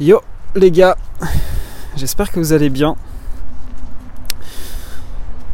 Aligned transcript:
Yo 0.00 0.22
les 0.54 0.70
gars, 0.70 0.96
j'espère 1.96 2.30
que 2.30 2.38
vous 2.38 2.52
allez 2.52 2.70
bien. 2.70 2.94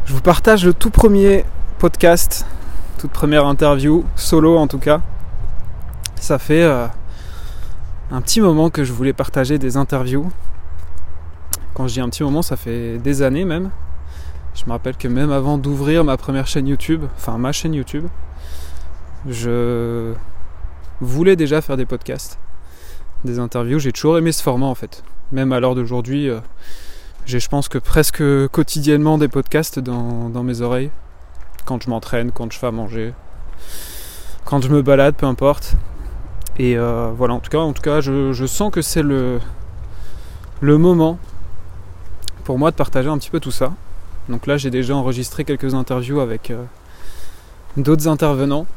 Je 0.05 0.13
vous 0.13 0.21
partage 0.21 0.63
le 0.63 0.71
tout 0.71 0.91
premier 0.91 1.45
podcast, 1.79 2.45
toute 2.99 3.09
première 3.09 3.47
interview, 3.47 4.05
solo 4.15 4.55
en 4.57 4.67
tout 4.67 4.77
cas. 4.77 5.01
Ça 6.17 6.37
fait 6.37 6.61
euh, 6.61 6.85
un 8.11 8.21
petit 8.21 8.39
moment 8.39 8.69
que 8.69 8.83
je 8.83 8.93
voulais 8.93 9.13
partager 9.13 9.57
des 9.57 9.77
interviews. 9.77 10.31
Quand 11.73 11.87
je 11.87 11.95
dis 11.95 12.01
un 12.01 12.09
petit 12.09 12.21
moment, 12.21 12.43
ça 12.43 12.55
fait 12.55 12.99
des 12.99 13.23
années 13.23 13.45
même. 13.45 13.71
Je 14.53 14.63
me 14.67 14.73
rappelle 14.73 14.95
que 14.95 15.07
même 15.07 15.31
avant 15.31 15.57
d'ouvrir 15.57 16.03
ma 16.03 16.17
première 16.17 16.45
chaîne 16.45 16.67
YouTube, 16.67 17.03
enfin 17.17 17.39
ma 17.39 17.51
chaîne 17.51 17.73
YouTube, 17.73 18.05
je 19.27 20.13
voulais 21.01 21.35
déjà 21.35 21.61
faire 21.61 21.77
des 21.77 21.87
podcasts 21.87 22.37
des 23.25 23.39
interviews. 23.39 23.79
J'ai 23.79 23.91
toujours 23.91 24.17
aimé 24.17 24.31
ce 24.31 24.41
format 24.41 24.67
en 24.67 24.75
fait. 24.75 25.03
Même 25.31 25.51
à 25.51 25.59
l'heure 25.59 25.75
d'aujourd'hui, 25.75 26.29
euh, 26.29 26.39
j'ai 27.25 27.39
je 27.39 27.49
pense 27.49 27.67
que 27.67 27.77
presque 27.77 28.23
quotidiennement 28.47 29.17
des 29.17 29.27
podcasts 29.27 29.79
dans, 29.79 30.43
mes 30.43 30.61
oreilles. 30.61 30.91
Quand 31.65 31.81
je 31.81 31.89
m'entraîne, 31.89 32.31
quand 32.31 32.51
je 32.51 32.59
fais 32.59 32.67
à 32.67 32.71
manger, 32.71 33.13
quand 34.45 34.61
je 34.61 34.69
me 34.69 34.81
balade, 34.81 35.15
peu 35.15 35.25
importe. 35.25 35.75
Et 36.57 36.77
euh, 36.77 37.11
voilà, 37.15 37.33
en 37.33 37.39
tout 37.39 37.49
cas, 37.49 37.57
en 37.57 37.73
tout 37.73 37.81
cas 37.81 38.01
je, 38.01 38.45
sens 38.45 38.71
que 38.71 38.81
c'est 38.81 39.01
le, 39.01 39.39
le 40.61 40.77
moment 40.77 41.17
pour 42.43 42.59
moi 42.59 42.71
de 42.71 42.75
partager 42.75 43.09
un 43.09 43.17
petit 43.17 43.31
peu 43.31 43.39
tout 43.39 43.51
ça. 43.51 43.73
Donc 44.29 44.47
là, 44.47 44.57
j'ai 44.57 44.69
déjà 44.69 44.95
enregistré 44.95 45.43
quelques 45.43 45.73
interviews 45.73 46.19
avec 46.19 46.51
euh, 46.51 46.63
d'autres 47.77 48.07
intervenants. 48.07 48.67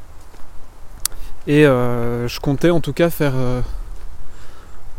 Et 1.46 1.62
je 1.62 2.40
comptais 2.40 2.68
en 2.68 2.80
tout 2.80 2.92
cas 2.92 3.08
faire 3.08 3.32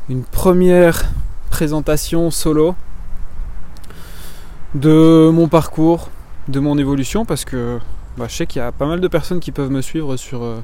une 0.09 0.23
première 0.23 1.05
présentation 1.51 2.31
solo 2.31 2.75
de 4.73 5.29
mon 5.31 5.47
parcours, 5.47 6.09
de 6.47 6.59
mon 6.59 6.79
évolution, 6.79 7.25
parce 7.25 7.45
que 7.45 7.79
bah, 8.17 8.25
je 8.27 8.35
sais 8.35 8.47
qu'il 8.47 8.59
y 8.59 8.65
a 8.65 8.71
pas 8.71 8.87
mal 8.87 9.01
de 9.01 9.07
personnes 9.07 9.39
qui 9.39 9.51
peuvent 9.51 9.69
me 9.69 9.81
suivre 9.81 10.17
sur, 10.17 10.43
euh, 10.43 10.61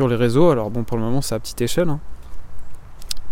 les 0.00 0.16
réseaux. 0.16 0.50
Alors 0.50 0.70
bon, 0.70 0.84
pour 0.84 0.96
le 0.96 1.02
moment, 1.02 1.20
c'est 1.20 1.34
à 1.34 1.38
petite 1.38 1.60
échelle. 1.60 1.90
Hein. 1.90 2.00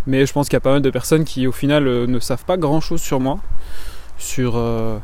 Mais 0.06 0.26
je 0.26 0.32
pense 0.32 0.48
qu'il 0.48 0.56
y 0.56 0.58
a 0.58 0.60
pas 0.60 0.72
mal 0.72 0.82
de 0.82 0.90
personnes 0.90 1.24
qui, 1.24 1.46
au 1.46 1.52
final, 1.52 1.86
euh, 1.86 2.06
ne 2.06 2.20
savent 2.20 2.44
pas 2.44 2.58
grand-chose 2.58 3.00
sur 3.00 3.18
moi, 3.18 3.38
sur 4.18 4.56
euh, 4.56 4.98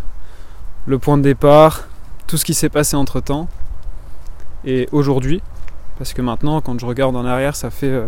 le 0.87 0.99
point 0.99 1.17
de 1.17 1.23
départ, 1.23 1.89
tout 2.27 2.37
ce 2.37 2.45
qui 2.45 2.53
s'est 2.53 2.69
passé 2.69 2.95
entre-temps. 2.95 3.49
Et 4.67 4.87
aujourd'hui, 4.93 5.41
parce 5.97 6.13
que 6.13 6.21
maintenant, 6.21 6.61
quand 6.61 6.79
je 6.79 6.85
regarde 6.85 7.17
en 7.17 7.25
arrière, 7.25 7.57
ça 7.57 7.71
fait 7.71 8.03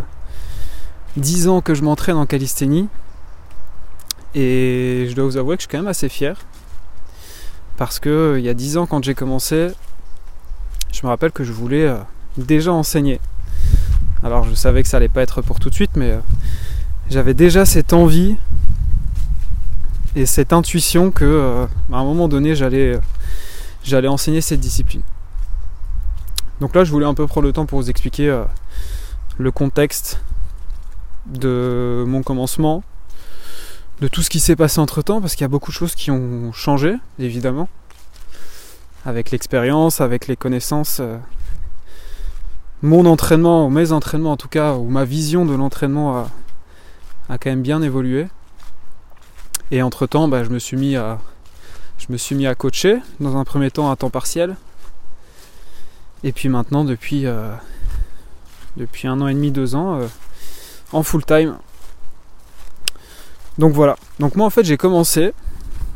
10 1.17 1.49
ans 1.49 1.61
que 1.61 1.75
je 1.75 1.83
m'entraîne 1.83 2.17
en 2.17 2.27
calisthénie. 2.27 2.89
Et 4.35 5.07
je 5.09 5.15
dois 5.15 5.25
vous 5.25 5.37
avouer 5.37 5.57
que 5.57 5.63
je 5.63 5.67
suis 5.67 5.71
quand 5.71 5.79
même 5.79 5.89
assez 5.89 6.09
fier. 6.09 6.37
Parce 7.77 7.99
que 7.99 8.37
il 8.39 8.45
y 8.45 8.49
a 8.49 8.55
10 8.55 8.77
ans 8.77 8.87
quand 8.87 9.03
j'ai 9.03 9.15
commencé, 9.15 9.71
je 10.93 11.01
me 11.03 11.09
rappelle 11.09 11.33
que 11.33 11.45
je 11.45 11.53
voulais 11.53 11.87
euh, 11.87 11.97
déjà 12.37 12.73
enseigner. 12.73 13.21
Alors 14.23 14.45
je 14.45 14.55
savais 14.55 14.83
que 14.83 14.89
ça 14.89 14.99
allait 14.99 15.09
pas 15.09 15.23
être 15.23 15.43
pour 15.43 15.59
tout 15.59 15.71
de 15.71 15.75
suite, 15.75 15.93
mais 15.97 16.11
euh, 16.11 16.19
j'avais 17.09 17.35
déjà 17.35 17.65
cette 17.65 17.93
envie 17.93 18.37
et 20.15 20.27
cette 20.27 20.53
intuition 20.53 21.11
que 21.11 21.25
euh, 21.25 21.67
à 21.93 21.97
un 21.97 22.05
moment 22.05 22.29
donné 22.29 22.55
j'allais 22.55 22.99
j'allais 23.83 24.09
enseigner 24.09 24.43
cette 24.43 24.61
discipline. 24.61 25.03
Donc 26.61 26.75
là 26.75 26.85
je 26.85 26.91
voulais 26.91 27.07
un 27.07 27.15
peu 27.15 27.27
prendre 27.27 27.47
le 27.47 27.53
temps 27.53 27.65
pour 27.65 27.81
vous 27.81 27.89
expliquer 27.89 28.45
le 29.39 29.51
contexte 29.51 30.21
de 31.27 32.05
mon 32.07 32.23
commencement, 32.23 32.83
de 34.01 34.09
tout 34.09 34.23
ce 34.23 34.31
qui 34.31 34.41
s'est 34.41 34.57
passé 34.57 34.81
entre 34.81 35.03
temps, 35.03 35.21
parce 35.21 35.35
qu'il 35.35 35.43
y 35.43 35.45
a 35.45 35.49
beaucoup 35.49 35.71
de 35.71 35.77
choses 35.77 35.95
qui 35.95 36.11
ont 36.11 36.53
changé, 36.53 36.95
évidemment, 37.19 37.69
avec 39.05 39.31
l'expérience, 39.31 40.01
avec 40.01 40.27
les 40.27 40.37
connaissances. 40.37 40.99
Euh, 41.01 41.19
mon 42.83 43.05
entraînement, 43.05 43.67
ou 43.67 43.71
mes 43.71 43.93
entraînements 43.93 44.33
en 44.33 44.37
tout 44.37 44.49
cas, 44.49 44.75
ou 44.75 44.89
ma 44.89 45.05
vision 45.05 45.45
de 45.45 45.55
l'entraînement 45.55 46.19
a, 47.29 47.39
quand 47.39 47.51
même 47.51 47.63
bien 47.63 47.83
évolué. 47.83 48.29
Et 49.71 49.83
entre 49.83 50.07
temps, 50.07 50.29
bah, 50.29 50.43
je, 50.45 50.51
me 50.51 50.59
suis 50.59 50.77
mis 50.77 50.97
à, 50.97 51.19
je 51.99 52.07
me 52.09 52.17
suis 52.17 52.35
mis 52.35 52.47
à 52.47 52.55
coacher, 52.55 53.01
dans 53.21 53.37
un 53.37 53.45
premier 53.45 53.71
temps 53.71 53.91
à 53.91 53.97
temps 53.97 54.11
partiel. 54.11 54.57
Et 56.25 56.33
puis 56.33 56.49
maintenant, 56.49 56.85
depuis, 56.85 57.27
euh, 57.27 57.53
depuis 58.77 59.09
un 59.09 59.21
an 59.21 59.29
et 59.29 59.35
demi, 59.35 59.51
deux 59.51 59.75
ans, 59.75 60.01
euh, 60.01 60.07
en 60.93 61.03
full 61.03 61.25
time. 61.25 61.57
Donc 63.59 63.73
voilà. 63.73 63.97
Donc 64.19 64.37
moi 64.37 64.47
en 64.47 64.51
fait 64.51 64.65
j'ai 64.65 64.77
commencé, 64.77 65.33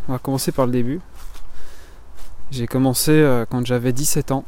on 0.08 0.12
va 0.12 0.18
commencer 0.18 0.52
par 0.52 0.66
le 0.66 0.72
début. 0.72 1.00
J'ai 2.50 2.66
commencé 2.66 3.10
euh, 3.10 3.46
quand 3.48 3.64
j'avais 3.66 3.92
17 3.92 4.32
ans. 4.32 4.44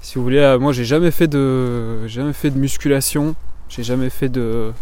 Si 0.00 0.14
vous 0.14 0.22
voulez, 0.22 0.38
euh, 0.38 0.58
moi 0.58 0.72
j'ai 0.72 0.84
jamais 0.84 1.10
fait 1.10 1.26
de 1.26 2.06
jamais 2.06 2.32
fait 2.32 2.50
de 2.50 2.58
musculation, 2.58 3.34
j'ai 3.68 3.82
jamais 3.82 4.08
fait 4.08 4.28
de, 4.28 4.72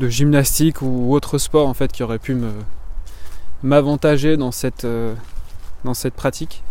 gymnastique 0.00 0.80
ou 0.80 1.12
autre 1.12 1.38
sport 1.38 1.68
en 1.68 1.74
fait 1.74 1.90
qui 1.90 2.02
aurait 2.02 2.20
pu 2.20 2.34
me 2.34 2.52
m'avantager 3.62 4.36
dans 4.36 4.52
cette 4.52 4.84
euh, 4.84 5.14
dans 5.84 5.94
cette 5.94 6.14
pratique. 6.14 6.62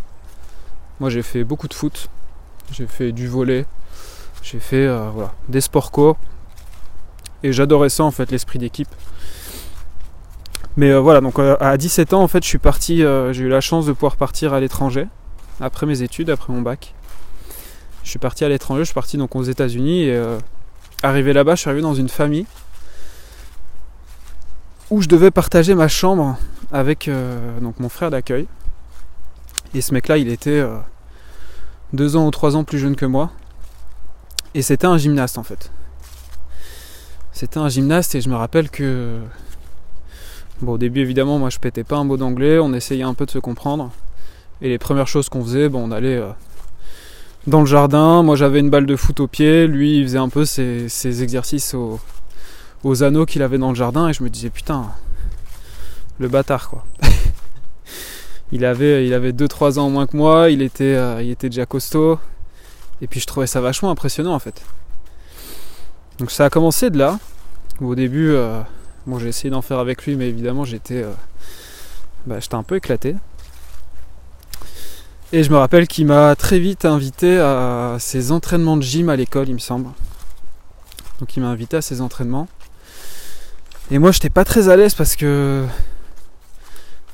Moi 0.99 1.09
j'ai 1.09 1.21
fait 1.21 1.43
beaucoup 1.43 1.67
de 1.67 1.73
foot, 1.73 2.09
j'ai 2.71 2.87
fait 2.87 3.11
du 3.11 3.27
volet, 3.27 3.65
j'ai 4.41 4.59
fait 4.59 4.87
voilà, 4.87 5.33
des 5.49 5.61
sports 5.61 5.91
co, 5.91 6.17
et 7.43 7.53
j'adorais 7.53 7.89
ça 7.89 8.03
en 8.03 8.11
fait, 8.11 8.31
l'esprit 8.31 8.59
d'équipe. 8.59 8.89
Mais 10.77 10.91
euh, 10.91 10.99
voilà, 10.99 11.21
donc 11.21 11.39
euh, 11.39 11.57
à 11.59 11.75
17 11.75 12.13
ans 12.13 12.21
en 12.21 12.27
fait 12.27 12.43
je 12.43 12.47
suis 12.47 12.59
parti, 12.59 13.03
euh, 13.03 13.33
j'ai 13.33 13.45
eu 13.45 13.49
la 13.49 13.61
chance 13.61 13.87
de 13.87 13.93
pouvoir 13.93 14.15
partir 14.15 14.53
à 14.53 14.59
l'étranger, 14.59 15.07
après 15.59 15.87
mes 15.87 16.03
études, 16.03 16.29
après 16.29 16.53
mon 16.53 16.61
bac. 16.61 16.93
Je 18.03 18.11
suis 18.11 18.19
parti 18.19 18.45
à 18.45 18.49
l'étranger, 18.49 18.81
je 18.81 18.85
suis 18.85 18.93
parti 18.93 19.17
donc 19.17 19.35
aux 19.35 19.43
États-Unis 19.43 20.03
et 20.03 20.25
arrivé 21.03 21.33
là-bas, 21.33 21.55
je 21.55 21.61
suis 21.61 21.69
arrivé 21.69 21.81
dans 21.81 21.95
une 21.95 22.07
famille 22.07 22.45
où 24.89 25.01
je 25.01 25.09
devais 25.09 25.29
partager 25.29 25.75
ma 25.75 25.89
chambre 25.89 26.37
avec 26.71 27.09
donc 27.59 27.81
mon 27.81 27.89
frère 27.89 28.09
d'accueil. 28.09 28.47
Et 29.73 29.81
ce 29.81 29.93
mec-là, 29.93 30.17
il 30.19 30.29
était 30.29 30.65
deux 31.91 32.15
ans 32.15 32.27
ou 32.27 32.31
trois 32.31 32.55
ans 32.55 32.63
plus 32.63 32.79
jeune 32.79 32.95
que 32.95 33.05
moi. 33.05 33.31
Et 34.53 34.61
c'était 34.61 34.87
un 34.87 34.97
gymnaste 34.97 35.37
en 35.37 35.43
fait. 35.43 35.69
C'était 37.37 37.59
un 37.59 37.69
gymnaste 37.69 38.15
et 38.15 38.21
je 38.21 38.29
me 38.29 38.35
rappelle 38.35 38.67
que. 38.67 39.19
Bon, 40.63 40.71
au 40.71 40.77
début, 40.79 41.01
évidemment, 41.01 41.37
moi 41.37 41.51
je 41.51 41.59
pétais 41.59 41.83
pas 41.83 41.97
un 41.97 42.03
mot 42.03 42.17
d'anglais, 42.17 42.57
on 42.57 42.73
essayait 42.73 43.03
un 43.03 43.13
peu 43.13 43.27
de 43.27 43.29
se 43.29 43.37
comprendre. 43.37 43.91
Et 44.59 44.69
les 44.69 44.79
premières 44.79 45.05
choses 45.05 45.29
qu'on 45.29 45.43
faisait, 45.43 45.69
bon, 45.69 45.87
on 45.87 45.91
allait 45.91 46.15
euh, 46.15 46.31
dans 47.45 47.59
le 47.59 47.67
jardin. 47.67 48.23
Moi 48.23 48.35
j'avais 48.35 48.59
une 48.59 48.71
balle 48.71 48.87
de 48.87 48.95
foot 48.95 49.19
au 49.19 49.27
pied, 49.27 49.67
lui 49.67 49.99
il 49.99 50.03
faisait 50.05 50.17
un 50.17 50.29
peu 50.29 50.45
ses, 50.45 51.21
exercices 51.21 51.75
aux, 51.75 53.03
anneaux 53.03 53.27
qu'il 53.27 53.43
avait 53.43 53.59
dans 53.59 53.69
le 53.69 53.75
jardin 53.75 54.07
et 54.07 54.13
je 54.13 54.23
me 54.23 54.31
disais 54.31 54.49
putain, 54.49 54.87
le 56.17 56.29
bâtard 56.29 56.69
quoi. 56.69 56.85
il 58.51 58.65
avait 58.65 59.05
il 59.05 59.13
avait 59.13 59.31
2-3 59.31 59.77
ans 59.77 59.85
en 59.85 59.89
moins 59.91 60.07
que 60.07 60.17
moi, 60.17 60.49
il 60.49 60.63
était, 60.63 60.95
euh, 60.95 61.21
il 61.21 61.29
était 61.29 61.49
déjà 61.49 61.67
costaud. 61.67 62.17
Et 63.03 63.05
puis 63.05 63.19
je 63.19 63.27
trouvais 63.27 63.45
ça 63.45 63.61
vachement 63.61 63.91
impressionnant 63.91 64.33
en 64.33 64.39
fait. 64.39 64.63
Donc 66.19 66.31
ça 66.31 66.45
a 66.45 66.49
commencé 66.49 66.89
de 66.89 66.97
là. 66.97 67.19
Au 67.79 67.93
début, 67.93 68.31
euh, 68.31 68.61
bon, 69.05 69.19
j'ai 69.19 69.27
essayé 69.27 69.51
d'en 69.51 69.61
faire 69.61 69.77
avec 69.77 70.05
lui, 70.05 70.15
mais 70.15 70.27
évidemment 70.27 70.65
j'étais, 70.65 71.03
euh, 71.03 71.11
bah, 72.25 72.39
j'étais 72.39 72.55
un 72.55 72.63
peu 72.63 72.75
éclaté. 72.75 73.15
Et 75.31 75.43
je 75.43 75.51
me 75.51 75.57
rappelle 75.57 75.87
qu'il 75.87 76.07
m'a 76.07 76.35
très 76.35 76.57
vite 76.57 76.85
invité 76.85 77.37
à 77.37 77.97
ses 77.99 78.31
entraînements 78.31 78.77
de 78.77 78.81
gym 78.81 79.09
à 79.09 79.15
l'école, 79.15 79.49
il 79.49 79.53
me 79.53 79.59
semble. 79.59 79.89
Donc 81.19 81.35
il 81.35 81.43
m'a 81.43 81.49
invité 81.49 81.77
à 81.77 81.81
ses 81.81 82.01
entraînements. 82.01 82.47
Et 83.91 83.99
moi 83.99 84.11
j'étais 84.11 84.29
pas 84.29 84.45
très 84.45 84.69
à 84.69 84.75
l'aise 84.75 84.95
parce 84.95 85.15
que 85.15 85.65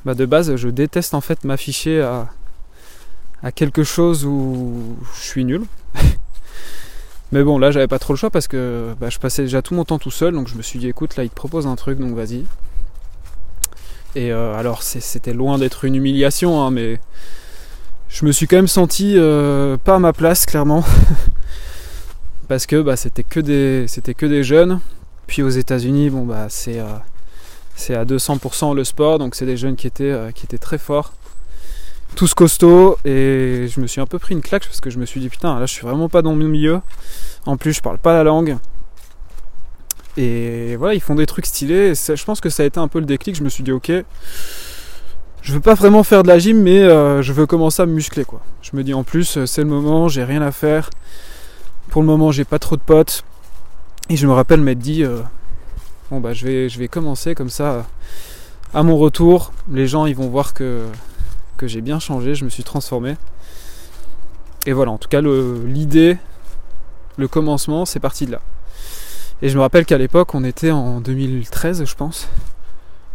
bah, 0.05 0.13
de 0.13 0.25
base 0.25 0.55
je 0.55 0.69
déteste 0.69 1.13
en 1.13 1.21
fait 1.21 1.43
m'afficher 1.43 2.01
à, 2.01 2.27
à 3.41 3.51
quelque 3.51 3.83
chose 3.83 4.25
où 4.25 4.95
je 5.15 5.21
suis 5.21 5.43
nul. 5.43 5.63
Mais 7.33 7.43
bon, 7.43 7.57
là, 7.57 7.71
j'avais 7.71 7.87
pas 7.87 7.97
trop 7.97 8.13
le 8.13 8.17
choix 8.17 8.29
parce 8.29 8.47
que 8.47 8.93
bah, 9.01 9.09
je 9.09 9.17
passais 9.17 9.41
déjà 9.41 9.63
tout 9.63 9.73
mon 9.73 9.85
temps 9.85 9.97
tout 9.97 10.11
seul, 10.11 10.35
donc 10.35 10.47
je 10.47 10.55
me 10.55 10.61
suis 10.61 10.77
dit, 10.77 10.87
écoute, 10.87 11.15
là, 11.15 11.23
il 11.23 11.31
te 11.31 11.35
propose 11.35 11.65
un 11.65 11.75
truc, 11.75 11.97
donc 11.97 12.13
vas-y. 12.13 12.45
Et 14.15 14.31
euh, 14.31 14.55
alors, 14.55 14.83
c'était 14.83 15.33
loin 15.33 15.57
d'être 15.57 15.83
une 15.85 15.95
humiliation, 15.95 16.61
hein, 16.61 16.69
mais 16.69 16.99
je 18.07 18.25
me 18.27 18.31
suis 18.31 18.45
quand 18.45 18.57
même 18.57 18.67
senti 18.67 19.15
euh, 19.17 19.77
pas 19.77 19.95
à 19.95 19.99
ma 19.99 20.13
place, 20.13 20.45
clairement. 20.45 20.85
parce 22.47 22.67
que 22.67 22.79
bah, 22.79 22.95
c'était 22.97 23.23
que 23.23 23.39
des 23.39 23.87
que 24.15 24.27
des 24.27 24.43
jeunes. 24.43 24.79
Puis 25.25 25.41
aux 25.41 25.49
États-Unis, 25.49 26.11
bon 26.11 26.25
bah 26.25 26.45
c'est 26.49 26.79
euh, 26.79 27.99
à 27.99 28.05
200% 28.05 28.75
le 28.75 28.83
sport, 28.83 29.17
donc 29.17 29.33
c'est 29.33 29.47
des 29.47 29.57
jeunes 29.57 29.75
qui 29.75 29.87
étaient 29.87 30.15
qui 30.35 30.45
étaient 30.45 30.59
très 30.59 30.77
forts 30.77 31.13
tous 32.13 32.33
costauds 32.33 32.97
et 33.05 33.67
je 33.69 33.79
me 33.79 33.87
suis 33.87 34.01
un 34.01 34.05
peu 34.05 34.19
pris 34.19 34.33
une 34.33 34.41
claque 34.41 34.65
parce 34.65 34.81
que 34.81 34.89
je 34.89 34.99
me 34.99 35.05
suis 35.05 35.19
dit 35.19 35.29
putain 35.29 35.59
là 35.59 35.65
je 35.65 35.73
suis 35.73 35.85
vraiment 35.85 36.09
pas 36.09 36.21
dans 36.21 36.33
mon 36.35 36.45
milieu 36.45 36.81
en 37.45 37.57
plus 37.57 37.73
je 37.73 37.81
parle 37.81 37.97
pas 37.97 38.13
la 38.13 38.23
langue 38.23 38.57
Et 40.17 40.75
voilà, 40.75 40.93
ils 40.93 41.01
font 41.01 41.15
des 41.15 41.25
trucs 41.25 41.45
stylés. 41.45 41.93
je 41.95 42.23
pense 42.23 42.39
que 42.39 42.49
ça 42.49 42.63
a 42.63 42.65
été 42.65 42.79
un 42.79 42.87
peu 42.87 42.99
le 42.99 43.05
déclic. 43.05 43.35
Je 43.35 43.43
me 43.43 43.49
suis 43.49 43.63
dit, 43.63 43.71
ok, 43.71 43.91
je 45.41 45.53
veux 45.53 45.59
pas 45.59 45.73
vraiment 45.73 46.03
faire 46.03 46.23
de 46.23 46.27
la 46.27 46.39
gym, 46.39 46.61
mais 46.61 46.79
euh, 46.79 47.21
je 47.21 47.33
veux 47.33 47.45
commencer 47.45 47.81
à 47.81 47.85
me 47.85 47.93
muscler 47.93 48.23
quoi. 48.23 48.41
Je 48.61 48.71
me 48.77 48.83
dis 48.83 48.93
en 48.93 49.03
plus, 49.03 49.37
euh, 49.37 49.45
c'est 49.45 49.61
le 49.61 49.67
moment, 49.67 50.07
j'ai 50.07 50.23
rien 50.23 50.41
à 50.41 50.51
faire. 50.51 50.89
Pour 51.89 52.01
le 52.01 52.07
moment, 52.07 52.31
j'ai 52.31 52.45
pas 52.45 52.59
trop 52.59 52.77
de 52.77 52.81
potes. 52.81 53.23
Et 54.09 54.15
je 54.15 54.27
me 54.27 54.33
rappelle 54.33 54.61
m'être 54.61 54.79
dit, 54.79 55.03
euh, 55.03 55.19
bon 56.11 56.19
bah 56.19 56.33
je 56.33 56.45
vais, 56.45 56.69
je 56.69 56.79
vais 56.79 56.87
commencer 56.87 57.35
comme 57.35 57.49
ça. 57.49 57.85
À 58.73 58.83
mon 58.83 58.97
retour, 58.97 59.51
les 59.71 59.87
gens 59.87 60.05
ils 60.05 60.15
vont 60.15 60.29
voir 60.29 60.53
que, 60.53 60.83
que 61.57 61.67
j'ai 61.67 61.81
bien 61.81 61.99
changé, 61.99 62.35
je 62.35 62.45
me 62.45 62.49
suis 62.49 62.63
transformé. 62.63 63.15
Et 64.65 64.73
voilà, 64.73 64.91
en 64.91 64.97
tout 64.97 65.09
cas 65.09 65.21
l'idée, 65.21 66.17
le 67.17 67.27
commencement, 67.27 67.85
c'est 67.85 67.99
parti 67.99 68.25
de 68.25 68.31
là. 68.31 68.41
Et 69.41 69.49
je 69.49 69.57
me 69.57 69.61
rappelle 69.61 69.85
qu'à 69.85 69.97
l'époque, 69.97 70.33
on 70.35 70.43
était 70.43 70.71
en 70.71 71.01
2013, 71.01 71.83
je 71.85 71.95
pense. 71.95 72.29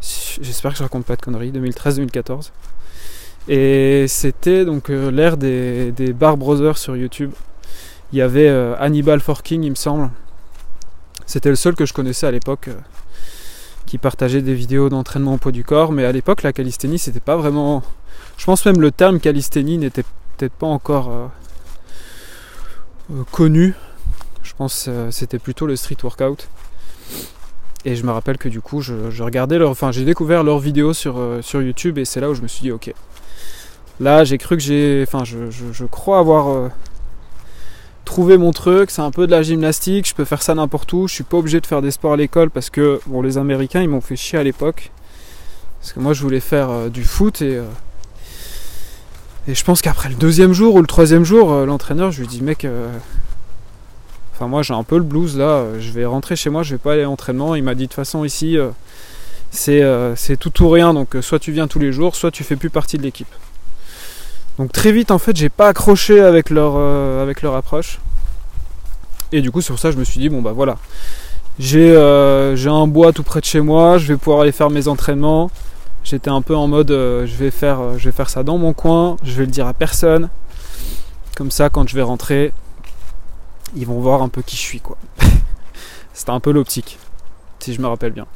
J'espère 0.00 0.72
que 0.72 0.78
je 0.78 0.82
raconte 0.82 1.04
pas 1.04 1.16
de 1.16 1.22
conneries. 1.22 1.52
2013-2014. 1.52 2.50
Et 3.48 4.04
c'était 4.08 4.66
donc 4.66 4.90
euh, 4.90 5.10
l'ère 5.10 5.38
des, 5.38 5.92
Bar 6.12 6.36
Brothers 6.36 6.76
sur 6.76 6.96
YouTube. 6.96 7.32
Il 8.12 8.18
y 8.18 8.22
avait 8.22 8.48
euh, 8.48 8.74
Hannibal 8.78 9.20
Forking, 9.20 9.62
il 9.64 9.70
me 9.70 9.74
semble. 9.74 10.10
C'était 11.24 11.48
le 11.48 11.56
seul 11.56 11.74
que 11.74 11.86
je 11.86 11.94
connaissais 11.94 12.26
à 12.26 12.30
l'époque 12.30 12.68
euh, 12.68 12.74
qui 13.86 13.96
partageait 13.96 14.42
des 14.42 14.54
vidéos 14.54 14.90
d'entraînement 14.90 15.34
au 15.34 15.38
poids 15.38 15.52
du 15.52 15.64
corps. 15.64 15.92
Mais 15.92 16.04
à 16.04 16.12
l'époque, 16.12 16.42
la 16.42 16.52
calisthénie, 16.52 16.98
c'était 16.98 17.20
pas 17.20 17.36
vraiment. 17.36 17.82
Je 18.36 18.44
pense 18.44 18.64
même 18.64 18.80
le 18.80 18.90
terme 18.90 19.20
calisthénie 19.20 19.78
n'était 19.78 20.04
peut-être 20.36 20.52
pas 20.52 20.66
encore 20.66 21.30
connu 23.32 23.74
pense 24.58 24.84
que 24.84 24.90
euh, 24.90 25.10
c'était 25.10 25.38
plutôt 25.38 25.66
le 25.66 25.76
street 25.76 25.96
workout. 26.02 26.48
Et 27.84 27.94
je 27.94 28.04
me 28.04 28.10
rappelle 28.10 28.36
que 28.36 28.48
du 28.48 28.60
coup, 28.60 28.82
je, 28.82 29.22
regardais 29.22 29.56
leur, 29.56 29.70
enfin, 29.70 29.92
j'ai 29.92 30.04
découvert 30.04 30.42
leurs 30.42 30.58
vidéos 30.58 30.92
sur, 30.92 31.16
euh, 31.16 31.40
sur 31.42 31.62
YouTube 31.62 31.96
et 31.96 32.04
c'est 32.04 32.20
là 32.20 32.28
où 32.28 32.34
je 32.34 32.42
me 32.42 32.48
suis 32.48 32.62
dit, 32.62 32.72
ok. 32.72 32.92
Là, 34.00 34.24
j'ai 34.24 34.36
cru 34.36 34.56
que 34.56 34.62
j'ai, 34.62 35.04
enfin, 35.06 35.24
je, 35.24 35.84
crois 35.86 36.18
avoir 36.18 36.48
euh, 36.48 36.68
trouvé 38.04 38.36
mon 38.36 38.52
truc. 38.52 38.90
C'est 38.90 39.02
un 39.02 39.10
peu 39.10 39.26
de 39.26 39.32
la 39.32 39.42
gymnastique. 39.42 40.08
Je 40.08 40.14
peux 40.14 40.24
faire 40.24 40.42
ça 40.42 40.54
n'importe 40.54 40.92
où. 40.92 41.08
Je 41.08 41.14
suis 41.14 41.24
pas 41.24 41.36
obligé 41.36 41.60
de 41.60 41.66
faire 41.66 41.82
des 41.82 41.90
sports 41.90 42.12
à 42.12 42.16
l'école 42.16 42.50
parce 42.50 42.70
que, 42.70 43.00
bon, 43.06 43.22
les 43.22 43.38
Américains, 43.38 43.80
ils 43.82 43.88
m'ont 43.88 44.00
fait 44.00 44.16
chier 44.16 44.38
à 44.38 44.42
l'époque. 44.42 44.90
Parce 45.80 45.92
que 45.92 46.00
moi, 46.00 46.12
je 46.12 46.22
voulais 46.22 46.40
faire 46.40 46.90
du 46.90 47.04
foot 47.04 47.42
et 47.42 47.60
et 49.48 49.54
je 49.54 49.64
pense 49.64 49.82
qu'après 49.82 50.08
le 50.08 50.14
deuxième 50.14 50.52
jour 50.52 50.76
ou 50.76 50.80
le 50.80 50.86
troisième 50.86 51.24
jour, 51.24 51.52
l'entraîneur, 51.66 52.12
je 52.12 52.20
lui 52.20 52.28
dis, 52.28 52.42
mec 52.42 52.66
Enfin, 54.38 54.46
moi 54.46 54.62
j'ai 54.62 54.72
un 54.72 54.84
peu 54.84 54.98
le 54.98 55.02
blues 55.02 55.36
là. 55.36 55.46
Euh, 55.46 55.80
je 55.80 55.90
vais 55.90 56.04
rentrer 56.04 56.36
chez 56.36 56.48
moi, 56.48 56.62
je 56.62 56.70
vais 56.70 56.78
pas 56.78 56.92
aller 56.92 57.02
à 57.02 57.06
l'entraînement. 57.06 57.56
Il 57.56 57.64
m'a 57.64 57.74
dit 57.74 57.82
de 57.82 57.86
toute 57.88 57.96
façon 57.96 58.24
ici, 58.24 58.56
euh, 58.56 58.68
euh, 59.68 60.12
c'est 60.14 60.36
tout 60.36 60.62
ou 60.62 60.70
rien. 60.70 60.94
Donc 60.94 61.16
soit 61.22 61.40
tu 61.40 61.50
viens 61.50 61.66
tous 61.66 61.80
les 61.80 61.90
jours, 61.90 62.14
soit 62.14 62.30
tu 62.30 62.44
fais 62.44 62.54
plus 62.54 62.70
partie 62.70 62.98
de 62.98 63.02
l'équipe. 63.02 63.26
Donc 64.56 64.70
très 64.70 64.92
vite 64.92 65.10
en 65.10 65.18
fait, 65.18 65.36
j'ai 65.36 65.48
pas 65.48 65.66
accroché 65.66 66.20
avec 66.20 66.50
leur, 66.50 66.76
avec 67.20 67.42
leur 67.42 67.56
approche. 67.56 67.98
Et 69.32 69.40
du 69.40 69.50
coup, 69.50 69.60
pour 69.60 69.80
ça 69.80 69.90
je 69.90 69.96
me 69.96 70.04
suis 70.04 70.20
dit 70.20 70.28
bon 70.28 70.40
bah 70.40 70.52
voilà, 70.52 70.76
j'ai 71.58 71.96
un 71.96 72.86
bois 72.86 73.12
tout 73.12 73.24
près 73.24 73.40
de 73.40 73.44
chez 73.44 73.60
moi, 73.60 73.98
je 73.98 74.06
vais 74.06 74.16
pouvoir 74.16 74.42
aller 74.42 74.52
faire 74.52 74.70
mes 74.70 74.86
entraînements. 74.86 75.50
J'étais 76.08 76.30
un 76.30 76.40
peu 76.40 76.56
en 76.56 76.68
mode 76.68 76.88
je 76.88 77.36
vais 77.36 77.50
faire 77.50 77.98
je 77.98 78.04
vais 78.08 78.12
faire 78.12 78.30
ça 78.30 78.42
dans 78.42 78.56
mon 78.56 78.72
coin, 78.72 79.16
je 79.22 79.32
vais 79.32 79.44
le 79.44 79.50
dire 79.50 79.66
à 79.66 79.74
personne. 79.74 80.30
Comme 81.36 81.50
ça, 81.50 81.68
quand 81.68 81.86
je 81.86 81.94
vais 81.94 82.02
rentrer, 82.02 82.52
ils 83.76 83.86
vont 83.86 84.00
voir 84.00 84.22
un 84.22 84.28
peu 84.28 84.42
qui 84.42 84.56
je 84.56 84.62
suis 84.62 84.80
quoi. 84.80 84.96
C'était 86.14 86.30
un 86.30 86.40
peu 86.40 86.50
l'optique, 86.50 86.98
si 87.60 87.74
je 87.74 87.80
me 87.80 87.86
rappelle 87.86 88.12
bien. 88.12 88.26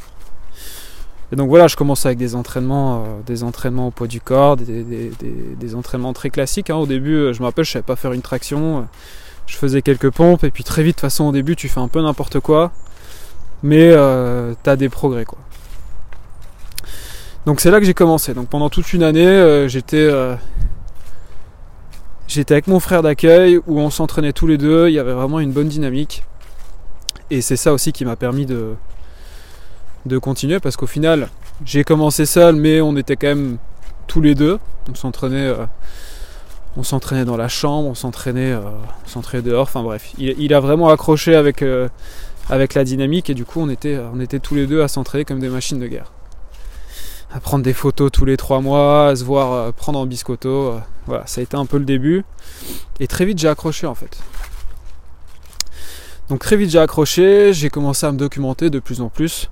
Et 1.32 1.36
donc 1.36 1.48
voilà, 1.48 1.66
je 1.66 1.76
commence 1.76 2.04
avec 2.04 2.19
des 2.19 2.34
entraînements, 2.34 3.04
euh, 3.04 3.20
des 3.26 3.42
entraînements 3.42 3.88
au 3.88 3.90
poids 3.90 4.06
du 4.06 4.20
corps, 4.20 4.56
des, 4.56 5.74
entraînements 5.74 6.12
très 6.12 6.28
classiques. 6.28 6.69
Hein. 6.69 6.76
Au 6.76 6.86
début, 6.86 7.14
euh, 7.14 7.32
je 7.32 7.40
me 7.40 7.46
rappelle, 7.46 7.64
je 7.64 7.72
savais 7.72 7.82
pas 7.82 7.96
faire 7.96 8.12
une 8.12 8.20
traction, 8.20 8.80
euh, 8.80 8.82
je 9.46 9.56
faisais 9.56 9.80
quelques 9.80 10.10
pompes, 10.10 10.44
et 10.44 10.50
puis 10.50 10.62
très 10.62 10.82
vite, 10.82 10.96
de 10.96 11.00
toute 11.00 11.10
façon, 11.10 11.24
au 11.24 11.32
début, 11.32 11.56
tu 11.56 11.70
fais 11.70 11.80
un 11.80 11.88
peu 11.88 12.02
n'importe 12.02 12.38
quoi, 12.40 12.70
mais 13.62 13.92
tu 14.62 14.70
as 14.70 14.76
des 14.76 14.90
progrès 14.90 15.24
quoi. 15.24 15.38
Donc 17.46 17.60
c'est 17.60 17.70
là 17.70 17.80
que 17.80 17.86
j'ai 17.86 17.94
commencé. 17.94 18.34
Donc 18.34 18.48
pendant 18.48 18.68
toute 18.68 18.92
une 18.92 19.02
année, 19.02 19.66
j'étais 19.68 20.08
J'étais 22.34 22.54
avec 22.54 22.66
mon 22.66 22.80
frère 22.80 23.02
d'accueil 23.02 23.58
où 23.66 23.78
on 23.78 23.90
s'entraînait 23.90 24.32
tous 24.32 24.46
les 24.46 24.56
deux, 24.56 24.88
il 24.88 24.94
y 24.94 24.98
avait 24.98 25.12
vraiment 25.12 25.38
une 25.38 25.52
bonne 25.52 25.68
dynamique. 25.68 26.24
Et 27.30 27.42
c'est 27.42 27.56
ça 27.56 27.74
aussi 27.74 27.92
qui 27.92 28.06
m'a 28.06 28.16
permis 28.16 28.46
de, 28.46 28.72
de 30.06 30.16
continuer 30.16 30.58
parce 30.58 30.78
qu'au 30.78 30.86
final, 30.86 31.28
j'ai 31.66 31.84
commencé 31.84 32.24
seul, 32.24 32.56
mais 32.56 32.80
on 32.80 32.96
était 32.96 33.16
quand 33.16 33.26
même 33.26 33.58
tous 34.06 34.22
les 34.22 34.34
deux. 34.34 34.58
On 34.90 34.94
s'entraînait, 34.94 35.46
euh, 35.46 35.66
on 36.78 36.82
s'entraînait 36.82 37.26
dans 37.26 37.36
la 37.36 37.48
chambre, 37.48 37.86
on 37.86 37.94
s'entraînait, 37.94 38.52
euh, 38.52 39.42
dehors. 39.42 39.64
Enfin 39.64 39.82
bref, 39.82 40.14
il, 40.16 40.54
a 40.54 40.60
vraiment 40.60 40.88
accroché 40.88 41.34
avec, 41.34 41.60
euh, 41.60 41.90
avec 42.48 42.72
la 42.72 42.84
dynamique 42.84 43.28
et 43.28 43.34
du 43.34 43.44
coup, 43.44 43.60
on 43.60 43.68
était, 43.68 43.98
on 44.14 44.20
était 44.20 44.38
tous 44.38 44.54
les 44.54 44.66
deux 44.66 44.80
à 44.80 44.88
s'entraîner 44.88 45.26
comme 45.26 45.40
des 45.40 45.50
machines 45.50 45.78
de 45.78 45.86
guerre 45.86 46.10
à 47.34 47.40
prendre 47.40 47.64
des 47.64 47.73
photos 47.73 48.12
tous 48.12 48.25
les 48.25 48.37
trois 48.37 48.61
mois, 48.61 49.08
à 49.08 49.17
se 49.17 49.25
voir 49.25 49.52
euh, 49.52 49.73
prendre 49.73 49.99
en 49.99 50.06
biscotto. 50.06 50.49
Euh, 50.49 50.79
voilà, 51.06 51.26
ça 51.26 51.40
a 51.40 51.44
été 51.44 51.56
un 51.56 51.67
peu 51.67 51.79
le 51.79 51.84
début. 51.84 52.25
Et 53.00 53.06
très 53.06 53.25
vite 53.25 53.38
j'ai 53.38 53.49
accroché 53.49 53.87
en 53.87 53.94
fait. 53.94 54.19
Donc 56.29 56.40
très 56.40 56.56
vite 56.56 56.70
j'ai 56.70 56.79
accroché, 56.79 57.52
j'ai 57.55 57.70
commencé 57.70 58.06
à 58.06 58.12
me 58.12 58.19
documenter 58.19 58.70
de 58.70 58.79
plus 58.79 59.00
en 59.00 59.08
plus. 59.08 59.50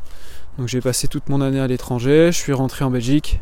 Donc 0.58 0.68
j'ai 0.68 0.80
passé 0.80 1.08
toute 1.08 1.28
mon 1.28 1.40
année 1.40 1.60
à 1.60 1.66
l'étranger, 1.66 2.30
je 2.32 2.36
suis 2.36 2.52
rentré 2.52 2.84
en 2.84 2.90
Belgique. 2.90 3.40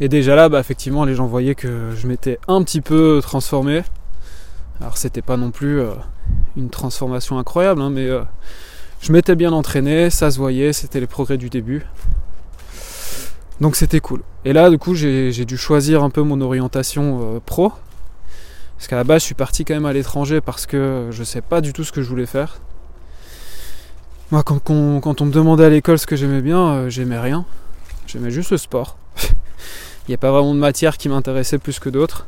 Et 0.00 0.08
déjà 0.08 0.34
là, 0.34 0.48
bah, 0.48 0.58
effectivement, 0.58 1.04
les 1.04 1.14
gens 1.14 1.26
voyaient 1.26 1.54
que 1.54 1.90
je 1.94 2.06
m'étais 2.08 2.38
un 2.48 2.62
petit 2.62 2.80
peu 2.80 3.20
transformé. 3.22 3.82
Alors 4.80 4.96
c'était 4.96 5.22
pas 5.22 5.36
non 5.36 5.50
plus 5.50 5.78
euh, 5.78 5.92
une 6.56 6.70
transformation 6.70 7.38
incroyable, 7.38 7.82
hein, 7.82 7.90
mais 7.90 8.08
je 9.00 9.12
m'étais 9.12 9.36
bien 9.36 9.52
entraîné, 9.52 10.10
ça 10.10 10.30
se 10.30 10.38
voyait, 10.38 10.72
c'était 10.72 11.00
les 11.00 11.06
progrès 11.06 11.36
du 11.36 11.50
début. 11.50 11.84
Donc 13.62 13.76
c'était 13.76 14.00
cool. 14.00 14.22
Et 14.44 14.52
là, 14.52 14.68
du 14.70 14.76
coup, 14.76 14.96
j'ai 14.96 15.44
dû 15.44 15.56
choisir 15.56 16.02
un 16.02 16.10
peu 16.10 16.22
mon 16.22 16.40
orientation 16.40 17.36
euh, 17.36 17.38
pro. 17.38 17.72
Parce 18.76 18.88
qu'à 18.88 18.96
la 18.96 19.04
base, 19.04 19.20
je 19.22 19.26
suis 19.26 19.36
parti 19.36 19.64
quand 19.64 19.74
même 19.74 19.86
à 19.86 19.92
l'étranger 19.92 20.40
parce 20.40 20.66
que 20.66 21.10
je 21.12 21.22
sais 21.22 21.42
pas 21.42 21.60
du 21.60 21.72
tout 21.72 21.84
ce 21.84 21.92
que 21.92 22.02
je 22.02 22.08
voulais 22.08 22.26
faire. 22.26 22.60
Moi, 24.32 24.42
quand, 24.42 24.68
on, 24.68 25.00
me 25.00 25.30
demandait 25.30 25.64
à 25.64 25.68
l'école 25.68 26.00
ce 26.00 26.08
que 26.08 26.16
j'aimais 26.16 26.40
bien, 26.40 26.58
euh, 26.58 26.90
j'aimais 26.90 27.20
rien. 27.20 27.44
J'aimais 28.08 28.32
juste 28.32 28.50
le 28.50 28.56
sport. 28.56 28.96
Il 29.22 30.10
n'y 30.10 30.14
a 30.14 30.18
pas 30.18 30.32
vraiment 30.32 30.56
de 30.56 30.58
matière 30.58 30.98
qui 30.98 31.08
m'intéressait 31.08 31.58
plus 31.58 31.78
que 31.78 31.88
d'autres. 31.88 32.26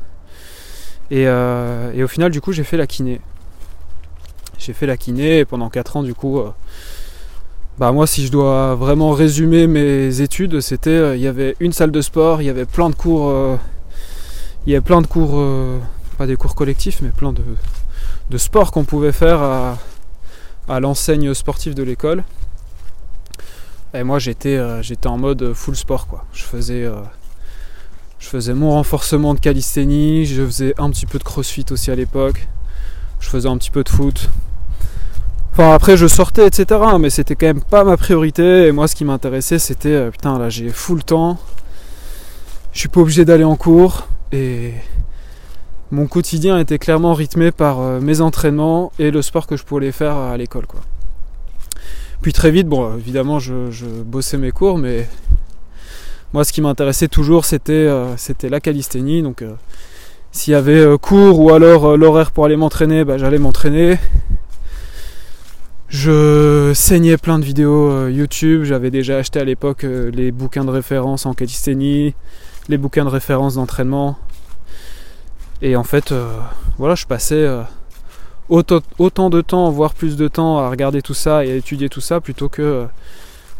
Et, 1.10 1.26
euh, 1.26 1.90
et, 1.94 2.04
au 2.04 2.08
final, 2.08 2.30
du 2.30 2.40
coup, 2.40 2.52
j'ai 2.52 2.62
fait 2.62 2.76
la 2.76 2.86
kiné. 2.86 3.20
J'ai 4.56 4.72
fait 4.72 4.86
la 4.86 4.96
kiné 4.96 5.40
et 5.40 5.44
pendant 5.44 5.68
4 5.68 5.96
ans, 5.96 6.04
du 6.04 6.14
coup, 6.14 6.40
bah 7.76 7.90
moi 7.90 8.06
si 8.06 8.24
je 8.24 8.30
dois 8.30 8.76
vraiment 8.76 9.10
résumer 9.10 9.66
mes 9.66 10.20
études, 10.20 10.60
c'était 10.60 10.90
euh, 10.90 11.16
il 11.16 11.22
y 11.22 11.26
avait 11.26 11.56
une 11.58 11.72
salle 11.72 11.90
de 11.90 12.00
sport, 12.00 12.40
il 12.40 12.44
y 12.44 12.48
avait 12.48 12.66
plein 12.66 12.88
de 12.88 12.94
cours 12.94 13.28
euh, 13.28 13.56
y 14.68 14.78
plein 14.80 15.02
de 15.02 15.08
cours 15.08 15.32
euh, 15.34 15.80
pas 16.16 16.28
des 16.28 16.36
cours 16.36 16.54
collectifs 16.54 17.02
mais 17.02 17.08
plein 17.08 17.32
de, 17.32 17.42
de 18.30 18.38
sports 18.38 18.70
qu'on 18.70 18.84
pouvait 18.84 19.10
faire 19.10 19.42
à, 19.42 20.80
l'enseigne 20.80 21.34
sportive 21.34 21.74
de 21.74 21.82
l'école. 21.82 22.22
Et 23.92 24.04
moi 24.04 24.20
j'étais 24.20 24.58
j'étais 24.82 25.08
en 25.08 25.18
mode 25.18 25.52
full 25.52 25.74
sport 25.74 26.06
quoi. 26.06 26.24
Je 26.32 26.44
faisais 26.44 26.88
je 28.20 28.28
faisais 28.28 28.54
mon 28.54 28.70
renforcement 28.70 29.34
de 29.34 29.40
calisthénie, 29.40 30.26
je 30.26 30.42
faisais 30.44 30.74
un 30.78 30.90
petit 30.90 31.06
peu 31.06 31.18
de 31.18 31.24
crossfit 31.24 31.66
aussi 31.70 31.90
à 31.90 31.96
l'époque. 31.96 32.46
Je 33.18 33.28
faisais 33.28 33.48
un 33.48 33.58
petit 33.58 33.70
peu 33.70 33.82
de 33.82 33.88
foot, 33.88 34.30
Enfin 35.56 35.72
après 35.72 35.96
je 35.96 36.08
sortais 36.08 36.48
etc 36.48 36.80
mais 36.98 37.10
c'était 37.10 37.36
quand 37.36 37.46
même 37.46 37.62
pas 37.62 37.84
ma 37.84 37.96
priorité. 37.96 38.66
Et 38.66 38.72
moi 38.72 38.88
ce 38.88 38.96
qui 38.96 39.04
m'intéressait 39.04 39.60
c'était 39.60 39.88
euh, 39.90 40.10
putain 40.10 40.36
là 40.36 40.48
j'ai 40.48 40.68
full 40.68 41.04
temps, 41.04 41.38
je 42.72 42.80
suis 42.80 42.88
pas 42.88 43.00
obligé 43.00 43.24
d'aller 43.24 43.44
en 43.44 43.54
cours. 43.54 44.08
Et 44.32 44.72
mon 45.92 46.08
quotidien 46.08 46.58
était 46.58 46.80
clairement 46.80 47.14
rythmé 47.14 47.52
par 47.52 47.78
euh, 47.78 48.00
mes 48.00 48.20
entraînements 48.20 48.90
et 48.98 49.12
le 49.12 49.22
sport 49.22 49.46
que 49.46 49.56
je 49.56 49.62
pouvais 49.62 49.92
faire 49.92 50.16
à 50.16 50.36
l'école 50.36 50.66
quoi. 50.66 50.80
Puis 52.20 52.32
très 52.32 52.50
vite 52.50 52.66
bon 52.66 52.96
évidemment 52.96 53.38
je, 53.38 53.86
bossais 54.04 54.38
mes 54.38 54.50
cours 54.50 54.76
mais 54.76 55.08
moi 56.32 56.42
ce 56.42 56.52
qui 56.52 56.62
m'intéressait 56.62 57.06
toujours 57.06 57.44
c'était 57.44 57.72
euh, 57.72 58.16
c'était 58.16 58.48
la 58.48 58.58
calisthénie. 58.58 59.22
Donc 59.22 59.44
s'il 60.32 60.50
y 60.50 60.56
avait 60.56 60.98
cours 60.98 61.38
ou 61.38 61.52
alors 61.52 61.96
l'horaire 61.96 62.32
pour 62.32 62.44
aller 62.44 62.56
m'entraîner 62.56 63.04
bah, 63.04 63.18
j'allais 63.18 63.38
m'entraîner 63.38 63.98
je 65.94 66.72
saignais 66.74 67.16
plein 67.16 67.38
de 67.38 67.44
vidéos 67.44 67.88
euh, 67.88 68.10
YouTube, 68.10 68.64
j'avais 68.64 68.90
déjà 68.90 69.18
acheté 69.18 69.38
à 69.38 69.44
l'époque 69.44 69.84
euh, 69.84 70.10
les 70.10 70.32
bouquins 70.32 70.64
de 70.64 70.70
référence 70.70 71.24
en 71.24 71.34
calisthénie, 71.34 72.16
les 72.68 72.78
bouquins 72.78 73.04
de 73.04 73.10
référence 73.10 73.54
d'entraînement. 73.54 74.18
Et 75.62 75.76
en 75.76 75.84
fait, 75.84 76.10
euh, 76.10 76.36
voilà, 76.78 76.96
je 76.96 77.06
passais 77.06 77.48
autant, 78.48 79.30
de 79.30 79.40
temps, 79.40 79.70
voire 79.70 79.94
plus 79.94 80.16
de 80.16 80.26
temps 80.26 80.58
à 80.58 80.68
regarder 80.68 81.00
tout 81.00 81.14
ça 81.14 81.44
et 81.44 81.52
à 81.52 81.54
étudier 81.54 81.88
tout 81.88 82.00
ça 82.00 82.20
plutôt 82.20 82.48
que, 82.48 82.88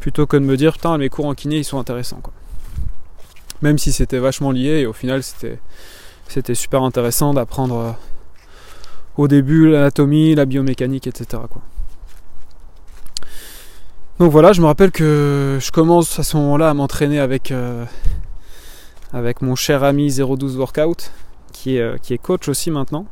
plutôt 0.01 0.27
que 0.27 0.37
de 0.37 0.45
me 0.45 0.57
dire 0.57 0.73
putain 0.73 0.99
mes 0.99 1.09
cours 1.09 1.27
en 1.27 1.35
kiné 1.35 1.59
ils 1.59 1.65
sont 1.65 1.79
intéressants. 1.79 2.21
Même 3.63 3.79
si 3.79 3.93
c'était 3.93 4.19
vachement 4.19 4.51
lié 4.51 4.81
et 4.81 4.87
au 4.87 4.93
final 4.93 5.23
c'était, 5.23 6.55
super 6.55 6.83
intéressant 6.83 7.33
d'apprendre 7.33 7.97
au 9.17 9.29
début 9.29 9.71
l'anatomie, 9.71 10.35
la 10.35 10.47
biomécanique, 10.47 11.07
etc. 11.07 11.39
Donc 14.21 14.31
voilà, 14.31 14.53
je 14.53 14.61
me 14.61 14.67
rappelle 14.67 14.93
que 14.93 15.59
je 15.61 15.73
commence 15.73 16.21
à 16.21 16.23
ce 16.23 16.37
moment-là 16.37 16.71
à 16.71 16.75
m'entraîner 16.75 17.19
avec, 17.19 17.51
euh, 17.51 17.85
avec 19.13 19.43
mon 19.43 19.57
cher 19.57 19.83
ami 19.83 20.09
012 20.09 20.57
Workout, 20.57 21.11
qui 21.53 21.79
est, 21.79 21.81
euh, 21.81 21.97
qui 22.01 22.15
est 22.15 22.19
coach 22.19 22.49
aussi 22.49 22.71
maintenant. 22.71 23.07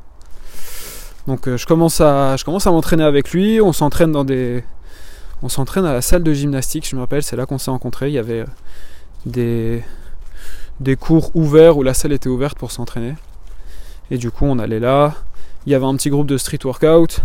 Donc 1.26 1.49
euh, 1.49 1.56
je 1.56 1.66
commence 1.66 2.00
à, 2.00 2.37
je 2.37 2.44
commence 2.44 2.68
à 2.68 2.71
m'entraîner 2.71 3.02
avec 3.02 3.32
lui. 3.32 3.61
On 3.61 3.73
s'entraîne 3.73 4.12
dans 4.12 4.23
des, 4.23 4.62
on 5.42 5.49
s'entraîne 5.49 5.85
à 5.87 5.92
la 5.92 6.02
salle 6.02 6.23
de 6.23 6.32
gymnastique. 6.32 6.88
Je 6.88 6.94
me 6.94 7.00
rappelle, 7.00 7.25
c'est 7.25 7.35
là 7.35 7.47
qu'on 7.47 7.59
s'est 7.59 7.73
rencontrés. 7.73 8.06
Il 8.06 8.14
y 8.14 8.18
avait 8.18 8.44
des, 9.26 9.82
des 10.78 10.94
cours 10.94 11.35
ouverts 11.35 11.78
où 11.78 11.82
la 11.82 11.94
salle 11.94 12.12
était 12.12 12.28
ouverte 12.28 12.56
pour 12.56 12.71
s'entraîner. 12.71 13.14
Et 14.12 14.18
du 14.18 14.30
coup, 14.30 14.44
on 14.44 14.61
allait 14.61 14.80
là. 14.80 15.14
Il 15.66 15.73
y 15.73 15.75
avait 15.75 15.87
un 15.87 15.97
petit 15.97 16.11
groupe 16.11 16.28
de 16.28 16.38
street 16.38 16.61
workout. 16.64 17.23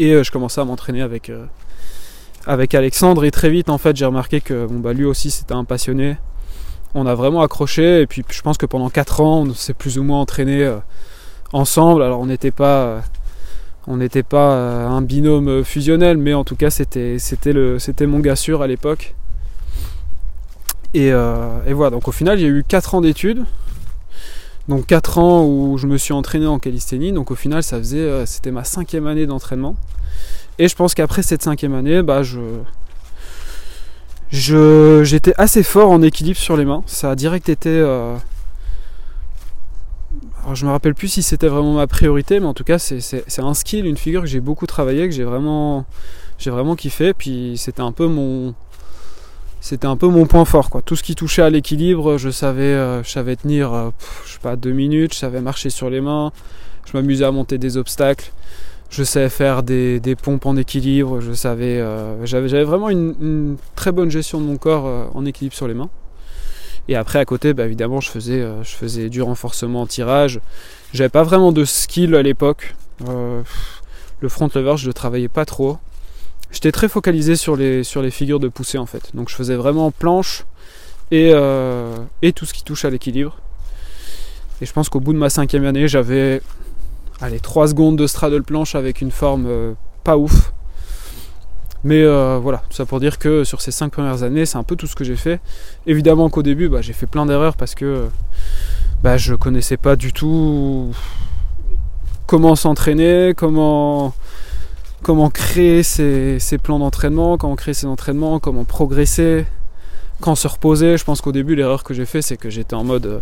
Et 0.00 0.24
je 0.24 0.32
commençais 0.32 0.60
à 0.60 0.64
m'entraîner 0.64 1.02
avec, 1.02 1.30
avec 2.48 2.74
Alexandre. 2.74 3.24
Et 3.24 3.30
très 3.30 3.50
vite, 3.50 3.70
en 3.70 3.78
fait, 3.78 3.96
j'ai 3.96 4.06
remarqué 4.06 4.40
que 4.40 4.66
bon, 4.66 4.80
bah, 4.80 4.92
lui 4.92 5.04
aussi, 5.04 5.30
c'était 5.30 5.54
un 5.54 5.64
passionné. 5.64 6.16
On 6.96 7.06
a 7.06 7.14
vraiment 7.14 7.42
accroché. 7.42 8.00
Et 8.00 8.08
puis, 8.08 8.24
je 8.28 8.42
pense 8.42 8.58
que 8.58 8.66
pendant 8.66 8.90
4 8.90 9.20
ans, 9.20 9.42
on 9.42 9.54
s'est 9.54 9.74
plus 9.74 9.98
ou 9.98 10.02
moins 10.02 10.20
entraîné 10.20 10.68
ensemble. 11.52 12.02
Alors 12.02 12.20
on 12.20 12.26
n'était 12.26 12.50
pas 12.50 13.02
on 13.86 13.96
n'était 13.96 14.22
pas 14.22 14.52
euh, 14.52 14.86
un 14.86 15.02
binôme 15.02 15.64
fusionnel, 15.64 16.18
mais 16.18 16.34
en 16.34 16.44
tout 16.44 16.56
cas 16.56 16.70
c'était 16.70 17.16
mon 18.06 18.20
gars 18.20 18.36
sûr 18.36 18.62
à 18.62 18.66
l'époque. 18.66 19.14
Et, 20.94 21.12
euh, 21.12 21.58
et, 21.66 21.74
voilà, 21.74 21.90
donc 21.90 22.08
au 22.08 22.12
final 22.12 22.38
a 22.38 22.42
eu 22.42 22.64
4 22.66 22.94
ans 22.94 23.00
d'études. 23.00 23.44
Donc 24.68 24.86
4 24.86 25.18
ans 25.18 25.46
où 25.46 25.78
je 25.78 25.86
me 25.86 25.96
suis 25.96 26.12
entraîné 26.12 26.46
en 26.46 26.58
calisthénie. 26.58 27.12
Donc 27.12 27.30
au 27.30 27.34
final 27.34 27.62
ça 27.62 27.78
faisait 27.78 27.98
euh, 27.98 28.26
c'était 28.26 28.50
ma 28.50 28.64
cinquième 28.64 29.06
année 29.06 29.26
d'entraînement. 29.26 29.76
Et 30.58 30.68
je 30.68 30.74
pense 30.74 30.94
qu'après 30.94 31.22
cette 31.22 31.42
cinquième 31.42 31.74
année, 31.74 32.02
bah 32.02 32.22
je 32.22 32.38
j'étais 34.30 35.32
assez 35.38 35.62
fort 35.62 35.90
en 35.90 36.02
équilibre 36.02 36.38
sur 36.38 36.56
les 36.56 36.64
mains. 36.64 36.82
Ça 36.86 37.12
a 37.12 37.14
direct 37.14 37.48
été 37.48 37.82
alors 40.48 40.54
je 40.56 40.64
me 40.64 40.70
rappelle 40.70 40.94
plus 40.94 41.08
si 41.08 41.22
c'était 41.22 41.48
vraiment 41.48 41.74
ma 41.74 41.86
priorité, 41.86 42.40
mais 42.40 42.46
en 42.46 42.54
tout 42.54 42.64
cas 42.64 42.78
c'est 42.78 43.38
un 43.38 43.52
skill, 43.52 43.84
une 43.84 43.98
figure 43.98 44.22
que 44.22 44.26
j'ai 44.26 44.40
beaucoup 44.40 44.66
travaillé, 44.66 45.06
que 45.06 45.14
j'ai 45.14 45.24
vraiment, 45.24 45.84
j'ai 46.38 46.50
vraiment 46.50 46.74
kiffé. 46.74 47.12
Puis 47.12 47.58
c'était 47.58 47.82
un 47.82 47.92
peu 47.92 48.06
mon, 48.06 48.54
c'était 49.60 49.86
un 49.86 49.98
peu 49.98 50.08
mon 50.08 50.24
point 50.24 50.46
fort 50.46 50.70
quoi. 50.70 50.80
Tout 50.80 50.96
ce 50.96 51.02
qui 51.02 51.14
touchait 51.14 51.42
à 51.42 51.50
l'équilibre, 51.50 52.16
je 52.16 52.30
savais, 52.30 52.62
euh, 52.62 53.02
je 53.02 53.10
savais 53.10 53.36
tenir, 53.36 53.74
euh, 53.74 53.90
je 54.24 54.32
sais 54.32 54.38
pas, 54.38 54.56
deux 54.56 54.72
minutes, 54.72 55.12
je 55.12 55.18
savais 55.18 55.42
marcher 55.42 55.68
sur 55.68 55.90
les 55.90 56.00
mains, 56.00 56.32
je 56.86 56.96
m'amusais 56.96 57.26
à 57.26 57.30
monter 57.30 57.58
des 57.58 57.76
obstacles, 57.76 58.32
je 58.90 59.02
savais 59.02 59.28
faire 59.28 59.62
des, 59.62 60.16
pompes 60.22 60.46
en 60.46 60.56
équilibre, 60.56 61.20
je 61.20 61.32
savais, 61.32 61.78
euh, 61.78 62.24
j'avais 62.24 62.64
vraiment 62.64 62.88
une, 62.88 63.56
très 63.76 63.92
bonne 63.92 64.10
gestion 64.10 64.40
de 64.40 64.46
mon 64.46 64.56
corps 64.56 65.10
en 65.14 65.24
équilibre 65.24 65.54
sur 65.54 65.68
les 65.68 65.74
mains. 65.74 65.90
Et 66.88 66.96
après 66.96 67.18
à 67.18 67.24
côté, 67.24 67.52
bah, 67.52 67.66
évidemment, 67.66 68.00
je 68.00 68.10
faisais, 68.10 68.40
euh, 68.40 68.64
je 68.64 68.70
faisais 68.70 69.10
du 69.10 69.20
renforcement 69.20 69.82
en 69.82 69.86
tirage. 69.86 70.40
J'avais 70.94 71.10
pas 71.10 71.22
vraiment 71.22 71.52
de 71.52 71.64
skill 71.64 72.14
à 72.14 72.22
l'époque. 72.22 72.74
Euh, 73.06 73.42
le 74.20 74.28
front 74.28 74.48
lever, 74.54 74.76
je 74.78 74.86
le 74.86 74.94
travaillais 74.94 75.28
pas 75.28 75.44
trop. 75.44 75.78
J'étais 76.50 76.72
très 76.72 76.88
focalisé 76.88 77.36
sur 77.36 77.56
les, 77.56 77.84
sur 77.84 78.00
les 78.00 78.10
figures 78.10 78.40
de 78.40 78.48
poussée 78.48 78.78
en 78.78 78.86
fait. 78.86 79.10
Donc 79.14 79.28
je 79.28 79.34
faisais 79.34 79.54
vraiment 79.54 79.90
planche 79.90 80.46
et, 81.10 81.30
euh, 81.34 81.94
et 82.22 82.32
tout 82.32 82.46
ce 82.46 82.54
qui 82.54 82.64
touche 82.64 82.86
à 82.86 82.90
l'équilibre. 82.90 83.36
Et 84.62 84.66
je 84.66 84.72
pense 84.72 84.88
qu'au 84.88 84.98
bout 84.98 85.12
de 85.12 85.18
ma 85.18 85.28
cinquième 85.28 85.66
année, 85.66 85.88
j'avais 85.88 86.40
allez, 87.20 87.40
3 87.40 87.68
secondes 87.68 87.96
de 87.96 88.06
straddle 88.06 88.42
planche 88.42 88.74
avec 88.74 89.00
une 89.00 89.10
forme 89.10 89.74
pas 90.04 90.16
ouf. 90.16 90.52
Mais 91.84 92.02
euh, 92.02 92.38
voilà, 92.42 92.62
tout 92.68 92.76
ça 92.76 92.86
pour 92.86 92.98
dire 92.98 93.18
que 93.18 93.44
sur 93.44 93.60
ces 93.60 93.70
5 93.70 93.92
premières 93.92 94.22
années, 94.22 94.46
c'est 94.46 94.58
un 94.58 94.64
peu 94.64 94.74
tout 94.74 94.86
ce 94.86 94.96
que 94.96 95.04
j'ai 95.04 95.16
fait. 95.16 95.40
Évidemment 95.86 96.28
qu'au 96.28 96.42
début, 96.42 96.68
bah, 96.68 96.80
j'ai 96.82 96.92
fait 96.92 97.06
plein 97.06 97.24
d'erreurs 97.24 97.56
parce 97.56 97.74
que 97.74 98.08
bah, 99.02 99.16
je 99.16 99.34
connaissais 99.34 99.76
pas 99.76 99.94
du 99.94 100.12
tout 100.12 100.92
comment 102.26 102.56
s'entraîner, 102.56 103.32
comment, 103.36 104.12
comment 105.02 105.30
créer 105.30 105.84
ses, 105.84 106.38
plans 106.60 106.80
d'entraînement, 106.80 107.38
comment 107.38 107.56
créer 107.56 107.74
ses 107.74 107.86
entraînements, 107.86 108.40
comment 108.40 108.64
progresser, 108.64 109.46
quand 110.20 110.34
se 110.34 110.48
reposer. 110.48 110.98
Je 110.98 111.04
pense 111.04 111.20
qu'au 111.20 111.32
début, 111.32 111.54
l'erreur 111.54 111.84
que 111.84 111.94
j'ai 111.94 112.06
fait, 112.06 112.22
c'est 112.22 112.36
que 112.36 112.50
j'étais 112.50 112.74
en 112.74 112.84
mode 112.84 113.06
euh, 113.06 113.20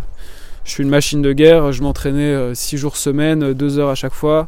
je 0.67 0.71
suis 0.73 0.83
une 0.83 0.89
machine 0.89 1.23
de 1.23 1.33
guerre, 1.33 1.71
je 1.71 1.81
m'entraînais 1.81 2.53
6 2.53 2.75
euh, 2.75 2.77
jours 2.77 2.97
semaine, 2.97 3.53
2 3.53 3.79
heures 3.79 3.89
à 3.89 3.95
chaque 3.95 4.13
fois. 4.13 4.47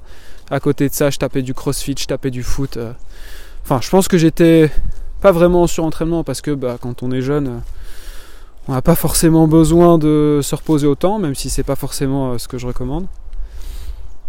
À 0.52 0.60
côté 0.60 0.88
de 0.88 0.94
ça, 0.94 1.10
je 1.10 1.18
tapais 1.18 1.42
du 1.42 1.56
crossfit, 1.56 1.96
je 1.98 2.06
tapais 2.06 2.30
du 2.30 2.44
foot. 2.44 2.78
Enfin, 3.64 3.80
je 3.82 3.90
pense 3.90 4.08
que 4.08 4.18
j'étais 4.18 4.70
pas 5.22 5.32
vraiment 5.32 5.64
en 5.64 5.68
surentraînement 5.68 6.24
parce 6.24 6.42
que 6.42 6.52
bah, 6.52 6.78
quand 6.80 7.04
on 7.04 7.12
est 7.12 7.22
jeune, 7.22 7.62
on 8.68 8.74
n'a 8.74 8.82
pas 8.82 8.96
forcément 8.96 9.48
besoin 9.48 9.98
de 9.98 10.42
se 10.44 10.56
reposer 10.56 10.86
autant, 10.88 11.20
même 11.20 11.34
si 11.34 11.50
c'est 11.50 11.64
pas 11.64 11.76
forcément 11.76 12.34
euh, 12.34 12.38
ce 12.38 12.48
que 12.48 12.58
je 12.58 12.68
recommande. 12.68 13.08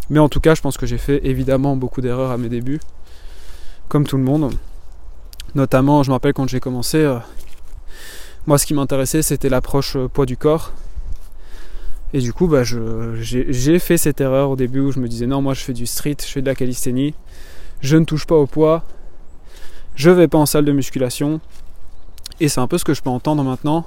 Mais 0.08 0.18
en 0.18 0.28
tout 0.28 0.40
cas, 0.40 0.54
je 0.54 0.62
pense 0.62 0.78
que 0.78 0.86
j'ai 0.86 0.98
fait 0.98 1.20
évidemment 1.24 1.76
beaucoup 1.76 2.00
d'erreurs 2.00 2.30
à 2.30 2.38
mes 2.38 2.48
débuts, 2.48 2.80
comme 3.88 4.06
tout 4.06 4.16
le 4.16 4.22
monde. 4.22 4.52
Notamment, 5.54 6.02
je 6.02 6.08
me 6.08 6.14
rappelle 6.14 6.32
quand 6.32 6.48
j'ai 6.48 6.60
commencé, 6.60 6.98
euh, 6.98 7.18
moi 8.46 8.56
ce 8.56 8.66
qui 8.66 8.74
m'intéressait 8.74 9.22
c'était 9.22 9.48
l'approche 9.48 9.96
euh, 9.96 10.08
poids 10.08 10.26
du 10.26 10.36
corps. 10.36 10.72
Et 12.12 12.18
du 12.20 12.32
coup, 12.32 12.48
bah, 12.48 12.62
j'ai 12.64 13.78
fait 13.78 13.96
cette 13.96 14.20
erreur 14.20 14.50
au 14.50 14.56
début 14.56 14.80
où 14.80 14.92
je 14.92 14.98
me 14.98 15.08
disais 15.08 15.26
non, 15.26 15.42
moi 15.42 15.54
je 15.54 15.60
fais 15.60 15.72
du 15.72 15.86
street, 15.86 16.16
je 16.20 16.26
fais 16.26 16.42
de 16.42 16.46
la 16.46 16.54
calisthénie, 16.56 17.14
je 17.80 17.96
ne 17.96 18.04
touche 18.04 18.26
pas 18.26 18.34
au 18.34 18.46
poids, 18.46 18.84
je 19.94 20.10
vais 20.10 20.26
pas 20.28 20.38
en 20.38 20.46
salle 20.46 20.64
de 20.64 20.72
musculation. 20.72 21.40
Et 22.40 22.48
c'est 22.48 22.60
un 22.60 22.66
peu 22.66 22.78
ce 22.78 22.84
que 22.84 22.94
je 22.94 23.02
peux 23.02 23.10
entendre 23.10 23.44
maintenant. 23.44 23.86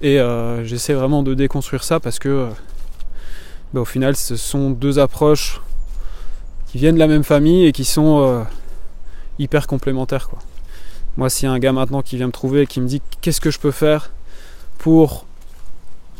Et 0.00 0.20
euh, 0.20 0.64
j'essaie 0.64 0.94
vraiment 0.94 1.22
de 1.22 1.34
déconstruire 1.34 1.84
ça 1.84 2.00
parce 2.00 2.18
que 2.18 2.28
euh, 2.28 2.48
bah, 3.72 3.80
au 3.80 3.84
final 3.84 4.14
ce 4.14 4.36
sont 4.36 4.70
deux 4.70 4.98
approches 4.98 5.60
qui 6.66 6.78
viennent 6.78 6.94
de 6.94 7.00
la 7.00 7.08
même 7.08 7.24
famille 7.24 7.66
et 7.66 7.72
qui 7.72 7.84
sont 7.84 8.20
euh, 8.20 8.42
hyper 9.38 9.66
complémentaires. 9.66 10.28
Moi 11.16 11.30
s'il 11.30 11.48
y 11.48 11.50
a 11.50 11.52
un 11.52 11.58
gars 11.58 11.72
maintenant 11.72 12.02
qui 12.02 12.16
vient 12.16 12.26
me 12.26 12.32
trouver 12.32 12.62
et 12.62 12.66
qui 12.66 12.80
me 12.80 12.86
dit 12.86 13.02
qu'est-ce 13.20 13.40
que 13.40 13.50
je 13.50 13.58
peux 13.58 13.72
faire 13.72 14.10
pour 14.78 15.24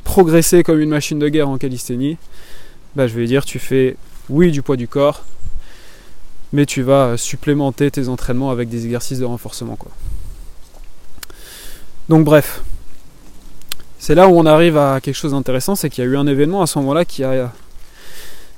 progresser 0.08 0.62
comme 0.62 0.80
une 0.80 0.88
machine 0.88 1.18
de 1.18 1.28
guerre 1.28 1.50
en 1.50 1.58
calisthénie, 1.58 2.16
bah, 2.96 3.06
je 3.06 3.14
vais 3.14 3.26
dire 3.26 3.44
tu 3.44 3.58
fais 3.58 3.94
oui 4.30 4.50
du 4.50 4.62
poids 4.62 4.76
du 4.76 4.88
corps, 4.88 5.22
mais 6.54 6.64
tu 6.64 6.80
vas 6.80 7.18
supplémenter 7.18 7.90
tes 7.90 8.08
entraînements 8.08 8.50
avec 8.50 8.70
des 8.70 8.86
exercices 8.86 9.18
de 9.18 9.26
renforcement. 9.26 9.76
Quoi. 9.76 9.92
Donc 12.08 12.24
bref, 12.24 12.62
c'est 13.98 14.14
là 14.14 14.28
où 14.28 14.38
on 14.38 14.46
arrive 14.46 14.78
à 14.78 14.98
quelque 15.02 15.14
chose 15.14 15.32
d'intéressant, 15.32 15.76
c'est 15.76 15.90
qu'il 15.90 16.02
y 16.02 16.06
a 16.06 16.10
eu 16.10 16.16
un 16.16 16.26
événement 16.26 16.62
à 16.62 16.66
ce 16.66 16.78
moment-là 16.78 17.04
qui 17.04 17.22
a, 17.22 17.52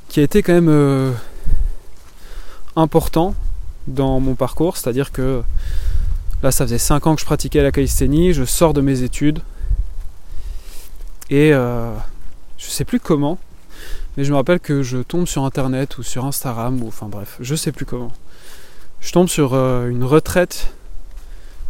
qui 0.08 0.20
a 0.20 0.22
été 0.22 0.44
quand 0.44 0.52
même 0.52 0.68
euh, 0.68 1.10
important 2.76 3.34
dans 3.88 4.20
mon 4.20 4.36
parcours, 4.36 4.76
c'est-à-dire 4.76 5.10
que 5.10 5.42
là 6.44 6.52
ça 6.52 6.64
faisait 6.64 6.78
5 6.78 7.08
ans 7.08 7.14
que 7.16 7.20
je 7.20 7.26
pratiquais 7.26 7.60
la 7.60 7.72
calisthénie, 7.72 8.34
je 8.34 8.44
sors 8.44 8.72
de 8.72 8.80
mes 8.80 9.02
études 9.02 9.40
et 11.30 11.52
euh, 11.54 11.94
je 12.58 12.66
sais 12.66 12.84
plus 12.84 12.98
comment, 12.98 13.38
mais 14.16 14.24
je 14.24 14.32
me 14.32 14.36
rappelle 14.36 14.58
que 14.58 14.82
je 14.82 14.98
tombe 14.98 15.26
sur 15.26 15.44
internet 15.44 15.96
ou 15.98 16.02
sur 16.02 16.24
Instagram 16.24 16.82
ou 16.82 16.88
enfin 16.88 17.06
bref, 17.06 17.38
je 17.40 17.54
sais 17.54 17.70
plus 17.70 17.86
comment. 17.86 18.12
Je 19.00 19.12
tombe 19.12 19.28
sur 19.28 19.54
euh, 19.54 19.88
une 19.88 20.02
retraite 20.02 20.74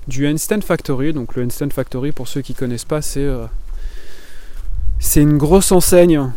du 0.08 0.26
Einstein 0.26 0.62
Factory. 0.62 1.12
Donc 1.12 1.36
le 1.36 1.42
Einstein 1.42 1.70
Factory, 1.70 2.10
pour 2.10 2.26
ceux 2.26 2.40
qui 2.40 2.54
connaissent 2.54 2.86
pas, 2.86 3.02
c'est 3.02 3.22
euh, 3.22 3.44
c'est 4.98 5.20
une 5.20 5.36
grosse 5.36 5.72
enseigne 5.72 6.30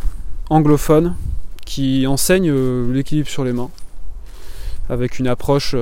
anglophone 0.50 1.16
qui 1.64 2.06
enseigne 2.06 2.52
l'équilibre 2.92 3.28
sur 3.28 3.42
les 3.42 3.54
mains 3.54 3.70
avec 4.90 5.18
une 5.18 5.28
approche 5.28 5.74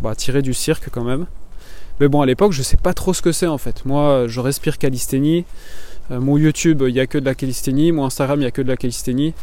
bah, 0.00 0.14
tirée 0.14 0.42
du 0.42 0.54
cirque 0.54 0.88
quand 0.90 1.02
même. 1.02 1.26
Mais 1.98 2.08
bon, 2.08 2.20
à 2.20 2.26
l'époque, 2.26 2.52
je 2.52 2.62
sais 2.62 2.76
pas 2.76 2.94
trop 2.94 3.12
ce 3.12 3.22
que 3.22 3.32
c'est 3.32 3.46
en 3.46 3.58
fait. 3.58 3.84
Moi, 3.84 4.26
je 4.28 4.40
respire 4.40 4.78
calisthénie. 4.78 5.44
Euh, 6.10 6.20
mon 6.20 6.36
YouTube, 6.36 6.82
il 6.86 6.92
n'y 6.92 7.00
a 7.00 7.06
que 7.06 7.18
de 7.18 7.24
la 7.24 7.34
calisthénie. 7.34 7.92
Mon 7.92 8.04
Instagram, 8.04 8.38
il 8.38 8.42
n'y 8.42 8.46
a 8.46 8.50
que 8.50 8.62
de 8.62 8.68
la 8.68 8.76
calisthénie. 8.76 9.34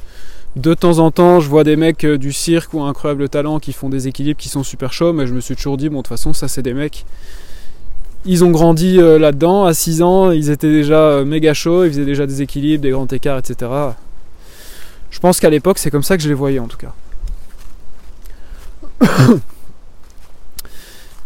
De 0.56 0.74
temps 0.74 1.00
en 1.00 1.12
temps, 1.12 1.40
je 1.40 1.50
vois 1.50 1.64
des 1.64 1.76
mecs 1.76 2.04
euh, 2.04 2.18
du 2.18 2.34
cirque 2.34 2.74
ou 2.74 2.82
incroyable 2.84 3.30
talent 3.30 3.60
qui 3.60 3.74
font 3.74 3.90
des 3.90 4.08
équilibres 4.08 4.40
qui 4.40 4.50
sont 4.50 4.64
super 4.64 4.92
chauds, 4.92 5.14
mais 5.14 5.26
je 5.26 5.34
me 5.34 5.40
suis 5.40 5.56
toujours 5.56 5.78
dit, 5.78 5.90
bon, 5.90 5.98
de 5.98 6.02
toute 6.02 6.10
façon, 6.10 6.34
ça, 6.34 6.48
c'est 6.48 6.62
des 6.62 6.74
mecs. 6.74 7.06
Ils 8.26 8.44
ont 8.44 8.52
grandi 8.52 9.00
euh, 9.00 9.18
là-dedans, 9.18 9.66
à 9.66 9.74
6 9.74 10.02
ans, 10.02 10.32
ils 10.32 10.50
étaient 10.50 10.72
déjà 10.72 11.24
méga 11.24 11.54
chauds, 11.54 11.86
ils 11.86 11.92
faisaient 11.92 12.06
déjà 12.06 12.28
des 12.28 12.42
équilibres, 12.42 12.84
des 12.84 12.92
grands 12.92 13.08
écarts, 13.08 13.40
etc. 13.40 13.72
Je 15.10 15.20
pense 15.20 15.40
qu'à 15.40 15.50
l'époque, 15.50 15.80
c'est 15.80 15.90
comme 15.90 16.04
ça 16.04 16.18
que 16.18 16.24
je 16.24 16.28
les 16.28 16.36
voyais 16.36 16.60
en 16.60 16.68
tout 16.68 16.78
cas. 16.78 16.94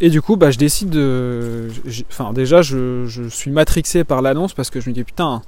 Et 0.01 0.09
du 0.09 0.21
coup, 0.21 0.35
bah, 0.35 0.51
je 0.51 0.57
décide 0.57 0.89
de. 0.89 1.69
Enfin, 2.09 2.33
déjà, 2.33 2.61
je, 2.61 3.27
suis 3.29 3.51
matrixé 3.51 4.03
par 4.03 4.21
l'annonce 4.21 4.53
parce 4.53 4.69
que 4.69 4.81
je 4.81 4.89
me 4.89 4.93
dis 4.93 5.03
putain, 5.03 5.41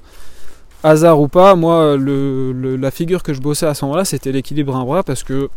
hasard 0.83 1.19
ou 1.19 1.27
pas, 1.27 1.55
moi, 1.55 1.97
la 1.97 2.91
figure 2.91 3.23
que 3.23 3.33
je 3.33 3.41
bossais 3.41 3.65
à 3.65 3.73
ce 3.73 3.83
moment-là, 3.85 4.05
c'était 4.05 4.31
l'équilibre 4.31 4.75
un 4.75 4.85
bras 4.85 5.03
parce 5.03 5.23
que 5.23 5.49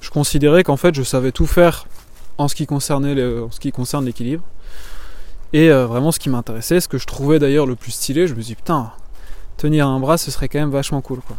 je 0.00 0.10
considérais 0.10 0.62
qu'en 0.62 0.76
fait, 0.76 0.94
je 0.94 1.02
savais 1.02 1.32
tout 1.32 1.46
faire 1.46 1.86
en 2.38 2.46
ce 2.46 2.54
qui, 2.54 2.66
concernait 2.66 3.16
ce 3.16 3.58
qui 3.58 3.72
concerne 3.72 4.04
l'équilibre. 4.04 4.44
Et 5.52 5.70
euh, 5.70 5.86
vraiment, 5.86 6.12
ce 6.12 6.20
qui 6.20 6.28
m'intéressait, 6.28 6.80
ce 6.80 6.88
que 6.88 6.98
je 6.98 7.06
trouvais 7.06 7.38
d'ailleurs 7.38 7.66
le 7.66 7.74
plus 7.74 7.90
stylé, 7.90 8.28
je 8.28 8.34
me 8.34 8.42
dis 8.42 8.54
putain, 8.54 8.92
tenir 9.56 9.88
un 9.88 9.98
bras, 9.98 10.18
ce 10.18 10.30
serait 10.30 10.48
quand 10.48 10.60
même 10.60 10.70
vachement 10.70 11.00
cool, 11.00 11.20
quoi. 11.26 11.36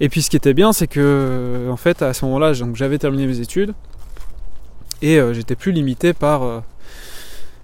Et 0.00 0.08
puis, 0.08 0.22
ce 0.22 0.30
qui 0.30 0.36
était 0.36 0.54
bien, 0.54 0.72
c'est 0.72 0.86
que, 0.86 1.68
en 1.70 1.76
fait, 1.76 2.02
à 2.02 2.12
ce 2.14 2.24
moment-là, 2.24 2.52
j'avais 2.74 2.98
terminé 2.98 3.26
mes 3.26 3.40
études 3.40 3.74
et 5.02 5.18
euh, 5.18 5.32
j'étais 5.32 5.56
plus 5.56 5.72
limité 5.72 6.12
par, 6.12 6.42
euh, 6.42 6.60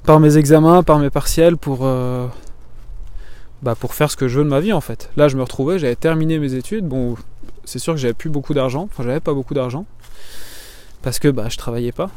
par 0.05 0.21
mes 0.21 0.37
examens, 0.37 0.83
par 0.83 0.99
mes 0.99 1.11
partiels 1.11 1.57
pour, 1.57 1.81
euh, 1.83 2.27
bah, 3.63 3.75
pour 3.75 3.95
faire 3.95 4.11
ce 4.11 4.17
que 4.17 4.29
je 4.29 4.39
veux 4.39 4.45
de 4.45 4.51
ma 4.51 4.61
vie 4.61 4.73
en 4.73 4.81
fait. 4.81 5.11
Là 5.17 5.29
je 5.29 5.37
me 5.37 5.43
retrouvais, 5.43 5.79
j'avais 5.79 5.97
terminé 5.97 6.39
mes 6.39 6.55
études, 6.55 6.87
bon 6.87 7.17
c'est 7.65 7.79
sûr 7.79 7.95
que 7.95 8.01
j'avais 8.01 8.15
plus 8.15 8.31
beaucoup 8.31 8.55
d'argent, 8.55 8.89
enfin 8.91 9.03
j'avais 9.03 9.21
pas 9.21 9.35
beaucoup 9.35 9.55
d'argent, 9.55 9.87
parce 11.03 11.19
que 11.19 11.29
bah, 11.29 11.49
je 11.51 11.57
travaillais 11.57 11.93
pas. 11.93 12.11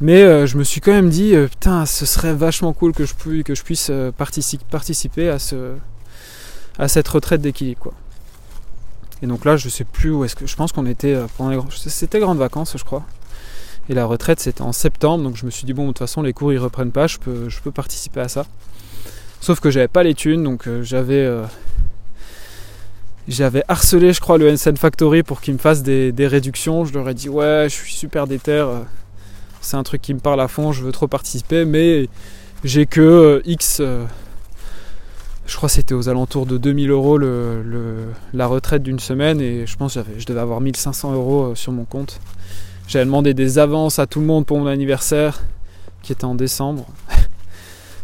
Mais 0.00 0.46
je 0.48 0.56
me 0.56 0.64
suis 0.64 0.80
quand 0.80 0.90
même 0.90 1.10
dit, 1.10 1.32
putain, 1.48 1.86
ce 1.86 2.06
serait 2.06 2.34
vachement 2.34 2.72
cool 2.72 2.92
que 2.92 3.04
je, 3.04 3.14
puisse, 3.14 3.44
que 3.44 3.54
je 3.54 3.62
puisse 3.62 3.92
participer 4.68 5.28
à, 5.28 5.38
ce, 5.38 5.74
à 6.76 6.88
cette 6.88 7.06
retraite 7.06 7.40
d'équilibre. 7.40 7.78
Quoi. 7.78 7.92
Et 9.22 9.28
donc 9.28 9.44
là, 9.44 9.56
je 9.56 9.68
sais 9.68 9.84
plus 9.84 10.10
où 10.10 10.24
est-ce 10.24 10.34
que. 10.34 10.44
Je 10.44 10.56
pense 10.56 10.72
qu'on 10.72 10.86
était 10.86 11.16
pendant 11.36 11.50
les. 11.50 11.60
C'était 11.70 12.18
grandes 12.18 12.38
vacances, 12.38 12.74
je 12.76 12.82
crois. 12.82 13.04
Et 13.88 13.94
la 13.94 14.06
retraite 14.06 14.40
c'était 14.40 14.62
en 14.62 14.72
septembre, 14.72 15.24
donc 15.24 15.36
je 15.36 15.44
me 15.44 15.50
suis 15.50 15.64
dit 15.64 15.72
bon 15.72 15.84
de 15.84 15.88
toute 15.88 15.98
façon 15.98 16.22
les 16.22 16.32
cours 16.32 16.52
ils 16.52 16.58
reprennent 16.58 16.92
pas, 16.92 17.06
je 17.06 17.18
peux, 17.18 17.48
je 17.48 17.60
peux 17.60 17.72
participer 17.72 18.20
à 18.20 18.28
ça. 18.28 18.46
Sauf 19.40 19.58
que 19.58 19.70
j'avais 19.70 19.88
pas 19.88 20.04
les 20.04 20.14
thunes, 20.14 20.44
donc 20.44 20.68
euh, 20.68 20.82
j'avais 20.84 21.24
euh, 21.24 21.44
j'avais 23.26 23.64
harcelé 23.66 24.12
je 24.12 24.20
crois 24.20 24.38
le 24.38 24.50
NSN 24.50 24.76
Factory 24.76 25.24
pour 25.24 25.40
qu'ils 25.40 25.54
me 25.54 25.58
fassent 25.58 25.82
des, 25.82 26.26
réductions. 26.26 26.84
Je 26.84 26.94
leur 26.94 27.08
ai 27.08 27.14
dit 27.14 27.28
ouais 27.28 27.66
je 27.68 27.74
suis 27.74 27.92
super 27.92 28.28
déter, 28.28 28.52
euh, 28.52 28.78
c'est 29.60 29.76
un 29.76 29.82
truc 29.82 30.00
qui 30.00 30.14
me 30.14 30.20
parle 30.20 30.40
à 30.40 30.48
fond, 30.48 30.70
je 30.70 30.84
veux 30.84 30.92
trop 30.92 31.08
participer, 31.08 31.64
mais 31.64 32.08
j'ai 32.62 32.86
que 32.86 33.42
X 33.44 33.82
je 35.44 35.56
crois 35.56 35.68
que 35.68 35.74
c'était 35.74 35.94
aux 35.94 36.08
alentours 36.08 36.46
de 36.46 36.56
2000 36.56 36.90
euros 36.90 37.18
le, 37.18 38.06
la 38.32 38.46
retraite 38.46 38.84
d'une 38.84 39.00
semaine 39.00 39.40
et 39.40 39.66
je 39.66 39.76
pense 39.76 39.94
que 39.94 40.00
je 40.16 40.24
devais 40.24 40.40
avoir 40.40 40.60
1500 40.60 41.14
euros 41.14 41.54
sur 41.56 41.72
mon 41.72 41.84
compte. 41.84 42.20
J'avais 42.92 43.06
demandé 43.06 43.32
des 43.32 43.58
avances 43.58 43.98
à 43.98 44.06
tout 44.06 44.20
le 44.20 44.26
monde 44.26 44.44
pour 44.44 44.58
mon 44.58 44.66
anniversaire, 44.66 45.44
qui 46.02 46.12
était 46.12 46.26
en 46.26 46.34
décembre. 46.34 46.84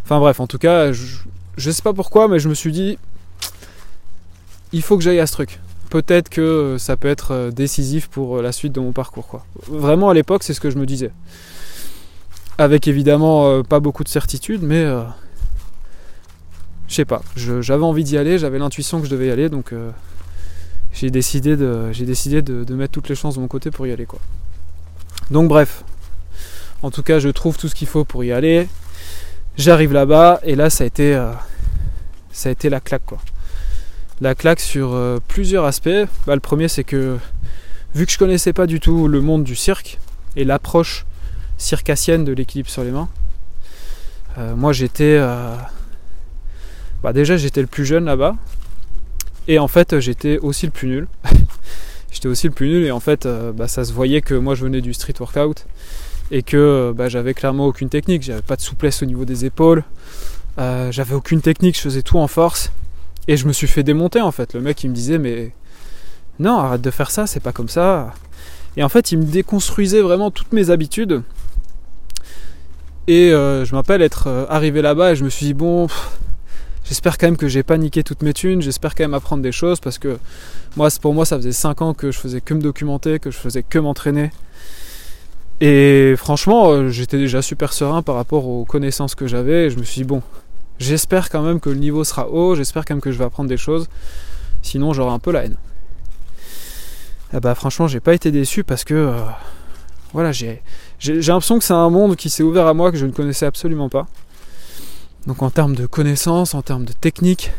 enfin 0.04 0.18
bref, 0.18 0.40
en 0.40 0.46
tout 0.46 0.56
cas, 0.56 0.92
je, 0.92 1.18
ne 1.58 1.72
sais 1.72 1.82
pas 1.82 1.92
pourquoi, 1.92 2.26
mais 2.26 2.38
je 2.38 2.48
me 2.48 2.54
suis 2.54 2.72
dit, 2.72 2.98
il 4.72 4.80
faut 4.80 4.96
que 4.96 5.04
j'aille 5.04 5.20
à 5.20 5.26
ce 5.26 5.34
truc. 5.34 5.60
Peut-être 5.90 6.30
que 6.30 6.76
ça 6.78 6.96
peut 6.96 7.08
être 7.08 7.32
euh, 7.32 7.50
décisif 7.50 8.08
pour 8.08 8.38
euh, 8.38 8.42
la 8.42 8.50
suite 8.50 8.72
de 8.72 8.80
mon 8.80 8.92
parcours. 8.92 9.26
Quoi. 9.26 9.44
Vraiment, 9.66 10.08
à 10.08 10.14
l'époque, 10.14 10.42
c'est 10.42 10.54
ce 10.54 10.60
que 10.60 10.70
je 10.70 10.78
me 10.78 10.86
disais. 10.86 11.10
Avec 12.56 12.88
évidemment 12.88 13.46
euh, 13.46 13.62
pas 13.62 13.80
beaucoup 13.80 14.04
de 14.04 14.08
certitude, 14.08 14.62
mais 14.62 14.86
je 16.86 16.94
sais 16.94 17.04
pas. 17.04 17.20
J'avais 17.36 17.84
envie 17.84 18.04
d'y 18.04 18.16
aller, 18.16 18.38
j'avais 18.38 18.58
l'intuition 18.58 19.00
que 19.00 19.06
je 19.06 19.10
devais 19.10 19.26
y 19.26 19.30
aller, 19.30 19.50
donc 19.50 19.74
j'ai 20.94 21.10
décidé, 21.10 21.58
de, 21.58 21.92
décidé 21.92 22.40
de, 22.40 22.64
de, 22.64 22.74
mettre 22.74 22.92
toutes 22.92 23.10
les 23.10 23.14
chances 23.14 23.34
de 23.34 23.40
mon 23.40 23.48
côté 23.48 23.70
pour 23.70 23.86
y 23.86 23.92
aller. 23.92 24.06
quoi. 24.06 24.20
Donc 25.30 25.48
bref, 25.48 25.84
en 26.82 26.90
tout 26.90 27.02
cas 27.02 27.18
je 27.18 27.28
trouve 27.28 27.56
tout 27.58 27.68
ce 27.68 27.74
qu'il 27.74 27.88
faut 27.88 28.04
pour 28.04 28.24
y 28.24 28.32
aller. 28.32 28.68
J'arrive 29.58 29.92
là-bas 29.92 30.40
et 30.42 30.54
là 30.54 30.70
ça 30.70 30.84
a 30.84 30.86
été, 30.86 31.14
euh, 31.14 31.32
ça 32.32 32.48
a 32.48 32.52
été 32.52 32.70
la 32.70 32.80
claque 32.80 33.04
quoi. 33.04 33.18
La 34.20 34.34
claque 34.34 34.60
sur 34.60 34.94
euh, 34.94 35.18
plusieurs 35.28 35.64
aspects. 35.64 36.06
Bah, 36.26 36.34
le 36.34 36.40
premier 36.40 36.68
c'est 36.68 36.84
que 36.84 37.18
vu 37.94 38.06
que 38.06 38.12
je 38.12 38.18
connaissais 38.18 38.54
pas 38.54 38.66
du 38.66 38.80
tout 38.80 39.06
le 39.06 39.20
monde 39.20 39.44
du 39.44 39.54
cirque 39.54 39.98
et 40.36 40.44
l'approche 40.44 41.04
circassienne 41.58 42.24
de 42.24 42.32
l'équilibre 42.32 42.70
sur 42.70 42.82
les 42.82 42.90
mains, 42.90 43.08
euh, 44.38 44.54
moi 44.56 44.72
j'étais 44.72 45.18
bah, 47.02 47.12
déjà 47.12 47.36
j'étais 47.36 47.60
le 47.60 47.66
plus 47.66 47.84
jeune 47.84 48.06
là-bas 48.06 48.34
et 49.46 49.58
en 49.58 49.68
fait 49.68 50.00
j'étais 50.00 50.38
aussi 50.38 50.64
le 50.64 50.72
plus 50.72 50.88
nul. 50.88 51.08
j'étais 52.10 52.28
aussi 52.28 52.46
le 52.46 52.52
plus 52.52 52.68
nul 52.68 52.84
et 52.84 52.90
en 52.90 53.00
fait 53.00 53.26
euh, 53.26 53.52
bah, 53.52 53.68
ça 53.68 53.84
se 53.84 53.92
voyait 53.92 54.20
que 54.20 54.34
moi 54.34 54.54
je 54.54 54.64
venais 54.64 54.80
du 54.80 54.94
street 54.94 55.14
workout 55.20 55.66
et 56.30 56.42
que 56.42 56.56
euh, 56.56 56.92
bah, 56.94 57.08
j'avais 57.08 57.34
clairement 57.34 57.66
aucune 57.66 57.88
technique, 57.88 58.22
j'avais 58.22 58.42
pas 58.42 58.56
de 58.56 58.60
souplesse 58.60 59.02
au 59.02 59.06
niveau 59.06 59.24
des 59.24 59.44
épaules, 59.44 59.84
euh, 60.58 60.92
j'avais 60.92 61.14
aucune 61.14 61.40
technique, 61.40 61.76
je 61.76 61.80
faisais 61.80 62.02
tout 62.02 62.18
en 62.18 62.28
force 62.28 62.72
et 63.26 63.36
je 63.36 63.46
me 63.46 63.52
suis 63.52 63.66
fait 63.66 63.82
démonter 63.82 64.20
en 64.20 64.32
fait. 64.32 64.54
Le 64.54 64.60
mec 64.60 64.82
il 64.84 64.90
me 64.90 64.94
disait 64.94 65.18
mais 65.18 65.52
non 66.38 66.58
arrête 66.58 66.82
de 66.82 66.90
faire 66.90 67.10
ça, 67.10 67.26
c'est 67.26 67.40
pas 67.40 67.52
comme 67.52 67.68
ça. 67.68 68.14
Et 68.76 68.82
en 68.82 68.88
fait 68.88 69.12
il 69.12 69.18
me 69.18 69.24
déconstruisait 69.24 70.00
vraiment 70.00 70.30
toutes 70.30 70.52
mes 70.52 70.70
habitudes. 70.70 71.22
Et 73.06 73.30
je 73.30 73.74
m'appelle 73.74 74.02
être 74.02 74.46
arrivé 74.50 74.82
là-bas 74.82 75.12
et 75.12 75.16
je 75.16 75.24
me 75.24 75.30
suis 75.30 75.46
dit 75.46 75.54
bon 75.54 75.88
J'espère 76.88 77.18
quand 77.18 77.26
même 77.26 77.36
que 77.36 77.48
j'ai 77.48 77.62
pas 77.62 77.76
niqué 77.76 78.02
toutes 78.02 78.22
mes 78.22 78.32
thunes, 78.32 78.62
j'espère 78.62 78.94
quand 78.94 79.04
même 79.04 79.12
apprendre 79.12 79.42
des 79.42 79.52
choses 79.52 79.78
parce 79.78 79.98
que 79.98 80.18
moi, 80.76 80.88
pour 81.00 81.14
moi, 81.14 81.24
ça 81.24 81.36
faisait 81.36 81.52
5 81.52 81.82
ans 81.82 81.94
que 81.94 82.10
je 82.10 82.18
faisais 82.18 82.40
que 82.40 82.54
me 82.54 82.60
documenter, 82.60 83.18
que 83.18 83.30
je 83.30 83.38
faisais 83.38 83.62
que 83.62 83.78
m'entraîner. 83.78 84.30
Et 85.60 86.14
franchement, 86.16 86.70
euh, 86.70 86.88
j'étais 86.88 87.18
déjà 87.18 87.42
super 87.42 87.72
serein 87.72 88.02
par 88.02 88.14
rapport 88.14 88.46
aux 88.46 88.64
connaissances 88.64 89.14
que 89.14 89.26
j'avais. 89.26 89.66
Et 89.66 89.70
je 89.70 89.78
me 89.78 89.82
suis 89.82 90.02
dit, 90.02 90.06
bon, 90.06 90.22
j'espère 90.78 91.30
quand 91.30 91.42
même 91.42 91.58
que 91.60 91.70
le 91.70 91.76
niveau 91.76 92.04
sera 92.04 92.28
haut, 92.28 92.54
j'espère 92.54 92.84
quand 92.84 92.94
même 92.94 93.00
que 93.00 93.10
je 93.10 93.18
vais 93.18 93.24
apprendre 93.24 93.48
des 93.48 93.56
choses. 93.56 93.88
Sinon, 94.62 94.92
j'aurai 94.92 95.12
un 95.12 95.18
peu 95.18 95.32
la 95.32 95.44
haine. 95.44 95.56
Et 97.32 97.36
eh 97.36 97.40
bah, 97.40 97.54
franchement, 97.54 97.88
j'ai 97.88 98.00
pas 98.00 98.14
été 98.14 98.30
déçu 98.30 98.64
parce 98.64 98.84
que. 98.84 98.94
Euh, 98.94 99.20
voilà, 100.14 100.32
j'ai 100.32 100.62
l'impression 101.00 101.58
que 101.58 101.64
c'est 101.64 101.74
un 101.74 101.90
monde 101.90 102.16
qui 102.16 102.30
s'est 102.30 102.42
ouvert 102.42 102.66
à 102.66 102.72
moi 102.72 102.90
que 102.90 102.96
je 102.96 103.04
ne 103.04 103.12
connaissais 103.12 103.44
absolument 103.44 103.90
pas. 103.90 104.06
Donc 105.26 105.42
en 105.42 105.50
termes 105.50 105.74
de 105.74 105.86
connaissances, 105.86 106.54
en 106.54 106.62
termes 106.62 106.86
de 106.86 106.94
technique, 106.94 107.52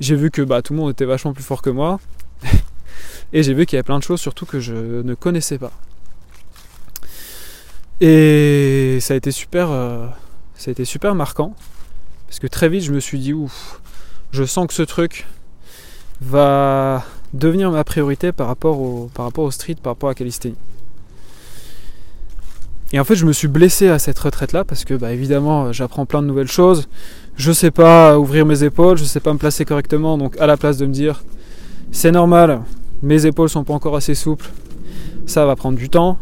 j'ai 0.00 0.16
vu 0.16 0.32
que 0.32 0.42
bah, 0.42 0.62
tout 0.62 0.72
le 0.72 0.80
monde 0.80 0.90
était 0.90 1.04
vachement 1.04 1.32
plus 1.32 1.44
fort 1.44 1.62
que 1.62 1.70
moi. 1.70 2.00
et 3.32 3.42
j'ai 3.42 3.54
vu 3.54 3.66
qu'il 3.66 3.76
y 3.76 3.78
avait 3.78 3.84
plein 3.84 3.98
de 3.98 4.04
choses 4.04 4.20
surtout 4.20 4.46
que 4.46 4.60
je 4.60 4.74
ne 4.74 5.14
connaissais 5.14 5.58
pas. 5.58 5.72
Et 8.00 8.98
ça 9.00 9.14
a 9.14 9.16
été 9.16 9.30
super, 9.32 9.70
euh, 9.70 10.06
ça 10.56 10.70
a 10.70 10.72
été 10.72 10.84
super 10.84 11.14
marquant. 11.14 11.54
Parce 12.26 12.38
que 12.38 12.46
très 12.46 12.68
vite 12.68 12.84
je 12.84 12.92
me 12.92 13.00
suis 13.00 13.18
dit 13.18 13.32
ouf, 13.32 13.80
je 14.32 14.44
sens 14.44 14.66
que 14.66 14.74
ce 14.74 14.82
truc 14.82 15.26
va 16.20 17.04
devenir 17.32 17.70
ma 17.70 17.84
priorité 17.84 18.32
par 18.32 18.46
rapport 18.46 18.80
au, 18.80 19.50
street, 19.50 19.76
par 19.82 19.92
rapport 19.92 20.10
à 20.10 20.14
Calisthénie. 20.14 20.56
Et 22.92 22.98
en 22.98 23.04
fait, 23.04 23.16
je 23.16 23.26
me 23.26 23.32
suis 23.32 23.48
blessé 23.48 23.88
à 23.88 23.98
cette 23.98 24.18
retraite-là 24.18 24.64
parce 24.64 24.84
que, 24.84 24.94
bah, 24.94 25.12
évidemment, 25.12 25.72
j'apprends 25.72 26.06
plein 26.06 26.22
de 26.22 26.26
nouvelles 26.26 26.48
choses. 26.48 26.88
Je 27.36 27.52
sais 27.52 27.70
pas 27.70 28.18
ouvrir 28.18 28.46
mes 28.46 28.64
épaules, 28.64 28.96
je 28.96 29.04
sais 29.04 29.20
pas 29.20 29.32
me 29.32 29.38
placer 29.38 29.66
correctement. 29.66 30.16
Donc, 30.16 30.38
à 30.40 30.46
la 30.46 30.56
place 30.56 30.78
de 30.78 30.86
me 30.86 30.92
dire, 30.92 31.22
c'est 31.90 32.10
normal, 32.10 32.60
mes 33.02 33.26
épaules 33.26 33.48
sont 33.48 33.64
pas 33.64 33.74
encore 33.74 33.96
assez 33.96 34.14
souples, 34.14 34.50
ça 35.26 35.46
va 35.46 35.56
prendre 35.56 35.78
du 35.78 35.88
temps. 35.88 36.18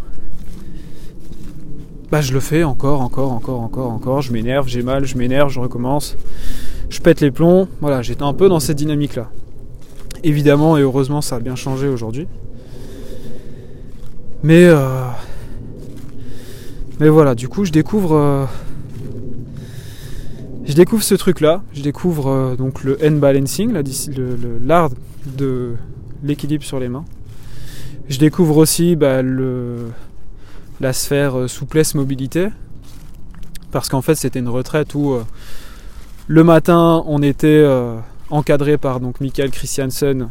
Bah, 2.11 2.21
je 2.21 2.33
le 2.33 2.41
fais 2.41 2.63
encore, 2.63 3.01
encore, 3.01 3.33
encore, 3.33 3.61
encore, 3.61 3.91
encore. 3.91 4.23
Je 4.23 4.33
m'énerve, 4.33 4.69
j'ai 4.69 4.83
mal, 4.83 5.05
je 5.05 5.19
m'énerve, 5.19 5.51
je 5.51 5.59
recommence. 5.59 6.17
Je 6.89 7.01
pète 7.01 7.21
les 7.21 7.33
plombs. 7.33 7.67
Voilà, 7.81 8.01
j'étais 8.01 8.23
un 8.23 8.33
peu 8.33 8.49
dans 8.49 8.61
cette 8.61 8.77
dynamique-là. 8.77 9.29
Évidemment 10.23 10.77
et 10.79 10.83
heureusement, 10.83 11.21
ça 11.21 11.37
a 11.37 11.41
bien 11.41 11.57
changé 11.57 11.89
aujourd'hui. 11.89 12.29
Mais 14.45 14.65
euh, 14.67 15.09
mais 17.01 17.09
voilà, 17.09 17.35
du 17.35 17.49
coup, 17.49 17.65
je 17.65 17.73
découvre. 17.73 18.15
Euh, 18.15 18.45
je 20.65 20.73
découvre 20.73 21.03
ce 21.03 21.15
truc-là. 21.15 21.63
Je 21.73 21.83
découvre 21.83 22.29
euh, 22.29 22.57
donc 22.57 22.83
le 22.85 22.99
hand 23.05 23.19
balancing, 23.19 23.73
l'art 24.65 24.91
de 25.27 25.77
l'équilibre 26.23 26.65
sur 26.65 26.79
les 26.79 26.89
mains. 26.89 27.05
Je 28.09 28.19
découvre 28.19 28.57
aussi 28.57 28.97
bah, 28.97 29.23
le, 29.23 29.91
la 30.81 30.93
sphère 30.93 31.39
euh, 31.39 31.49
souplesse-mobilité. 31.49 32.49
Parce 33.73 33.89
qu'en 33.89 34.03
fait, 34.03 34.15
c'était 34.15 34.39
une 34.39 34.49
retraite 34.49 34.95
où 34.95 35.19
le 36.29 36.45
matin, 36.45 37.03
on 37.07 37.21
était 37.21 37.63
encadré 38.31 38.79
par 38.79 39.01
donc 39.01 39.21
Michael 39.21 39.51
Christiansen 39.51 40.31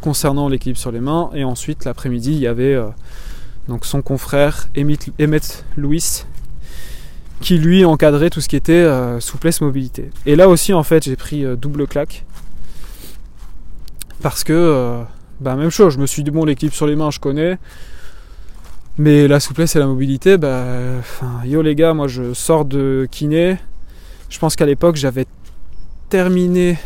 concernant 0.00 0.48
l'équilibre 0.48 0.78
sur 0.78 0.92
les 0.92 1.00
mains. 1.00 1.30
Et 1.34 1.42
ensuite, 1.42 1.86
l'après-midi, 1.86 2.32
il 2.32 2.38
y 2.38 2.46
avait 2.46 2.78
donc 3.68 3.84
son 3.84 4.00
confrère 4.02 4.68
Emmett 4.76 5.64
Louis, 5.76 6.24
qui 7.42 7.58
lui 7.58 7.84
encadrait 7.84 8.30
tout 8.30 8.40
ce 8.40 8.48
qui 8.48 8.56
était 8.56 8.72
euh, 8.72 9.20
souplesse 9.20 9.60
mobilité. 9.60 10.10
Et 10.24 10.36
là 10.36 10.48
aussi 10.48 10.72
en 10.72 10.82
fait 10.82 11.04
j'ai 11.04 11.16
pris 11.16 11.44
euh, 11.44 11.56
double 11.56 11.86
claque 11.86 12.24
parce 14.22 14.44
que 14.44 14.52
euh, 14.52 15.02
bah 15.40 15.56
même 15.56 15.70
chose, 15.70 15.94
je 15.94 15.98
me 15.98 16.06
suis 16.06 16.22
dit 16.22 16.30
bon 16.30 16.44
l'équipe 16.44 16.72
sur 16.72 16.86
les 16.86 16.96
mains 16.96 17.10
je 17.10 17.20
connais. 17.20 17.58
Mais 18.98 19.26
la 19.26 19.40
souplesse 19.40 19.74
et 19.74 19.78
la 19.78 19.86
mobilité, 19.86 20.36
bah 20.36 20.64
yo 21.44 21.62
les 21.62 21.74
gars, 21.74 21.94
moi 21.94 22.08
je 22.08 22.32
sors 22.34 22.64
de 22.64 23.08
kiné. 23.10 23.58
Je 24.28 24.38
pense 24.38 24.54
qu'à 24.54 24.66
l'époque 24.66 24.96
j'avais 24.96 25.26
terminé 26.08 26.78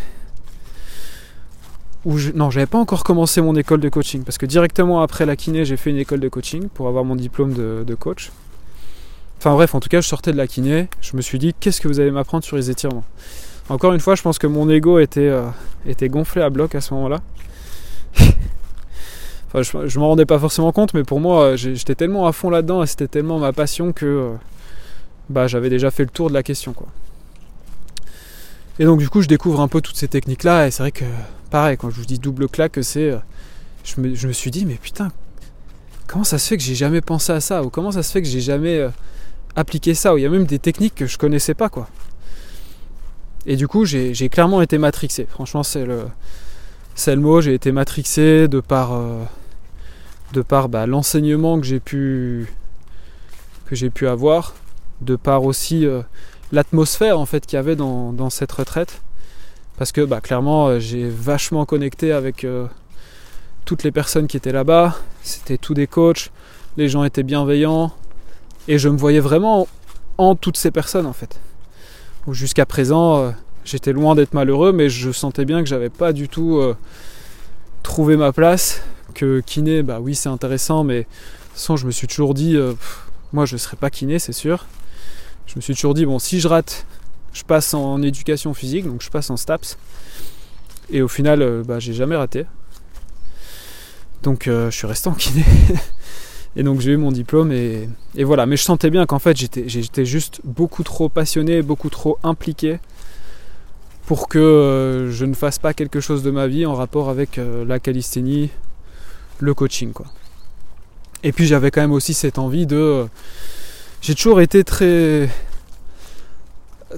ou 2.07 2.17
je... 2.19 2.31
non, 2.31 2.51
j'avais 2.51 2.67
pas 2.67 2.79
encore 2.79 3.03
commencé 3.03 3.43
mon 3.43 3.57
école 3.57 3.81
de 3.81 3.89
coaching 3.89 4.23
parce 4.23 4.39
que 4.39 4.47
directement 4.47 5.03
après 5.03 5.27
la 5.27 5.37
kiné, 5.37 5.65
j'ai 5.65 5.77
fait 5.77 5.91
une 5.91 5.97
école 5.97 6.21
de 6.21 6.29
coaching 6.29 6.69
pour 6.69 6.87
avoir 6.87 7.05
mon 7.05 7.17
diplôme 7.17 7.53
de, 7.53 7.95
coach. 7.97 8.31
Enfin 9.39 9.53
bref, 9.55 9.75
en 9.75 9.81
tout 9.81 9.89
cas, 9.89 10.01
je 10.01 10.09
sortais 10.09 10.33
de 10.33 10.37
la 10.37 10.47
kiné, 10.47 10.89
je 11.01 11.17
me 11.17 11.23
suis 11.23 11.39
dit 11.39 11.55
qu'est-ce 11.59 11.81
que 11.81 11.89
vous 11.89 12.01
allez 12.01 12.11
m'apprendre 12.11 12.45
sur 12.45 12.57
les 12.57 12.71
étirements? 12.71 13.05
Encore 13.69 13.93
une 13.93 14.01
fois, 14.01 14.15
je 14.15 14.23
pense 14.23 14.39
que 14.39 14.47
mon 14.47 14.71
ego 14.71 14.99
était, 14.99 15.29
euh, 15.29 15.51
gonflé 16.03 16.43
à 16.43 16.51
bloc 16.51 16.75
à 16.75 16.81
ce 16.81 16.95
moment-là. 16.95 17.21
enfin, 18.21 19.63
je, 19.63 19.89
je 19.89 19.99
m'en 19.99 20.09
rendais 20.09 20.27
pas 20.27 20.39
forcément 20.39 20.73
compte, 20.73 20.95
mais 20.95 21.03
pour 21.03 21.21
moi, 21.21 21.57
j'étais 21.57 21.97
tellement 21.97 22.27
à 22.27 22.33
fond 22.33 22.49
là-dedans 22.49 22.83
et 22.83 22.87
c'était 22.87 23.09
tellement 23.09 23.39
ma 23.39 23.53
passion 23.53 23.93
que 23.93 24.07
euh, 24.07 24.33
bah, 25.29 25.49
j'avais 25.49 25.69
déjà 25.69 25.91
fait 25.91 26.05
le 26.05 26.11
tour 26.11 26.29
de 26.29 26.35
la 26.35 26.45
question. 26.45 26.73
Quoi. 26.73 26.87
Et 28.79 28.85
donc 28.85 29.01
du 29.01 29.09
coup, 29.09 29.23
je 29.23 29.29
découvre 29.29 29.61
un 29.61 29.69
peu 29.69 29.81
toutes 29.81 29.97
ces 29.97 30.09
techniques-là 30.09 30.69
et 30.69 30.71
c'est 30.71 30.83
vrai 30.83 30.93
que 30.93 31.05
pareil, 31.51 31.77
quand 31.77 31.91
je 31.91 31.97
vous 31.97 32.07
dis 32.07 32.19
double 32.19 32.49
claque, 32.49 32.79
c'est. 32.83 33.11
Euh, 33.11 33.19
je 33.85 34.01
me, 34.27 34.33
suis 34.33 34.51
dit, 34.51 34.67
mais 34.67 34.75
putain, 34.75 35.13
comment 36.09 36.25
ça 36.25 36.39
se 36.39 36.49
fait 36.49 36.57
que 36.57 36.63
j'ai 36.63 36.75
jamais 36.75 37.01
pensé 37.01 37.33
à 37.33 37.41
ça? 37.41 37.63
Ou 37.63 37.71
comment 37.71 37.93
ça 37.93 38.03
se 38.03 38.11
fait 38.11 38.21
que 38.21 38.27
j'ai 38.27 38.41
jamais 38.41 38.89
euh, 39.57 39.61
appliqué 39.61 39.95
ça 39.95 40.15
Ou 40.15 40.19
il 40.19 40.23
y 40.23 40.27
a 40.27 40.31
même 40.31 40.47
des 40.47 40.59
techniques 40.59 40.95
que 40.95 41.07
je 41.07 41.19
connaissais 41.19 41.55
pas, 41.55 41.69
quoi. 41.69 41.89
Et 43.47 43.57
du 43.57 43.69
coup, 43.69 43.85
j'ai 43.85 44.29
clairement 44.29 44.61
été 44.61 44.77
matrixé. 44.79 45.27
Franchement, 45.29 45.63
c'est 45.63 45.85
le, 45.85 46.07
le 47.07 47.17
mot. 47.17 47.41
J'ai 47.41 47.55
été 47.55 47.71
matrixé 47.71 48.49
de 48.49 48.61
par, 48.61 48.93
euh, 48.95 49.23
de 50.33 50.43
par 50.43 50.69
bah, 50.69 50.87
l'enseignement 50.87 51.61
que 51.61 51.67
j'ai 51.67 51.79
pu, 51.79 52.49
que 53.67 53.89
pu 53.89 54.09
avoir, 54.09 54.55
de 55.01 55.15
par 55.15 55.45
aussi 55.45 55.87
l'atmosphère 56.53 57.19
en 57.19 57.27
fait 57.27 57.47
qu'il 57.47 57.57
y 57.57 57.61
avait 57.61 57.77
dans, 57.77 58.31
cette 58.31 58.53
retraite 58.53 59.01
parce 59.79 59.93
que 59.93 60.01
bah, 60.01 60.21
clairement 60.21 60.69
euh, 60.69 60.79
j'ai 60.79 61.09
vachement 61.09 61.67
connecté 61.67 62.13
avec 62.13 62.45
euh, 62.45 62.67
toutes 63.65 63.83
les 63.83 63.93
personnes 63.93 64.27
qui 64.27 64.37
étaient 64.37 64.53
là-bas. 64.53 64.97
C'était 65.23 65.59
tous 65.59 65.75
des 65.75 65.87
coachs, 65.87 66.31
les 66.77 66.89
gens 66.89 67.05
étaient 67.05 67.23
bienveillants 67.23 67.93
et 68.69 68.79
je 68.79 68.89
me 68.89 68.97
voyais 68.97 69.21
vraiment 69.21 69.69
en 70.19 70.35
toutes 70.35 70.57
ces 70.57 70.71
personnes 70.71 71.07
en 71.07 71.13
fait. 71.13 71.41
Jusqu'à 72.31 72.67
présent, 72.67 73.19
euh, 73.19 73.31
j'étais 73.65 73.93
loin 73.93 74.15
d'être 74.15 74.35
malheureux, 74.35 74.73
mais 74.73 74.89
je 74.89 75.13
sentais 75.13 75.45
bien 75.45 75.63
que 75.63 75.69
j'avais 75.69 75.91
pas 75.91 76.13
du 76.13 76.29
tout 76.29 76.61
trouvé 77.83 78.17
ma 78.17 78.33
place. 78.33 78.83
Que 79.15 79.41
kiné, 79.41 79.83
bah 79.83 80.01
oui, 80.01 80.15
c'est 80.15 80.29
intéressant, 80.29 80.83
mais 80.85 81.07
sans 81.55 81.77
je 81.77 81.87
me 81.87 81.93
suis 81.93 82.09
toujours 82.09 82.35
dit, 82.35 82.59
moi 83.33 83.47
je 83.47 83.55
ne 83.55 83.59
serais 83.59 83.77
pas 83.77 83.91
kiné, 83.91 84.19
c'est 84.19 84.33
sûr. 84.33 84.67
Je 85.47 85.55
me 85.57 85.61
suis 85.61 85.75
toujours 85.75 85.95
dit, 85.95 86.05
bon, 86.05 86.19
si 86.19 86.41
je 86.41 86.49
rate 86.49 86.85
je 87.37 87.45
passe 87.45 87.75
en 87.75 88.01
éducation 88.01 88.55
physique, 88.55 88.87
donc 88.87 89.03
je 89.03 89.11
passe 89.11 89.29
en 89.29 89.37
STAPS. 89.37 89.77
Et 90.89 91.03
au 91.03 91.09
final, 91.09 91.43
euh, 91.43 91.63
bah, 91.63 91.79
j'ai 91.79 91.93
jamais 91.93 92.17
raté. 92.17 92.47
Donc 94.23 94.49
euh, 94.49 94.71
je 94.71 94.77
suis 94.77 94.87
resté 94.87 95.11
en 95.11 95.13
kiné. 95.13 95.45
et 96.57 96.63
donc 96.63 96.81
j'ai 96.81 96.93
eu 96.93 96.97
mon 96.97 97.13
diplôme 97.13 97.53
et, 97.53 97.89
voilà. 98.19 98.47
Mais 98.47 98.57
je 98.57 98.63
sentais 98.63 98.91
bien 98.91 99.05
qu'en 99.07 99.19
fait 99.19 99.37
j'étais, 99.37 100.05
juste 100.05 100.41
beaucoup 100.45 100.83
trop 100.83 101.09
passionné, 101.09 101.63
beaucoup 101.63 101.91
trop 101.91 102.19
impliqué 102.23 102.79
pour 104.07 104.29
que 104.29 104.39
euh, 104.39 105.11
je 105.11 105.25
ne 105.27 105.35
fasse 105.35 105.59
pas 105.59 105.75
quelque 105.75 106.01
chose 106.01 106.23
de 106.23 106.31
ma 106.31 106.47
vie 106.47 106.65
en 106.65 106.75
rapport 106.75 107.11
avec 107.11 107.39
la 107.67 107.79
calisthénie, 107.79 108.51
le 109.39 109.53
coaching 109.53 109.93
quoi. 109.93 110.07
Et 111.23 111.33
puis 111.33 111.47
j'avais 111.47 111.71
quand 111.71 111.81
même 111.81 111.93
aussi 111.93 112.15
cette 112.15 112.39
envie 112.39 112.67
de... 112.67 113.07
J'ai 114.01 114.15
toujours 114.15 114.41
été 114.41 114.65
très 114.65 115.29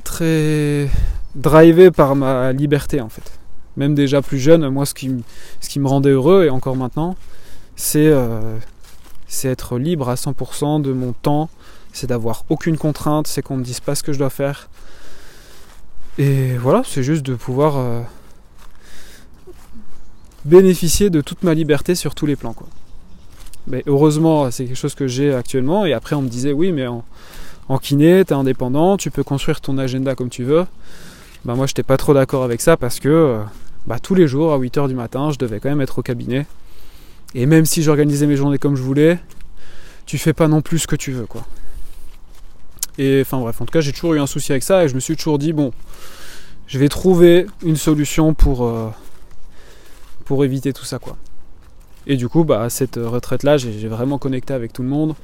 très 0.04 0.88
drivé 1.34 1.90
par 1.90 2.14
ma 2.14 2.52
liberté 2.52 3.00
en 3.00 3.08
fait. 3.08 3.38
Même 3.76 3.94
déjà 3.94 4.22
plus 4.22 4.38
jeune, 4.38 4.68
moi 4.68 4.86
ce 4.86 4.94
qui, 4.94 5.10
ce 5.60 5.68
qui 5.68 5.80
me 5.80 5.88
rendait 5.88 6.10
heureux, 6.10 6.44
et 6.44 6.50
encore 6.50 6.76
maintenant, 6.76 7.16
c'est 7.76 8.12
euh, 9.44 9.50
être 9.50 9.78
libre 9.78 10.08
à 10.08 10.14
100% 10.14 10.82
de 10.82 10.92
mon 10.92 11.12
temps, 11.12 11.48
c'est 11.92 12.06
d'avoir 12.06 12.44
aucune 12.48 12.76
contrainte, 12.76 13.26
c'est 13.26 13.42
qu'on 13.42 13.56
me 13.56 13.64
dise 13.64 13.80
pas 13.80 13.94
ce 13.94 14.02
que 14.02 14.12
je 14.12 14.18
dois 14.18 14.30
faire. 14.30 14.68
Et 16.18 16.56
voilà, 16.56 16.82
c'est 16.84 17.02
juste 17.02 17.24
de 17.24 17.34
pouvoir 17.34 17.76
euh, 17.76 18.00
bénéficier 20.44 21.10
de 21.10 21.20
toute 21.20 21.42
ma 21.44 21.54
liberté 21.54 21.94
sur 21.94 22.14
tous 22.14 22.26
les 22.26 22.36
plans. 22.36 22.56
Mais 23.68 23.82
heureusement, 23.86 24.50
c'est 24.50 24.64
quelque 24.64 24.76
chose 24.76 24.94
que 24.94 25.06
j'ai 25.06 25.32
actuellement, 25.32 25.86
et 25.86 25.92
après 25.92 26.16
on 26.16 26.22
me 26.22 26.28
disait 26.28 26.52
oui, 26.52 26.72
mais 26.72 26.86
en, 26.86 27.04
kiné, 27.78 28.24
tu 28.24 28.32
es 28.32 28.36
indépendant, 28.36 28.96
tu 28.96 29.10
peux 29.10 29.22
construire 29.22 29.60
ton 29.60 29.78
agenda 29.78 30.14
comme 30.14 30.30
tu 30.30 30.42
veux. 30.42 30.66
Bah 31.44 31.54
moi 31.54 31.66
j'étais 31.66 31.84
pas 31.84 31.96
trop 31.96 32.14
d'accord 32.14 32.42
avec 32.42 32.60
ça 32.60 32.76
parce 32.76 32.98
que 32.98 33.08
euh, 33.08 33.38
bah, 33.86 33.98
tous 34.00 34.14
les 34.14 34.26
jours 34.26 34.52
à 34.52 34.58
8h 34.58 34.88
du 34.88 34.94
matin 34.94 35.30
je 35.30 35.38
devais 35.38 35.60
quand 35.60 35.68
même 35.68 35.80
être 35.80 35.98
au 35.98 36.02
cabinet. 36.02 36.46
Et 37.34 37.46
même 37.46 37.64
si 37.64 37.82
j'organisais 37.82 38.26
mes 38.26 38.36
journées 38.36 38.58
comme 38.58 38.76
je 38.76 38.82
voulais, 38.82 39.18
tu 40.06 40.18
fais 40.18 40.32
pas 40.32 40.48
non 40.48 40.62
plus 40.62 40.80
ce 40.80 40.86
que 40.86 40.96
tu 40.96 41.12
veux 41.12 41.26
quoi. 41.26 41.46
Et 42.96 43.20
enfin 43.20 43.38
bref, 43.38 43.60
en 43.60 43.64
tout 43.64 43.72
cas 43.72 43.80
j'ai 43.80 43.92
toujours 43.92 44.14
eu 44.14 44.20
un 44.20 44.26
souci 44.26 44.52
avec 44.52 44.62
ça 44.62 44.84
et 44.84 44.88
je 44.88 44.94
me 44.94 45.00
suis 45.00 45.16
toujours 45.16 45.38
dit 45.38 45.52
bon, 45.52 45.72
je 46.66 46.78
vais 46.78 46.88
trouver 46.88 47.46
une 47.62 47.76
solution 47.76 48.34
pour, 48.34 48.64
euh, 48.64 48.88
pour 50.24 50.44
éviter 50.44 50.72
tout 50.72 50.84
ça 50.84 50.98
quoi. 50.98 51.16
Et 52.06 52.16
du 52.16 52.28
coup 52.28 52.44
bah 52.44 52.70
cette 52.70 52.96
retraite 52.96 53.42
là 53.42 53.58
j'ai 53.58 53.88
vraiment 53.88 54.18
connecté 54.18 54.54
avec 54.54 54.72
tout 54.72 54.82
le 54.82 54.88
monde 54.88 55.14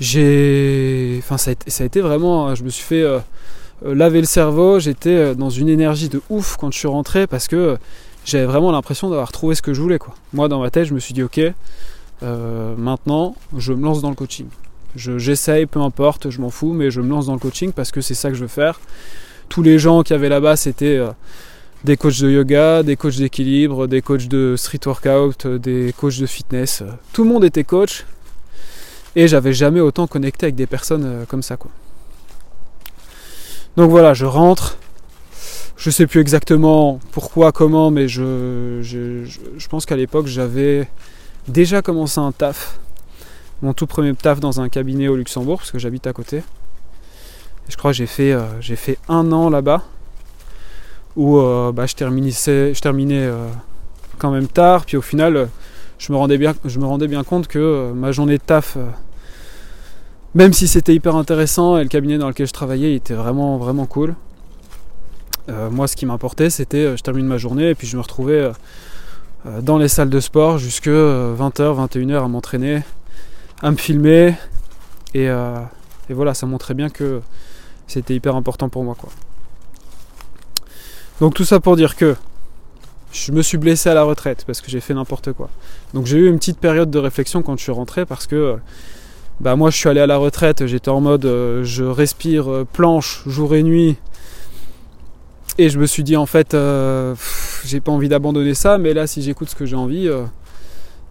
j'ai. 0.00 1.16
Enfin, 1.18 1.38
ça 1.38 1.50
a, 1.50 1.84
été, 1.84 2.00
vraiment. 2.00 2.54
Je 2.54 2.62
me 2.62 2.70
suis 2.70 2.84
fait 2.84 3.02
euh, 3.02 3.18
euh, 3.84 3.94
laver 3.94 4.20
le 4.20 4.26
cerveau. 4.26 4.78
J'étais 4.78 5.10
euh, 5.10 5.34
dans 5.34 5.50
une 5.50 5.68
énergie 5.68 6.08
de 6.08 6.20
ouf 6.30 6.56
quand 6.56 6.70
je 6.72 6.78
suis 6.78 6.88
rentré 6.88 7.26
parce 7.26 7.48
que 7.48 7.78
j'avais 8.28 8.46
vraiment 8.46 8.70
l'impression 8.70 9.10
d'avoir 9.10 9.32
trouvé 9.32 9.54
ce 9.54 9.62
que 9.62 9.74
je 9.74 9.80
voulais. 9.80 9.98
Quoi. 9.98 10.14
Moi, 10.32 10.48
dans 10.48 10.60
ma 10.60 10.70
tête, 10.70 10.86
je 10.86 10.94
me 10.94 11.00
suis 11.00 11.14
dit, 11.14 11.22
ok, 11.22 11.40
maintenant, 12.22 13.34
je 13.56 13.72
me 13.72 13.84
lance 13.84 14.02
dans 14.02 14.10
le 14.10 14.14
coaching. 14.14 14.46
J'essaye, 14.96 15.66
peu 15.66 15.80
importe, 15.80 16.30
je 16.30 16.40
m'en 16.40 16.50
fous, 16.50 16.72
mais 16.72 16.90
je 16.90 17.00
me 17.00 17.10
lance 17.10 17.26
dans 17.26 17.34
le 17.34 17.38
coaching 17.38 17.72
parce 17.72 17.90
que 17.90 18.00
c'est 18.00 18.14
ça 18.14 18.28
que 18.28 18.34
je 18.34 18.42
veux 18.42 18.48
faire. 18.48 18.80
Tous 19.48 19.62
les 19.62 19.78
gens 19.78 20.02
qui 20.02 20.12
avaient 20.14 20.28
là-bas, 20.28 20.56
c'était 20.56 21.00
des 21.84 21.96
coachs 21.96 22.20
de 22.20 22.30
yoga, 22.30 22.82
des 22.82 22.96
coachs 22.96 23.16
d'équilibre, 23.16 23.86
des 23.86 24.02
coachs 24.02 24.26
de 24.26 24.56
street 24.56 24.80
workout, 24.86 25.46
des 25.46 25.94
coachs 25.96 26.18
de 26.18 26.26
fitness. 26.26 26.82
Tout 27.12 27.24
le 27.24 27.30
monde 27.30 27.44
était 27.44 27.64
coach 27.64 28.04
et 29.14 29.28
j'avais 29.28 29.52
jamais 29.52 29.80
autant 29.80 30.06
connecté 30.06 30.46
avec 30.46 30.54
des 30.54 30.66
personnes 30.66 31.04
euh, 31.04 31.24
comme 31.24 31.42
ça 31.42 31.56
quoi. 31.56 31.70
Donc 33.76 33.90
voilà, 33.90 34.12
je 34.12 34.24
rentre. 34.24 34.76
Je 35.78 35.90
sais 35.90 36.08
plus 36.08 36.20
exactement 36.20 36.98
pourquoi, 37.12 37.52
comment, 37.52 37.92
mais 37.92 38.08
je, 38.08 38.80
je, 38.82 39.68
pense 39.68 39.86
qu'à 39.86 39.94
l'époque 39.94 40.26
j'avais 40.26 40.88
déjà 41.46 41.82
commencé 41.82 42.18
un 42.18 42.32
taf. 42.32 42.80
Mon 43.62 43.72
tout 43.74 43.86
premier 43.86 44.12
taf 44.14 44.40
dans 44.40 44.60
un 44.60 44.68
cabinet 44.68 45.06
au 45.06 45.14
Luxembourg, 45.14 45.58
parce 45.58 45.70
que 45.70 45.78
j'habite 45.78 46.08
à 46.08 46.12
côté. 46.12 46.42
je 47.68 47.76
crois 47.76 47.92
que 47.92 47.96
j'ai 47.96 48.06
fait, 48.06 48.32
euh, 48.32 48.60
j'ai 48.60 48.74
fait 48.74 48.98
un 49.08 49.30
an 49.30 49.50
là-bas, 49.50 49.84
où 51.14 51.38
euh, 51.38 51.70
bah, 51.70 51.86
je 51.86 51.94
terminais, 51.94 52.72
terminais 52.82 53.30
quand 54.18 54.32
même 54.32 54.48
tard, 54.48 54.84
puis 54.84 54.96
au 54.96 55.02
final, 55.02 55.48
je 55.98 56.12
me 56.12 56.18
rendais 56.18 56.38
bien, 56.38 56.54
je 56.64 56.80
me 56.80 56.86
rendais 56.86 57.06
bien 57.06 57.22
compte 57.22 57.46
que 57.46 57.92
ma 57.92 58.10
journée 58.10 58.38
de 58.38 58.42
taf 58.42 58.76
même 60.34 60.52
si 60.52 60.66
c'était 60.66 60.94
hyper 60.94 61.14
intéressant 61.14 61.78
et 61.78 61.82
le 61.84 61.88
cabinet 61.88 62.18
dans 62.18 62.28
lequel 62.28 62.48
je 62.48 62.52
travaillais 62.52 62.94
était 62.94 63.14
vraiment 63.14 63.58
vraiment 63.58 63.86
cool. 63.86 64.16
Euh, 65.48 65.70
moi 65.70 65.88
ce 65.88 65.96
qui 65.96 66.04
m'importait 66.04 66.50
c'était 66.50 66.76
euh, 66.78 66.96
je 66.96 67.02
termine 67.02 67.26
ma 67.26 67.38
journée 67.38 67.70
et 67.70 67.74
puis 67.74 67.86
je 67.86 67.96
me 67.96 68.02
retrouvais 68.02 68.52
euh, 69.46 69.62
dans 69.62 69.78
les 69.78 69.88
salles 69.88 70.10
de 70.10 70.20
sport 70.20 70.58
jusque 70.58 70.88
20h, 70.88 71.88
21h 71.88 72.22
à 72.22 72.28
m'entraîner, 72.28 72.82
à 73.62 73.70
me 73.70 73.76
filmer 73.76 74.34
et, 75.14 75.30
voilà 76.10 76.34
ça 76.34 76.46
montrait 76.46 76.74
bien 76.74 76.90
que 76.90 77.22
c'était 77.86 78.14
hyper 78.14 78.36
important 78.36 78.68
pour 78.68 78.84
moi 78.84 78.94
quoi. 78.98 79.10
Donc 81.20 81.34
tout 81.34 81.44
ça 81.44 81.60
pour 81.60 81.76
dire 81.76 81.96
que 81.96 82.14
je 83.12 83.32
me 83.32 83.40
suis 83.40 83.56
blessé 83.56 83.88
à 83.88 83.94
la 83.94 84.02
retraite 84.02 84.44
parce 84.46 84.60
que 84.60 84.70
j'ai 84.70 84.80
fait 84.80 84.92
n'importe 84.92 85.32
quoi. 85.32 85.48
Donc 85.94 86.04
j'ai 86.04 86.18
eu 86.18 86.28
une 86.28 86.38
petite 86.38 86.58
période 86.58 86.90
de 86.90 86.98
réflexion 86.98 87.42
quand 87.42 87.56
je 87.56 87.62
suis 87.62 87.72
rentré 87.72 88.04
parce 88.04 88.26
que 88.26 88.58
bah 89.40 89.56
moi 89.56 89.70
je 89.70 89.76
suis 89.76 89.88
allé 89.88 90.00
à 90.00 90.06
la 90.06 90.18
retraite, 90.18 90.66
j'étais 90.66 90.90
en 90.90 91.00
mode 91.00 91.24
je 91.62 91.84
respire 91.84 92.64
planche 92.72 93.22
jour 93.26 93.54
et 93.54 93.62
nuit. 93.62 93.96
Et 95.58 95.68
je 95.70 95.78
me 95.78 95.86
suis 95.86 96.04
dit 96.04 96.16
en 96.16 96.26
fait 96.26 96.54
euh, 96.54 97.14
j'ai 97.64 97.80
pas 97.80 97.90
envie 97.90 98.08
d'abandonner 98.08 98.54
ça, 98.54 98.78
mais 98.78 98.94
là 98.94 99.06
si 99.06 99.22
j'écoute 99.22 99.50
ce 99.50 99.56
que 99.56 99.66
j'ai 99.66 99.76
envie, 99.76 100.08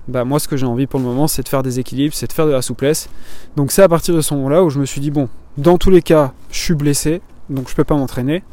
bah 0.08 0.24
moi 0.24 0.40
ce 0.40 0.48
que 0.48 0.56
j'ai 0.56 0.66
envie 0.66 0.88
pour 0.88 1.00
le 1.00 1.06
moment 1.06 1.28
c'est 1.28 1.44
de 1.44 1.50
faire 1.50 1.64
des 1.64 1.80
équilibres, 1.80 2.14
c'est 2.16 2.28
de 2.28 2.34
faire 2.34 2.46
de 2.46 2.52
la 2.52 2.62
souplesse. 2.62 3.10
Donc 3.58 3.72
c'est 3.72 3.84
à 3.84 3.90
partir 3.90 4.16
de 4.16 4.22
ce 4.22 4.34
moment-là 4.36 4.64
où 4.64 4.70
je 4.70 4.80
me 4.80 4.86
suis 4.86 5.02
dit 5.02 5.12
bon, 5.12 5.28
dans 5.58 5.78
tous 5.78 5.90
les 5.90 6.02
cas 6.02 6.34
je 6.50 6.60
suis 6.60 6.76
blessé, 6.76 7.22
donc 7.50 7.70
je 7.70 7.76
peux 7.76 7.84
pas 7.84 7.96
m'entraîner. 7.96 8.44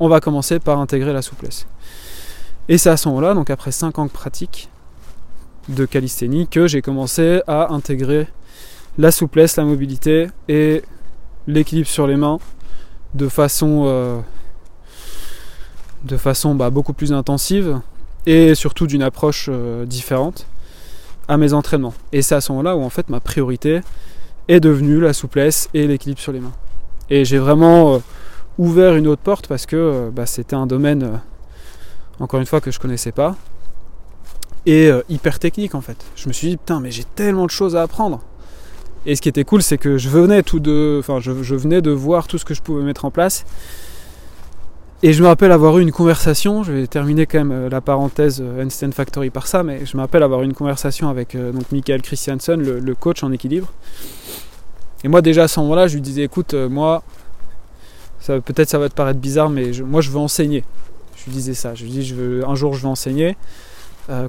On 0.00 0.08
va 0.08 0.20
commencer 0.20 0.58
par 0.58 0.80
intégrer 0.80 1.12
la 1.12 1.22
souplesse. 1.22 1.66
Et 2.68 2.78
c'est 2.78 2.90
à 2.90 2.96
ce 2.96 3.08
moment-là, 3.08 3.34
donc 3.34 3.50
après 3.50 3.70
5 3.70 3.98
ans 3.98 4.06
de 4.06 4.10
pratique, 4.10 4.70
de 5.68 5.84
calisthénie 5.84 6.48
que 6.48 6.66
j'ai 6.66 6.82
commencé 6.82 7.42
à 7.46 7.72
intégrer 7.72 8.26
la 8.98 9.10
souplesse, 9.10 9.56
la 9.56 9.64
mobilité 9.64 10.28
et 10.48 10.82
l'équilibre 11.46 11.88
sur 11.88 12.06
les 12.06 12.16
mains 12.16 12.38
de 13.14 13.28
façon, 13.28 13.84
euh, 13.86 14.18
de 16.04 16.16
façon 16.16 16.54
bah, 16.54 16.70
beaucoup 16.70 16.92
plus 16.92 17.12
intensive 17.12 17.80
et 18.26 18.54
surtout 18.54 18.86
d'une 18.86 19.02
approche 19.02 19.48
euh, 19.50 19.84
différente 19.84 20.46
à 21.28 21.36
mes 21.36 21.52
entraînements. 21.52 21.94
Et 22.12 22.22
c'est 22.22 22.34
à 22.34 22.40
ce 22.40 22.52
moment-là 22.52 22.76
où 22.76 22.82
en 22.82 22.90
fait 22.90 23.08
ma 23.08 23.20
priorité 23.20 23.80
est 24.48 24.60
devenue 24.60 25.00
la 25.00 25.12
souplesse 25.12 25.68
et 25.74 25.86
l'équilibre 25.86 26.20
sur 26.20 26.32
les 26.32 26.40
mains. 26.40 26.52
Et 27.10 27.24
j'ai 27.24 27.38
vraiment 27.38 27.94
euh, 27.94 27.98
ouvert 28.58 28.94
une 28.94 29.06
autre 29.06 29.22
porte 29.22 29.46
parce 29.46 29.66
que 29.66 30.10
bah, 30.14 30.26
c'était 30.26 30.56
un 30.56 30.66
domaine, 30.66 31.20
encore 32.20 32.40
une 32.40 32.46
fois, 32.46 32.60
que 32.60 32.70
je 32.70 32.78
connaissais 32.78 33.12
pas 33.12 33.36
et 34.66 34.90
hyper 35.10 35.38
technique 35.38 35.74
en 35.74 35.82
fait. 35.82 35.98
Je 36.16 36.26
me 36.26 36.32
suis 36.32 36.48
dit 36.48 36.56
putain 36.56 36.80
mais 36.80 36.90
j'ai 36.90 37.04
tellement 37.04 37.44
de 37.44 37.50
choses 37.50 37.76
à 37.76 37.82
apprendre. 37.82 38.22
Et 39.06 39.16
ce 39.16 39.20
qui 39.20 39.28
était 39.28 39.44
cool, 39.44 39.62
c'est 39.62 39.76
que 39.76 39.98
je 39.98 40.08
venais 40.08 40.42
tout 40.42 40.60
de, 40.60 40.96
enfin, 40.98 41.20
je, 41.20 41.30
venais 41.30 41.82
de 41.82 41.90
voir 41.90 42.26
tout 42.26 42.38
ce 42.38 42.44
que 42.44 42.54
je 42.54 42.62
pouvais 42.62 42.82
mettre 42.82 43.04
en 43.04 43.10
place. 43.10 43.44
Et 45.06 45.12
je 45.12 45.22
me 45.22 45.28
rappelle 45.28 45.52
avoir 45.52 45.76
eu 45.76 45.82
une 45.82 45.92
conversation, 45.92 46.62
je 46.62 46.72
vais 46.72 46.86
terminer 46.86 47.26
quand 47.26 47.36
même 47.36 47.52
euh, 47.52 47.68
la 47.68 47.82
parenthèse 47.82 48.40
euh, 48.42 48.62
Einstein 48.62 48.90
Factory 48.90 49.28
par 49.28 49.46
ça, 49.46 49.62
mais 49.62 49.84
je 49.84 49.98
me 49.98 50.00
rappelle 50.00 50.22
avoir 50.22 50.40
eu 50.40 50.46
une 50.46 50.54
conversation 50.54 51.10
avec 51.10 51.34
euh, 51.34 51.52
donc 51.52 51.70
Michael 51.72 52.00
Christiansen, 52.00 52.62
le, 52.62 52.94
coach 52.94 53.22
en 53.22 53.30
équilibre. 53.30 53.70
Et 55.04 55.08
moi 55.08 55.20
déjà 55.20 55.42
à 55.42 55.48
ce 55.48 55.60
moment-là, 55.60 55.88
je 55.88 55.96
lui 55.96 56.00
disais 56.00 56.22
écoute, 56.22 56.54
moi, 56.54 57.02
peut-être 58.26 58.70
ça 58.70 58.78
va 58.78 58.88
te 58.88 58.94
paraître 58.94 59.20
bizarre, 59.20 59.50
mais 59.50 59.72
moi 59.84 60.00
je 60.00 60.08
veux 60.08 60.16
enseigner. 60.16 60.64
Je 61.18 61.26
lui 61.26 61.32
disais 61.32 61.52
ça, 61.52 61.74
je 61.74 61.84
lui 61.84 61.90
dis 61.90 62.14
un 62.46 62.54
jour 62.54 62.72
je 62.72 62.84
veux 62.84 62.88
enseigner. 62.88 63.36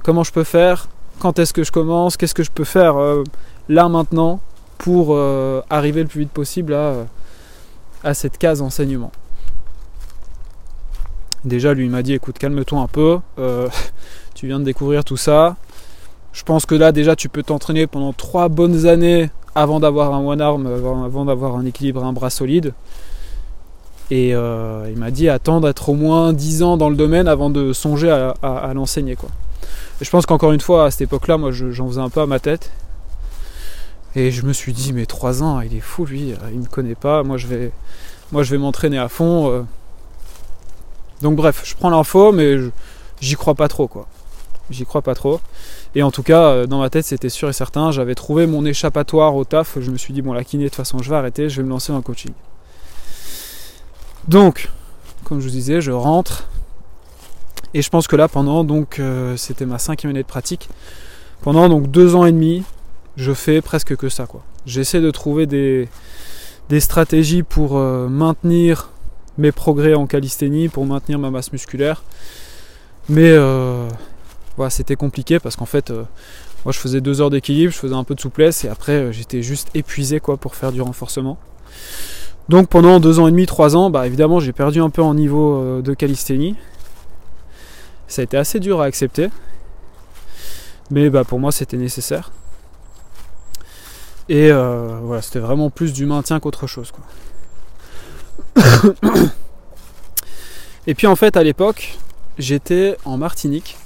comment 0.04 0.24
je 0.24 0.32
peux 0.32 0.44
faire? 0.44 0.88
Quand 1.20 1.38
est-ce 1.38 1.54
que 1.54 1.64
je 1.64 1.72
commence? 1.72 2.18
Qu'est-ce 2.18 2.34
que 2.34 2.42
je 2.42 2.50
peux 2.50 2.64
faire 2.64 2.96
là 3.70 3.88
maintenant 3.88 4.40
pour 4.76 5.18
arriver 5.70 6.02
le 6.02 6.08
plus 6.08 6.20
vite 6.20 6.32
possible 6.32 6.74
à, 6.74 7.06
à 8.04 8.12
cette 8.12 8.36
case 8.36 8.60
enseignement? 8.60 9.10
Déjà, 11.46 11.74
lui 11.74 11.88
m'a 11.88 12.02
dit 12.02 12.12
écoute, 12.12 12.38
calme-toi 12.38 12.80
un 12.80 12.88
peu, 12.88 13.18
euh, 13.38 13.68
tu 14.34 14.48
viens 14.48 14.58
de 14.58 14.64
découvrir 14.64 15.04
tout 15.04 15.16
ça. 15.16 15.54
Je 16.32 16.42
pense 16.42 16.66
que 16.66 16.74
là, 16.74 16.90
déjà, 16.90 17.14
tu 17.14 17.28
peux 17.28 17.44
t'entraîner 17.44 17.86
pendant 17.86 18.12
trois 18.12 18.48
bonnes 18.48 18.86
années 18.86 19.30
avant 19.54 19.78
d'avoir 19.78 20.12
un 20.12 20.26
one 20.26 20.40
arm, 20.40 20.66
avant 20.66 21.24
d'avoir 21.24 21.56
un 21.56 21.64
équilibre, 21.64 22.04
un 22.04 22.12
bras 22.12 22.30
solide. 22.30 22.74
Et 24.10 24.34
euh, 24.34 24.88
il 24.90 24.98
m'a 24.98 25.12
dit 25.12 25.28
attends 25.28 25.60
d'être 25.60 25.88
au 25.88 25.94
moins 25.94 26.32
10 26.32 26.64
ans 26.64 26.76
dans 26.76 26.90
le 26.90 26.96
domaine 26.96 27.28
avant 27.28 27.48
de 27.48 27.72
songer 27.72 28.10
à, 28.10 28.72
l'enseigner. 28.74 29.16
Je 30.00 30.10
pense 30.10 30.26
qu'encore 30.26 30.52
une 30.52 30.60
fois, 30.60 30.86
à 30.86 30.90
cette 30.90 31.02
époque-là, 31.02 31.38
moi 31.38 31.52
j'en 31.52 31.86
faisais 31.86 32.00
un 32.00 32.10
peu 32.10 32.20
à 32.20 32.26
ma 32.26 32.40
tête. 32.40 32.72
Et 34.16 34.32
je 34.32 34.44
me 34.44 34.52
suis 34.52 34.72
dit, 34.72 34.92
mais 34.92 35.06
3 35.06 35.44
ans, 35.44 35.60
il 35.60 35.76
est 35.76 35.80
fou 35.80 36.06
lui, 36.06 36.32
euh, 36.32 36.36
il 36.52 36.58
me 36.58 36.66
connaît 36.66 36.94
pas, 36.96 37.22
moi 37.22 37.36
je 37.36 37.46
vais, 37.46 37.70
moi, 38.32 38.42
je 38.42 38.50
vais 38.50 38.58
m'entraîner 38.58 38.98
à 38.98 39.08
fond. 39.08 39.64
Euh. 41.18 41.22
Donc 41.22 41.36
bref, 41.36 41.62
je 41.64 41.74
prends 41.74 41.90
l'info, 41.90 42.32
mais 42.32 42.56
j'y 43.20 43.34
crois 43.34 43.54
pas 43.54 43.68
trop 43.68 43.88
quoi. 43.88 44.06
J'y 44.70 44.84
crois 44.84 45.02
pas 45.02 45.14
trop. 45.14 45.40
Et 45.94 46.02
en 46.02 46.10
tout 46.10 46.22
cas, 46.22 46.42
euh, 46.48 46.66
dans 46.66 46.80
ma 46.80 46.90
tête, 46.90 47.04
c'était 47.04 47.28
sûr 47.28 47.48
et 47.48 47.52
certain. 47.52 47.92
J'avais 47.92 48.16
trouvé 48.16 48.46
mon 48.46 48.64
échappatoire 48.64 49.36
au 49.36 49.44
taf. 49.44 49.78
Je 49.80 49.92
me 49.92 49.96
suis 49.96 50.12
dit, 50.12 50.22
bon, 50.22 50.32
la 50.32 50.42
kiné, 50.42 50.64
de 50.64 50.68
toute 50.68 50.76
façon, 50.76 50.98
je 50.98 51.08
vais 51.08 51.14
arrêter, 51.14 51.48
je 51.48 51.58
vais 51.58 51.62
me 51.62 51.70
lancer 51.70 51.92
dans 51.92 51.98
le 51.98 52.02
coaching. 52.02 52.32
Donc, 54.26 54.70
comme 55.22 55.38
je 55.38 55.44
vous 55.44 55.52
disais, 55.52 55.80
je 55.80 55.92
rentre. 55.92 56.48
Et 57.74 57.82
je 57.82 57.88
pense 57.90 58.08
que 58.08 58.16
là, 58.16 58.26
pendant, 58.26 58.64
donc, 58.64 59.00
c'était 59.36 59.66
ma 59.66 59.78
cinquième 59.78 60.10
année 60.10 60.24
de 60.24 60.26
pratique. 60.26 60.68
Pendant 61.42 61.68
donc 61.68 61.88
deux 61.90 62.16
ans 62.16 62.26
et 62.26 62.32
demi, 62.32 62.64
je 63.16 63.32
fais 63.32 63.60
presque 63.60 63.96
que 63.96 64.08
ça. 64.08 64.26
quoi. 64.26 64.42
J'essaie 64.66 65.00
de 65.00 65.10
trouver 65.10 65.46
des, 65.46 65.88
stratégies 66.80 67.42
pour 67.42 67.76
euh, 67.76 68.08
maintenir 68.08 68.90
mes 69.38 69.52
progrès 69.52 69.94
en 69.94 70.06
calisthénie, 70.06 70.68
pour 70.68 70.86
maintenir 70.86 71.18
ma 71.18 71.30
masse 71.30 71.52
musculaire. 71.52 72.02
Mais 73.08 73.30
euh, 73.30 73.88
voilà, 74.56 74.70
c'était 74.70 74.96
compliqué 74.96 75.38
parce 75.38 75.56
qu'en 75.56 75.66
fait, 75.66 75.90
euh, 75.90 76.04
moi 76.64 76.72
je 76.72 76.78
faisais 76.78 77.00
deux 77.00 77.20
heures 77.20 77.30
d'équilibre, 77.30 77.72
je 77.72 77.78
faisais 77.78 77.94
un 77.94 78.04
peu 78.04 78.14
de 78.14 78.20
souplesse 78.20 78.64
et 78.64 78.68
après 78.68 79.12
j'étais 79.12 79.42
juste 79.42 79.68
épuisé 79.74 80.18
quoi 80.18 80.36
pour 80.36 80.54
faire 80.54 80.72
du 80.72 80.82
renforcement. 80.82 81.38
Donc 82.48 82.68
pendant 82.68 83.00
deux 83.00 83.18
ans 83.18 83.28
et 83.28 83.30
demi, 83.30 83.46
trois 83.46 83.76
ans, 83.76 83.90
bah 83.90 84.06
évidemment 84.06 84.40
j'ai 84.40 84.52
perdu 84.52 84.80
un 84.80 84.90
peu 84.90 85.02
en 85.02 85.14
niveau 85.14 85.80
de 85.82 85.94
calisthénie. 85.94 86.56
Ça 88.08 88.22
a 88.22 88.24
été 88.24 88.36
assez 88.36 88.60
dur 88.60 88.80
à 88.80 88.84
accepter. 88.84 89.28
Mais 90.90 91.10
bah 91.10 91.24
pour 91.24 91.38
moi 91.38 91.52
c'était 91.52 91.76
nécessaire. 91.76 92.30
Et 94.28 94.50
euh, 94.50 94.98
voilà, 95.02 95.22
c'était 95.22 95.38
vraiment 95.38 95.70
plus 95.70 95.92
du 95.92 96.04
maintien 96.06 96.40
qu'autre 96.40 96.66
chose. 96.66 96.92
Et 100.86 100.94
puis 100.94 101.06
en 101.06 101.16
fait, 101.16 101.36
à 101.36 101.42
l'époque, 101.42 101.98
j'étais 102.38 102.96
en 103.04 103.16
Martinique. 103.16 103.76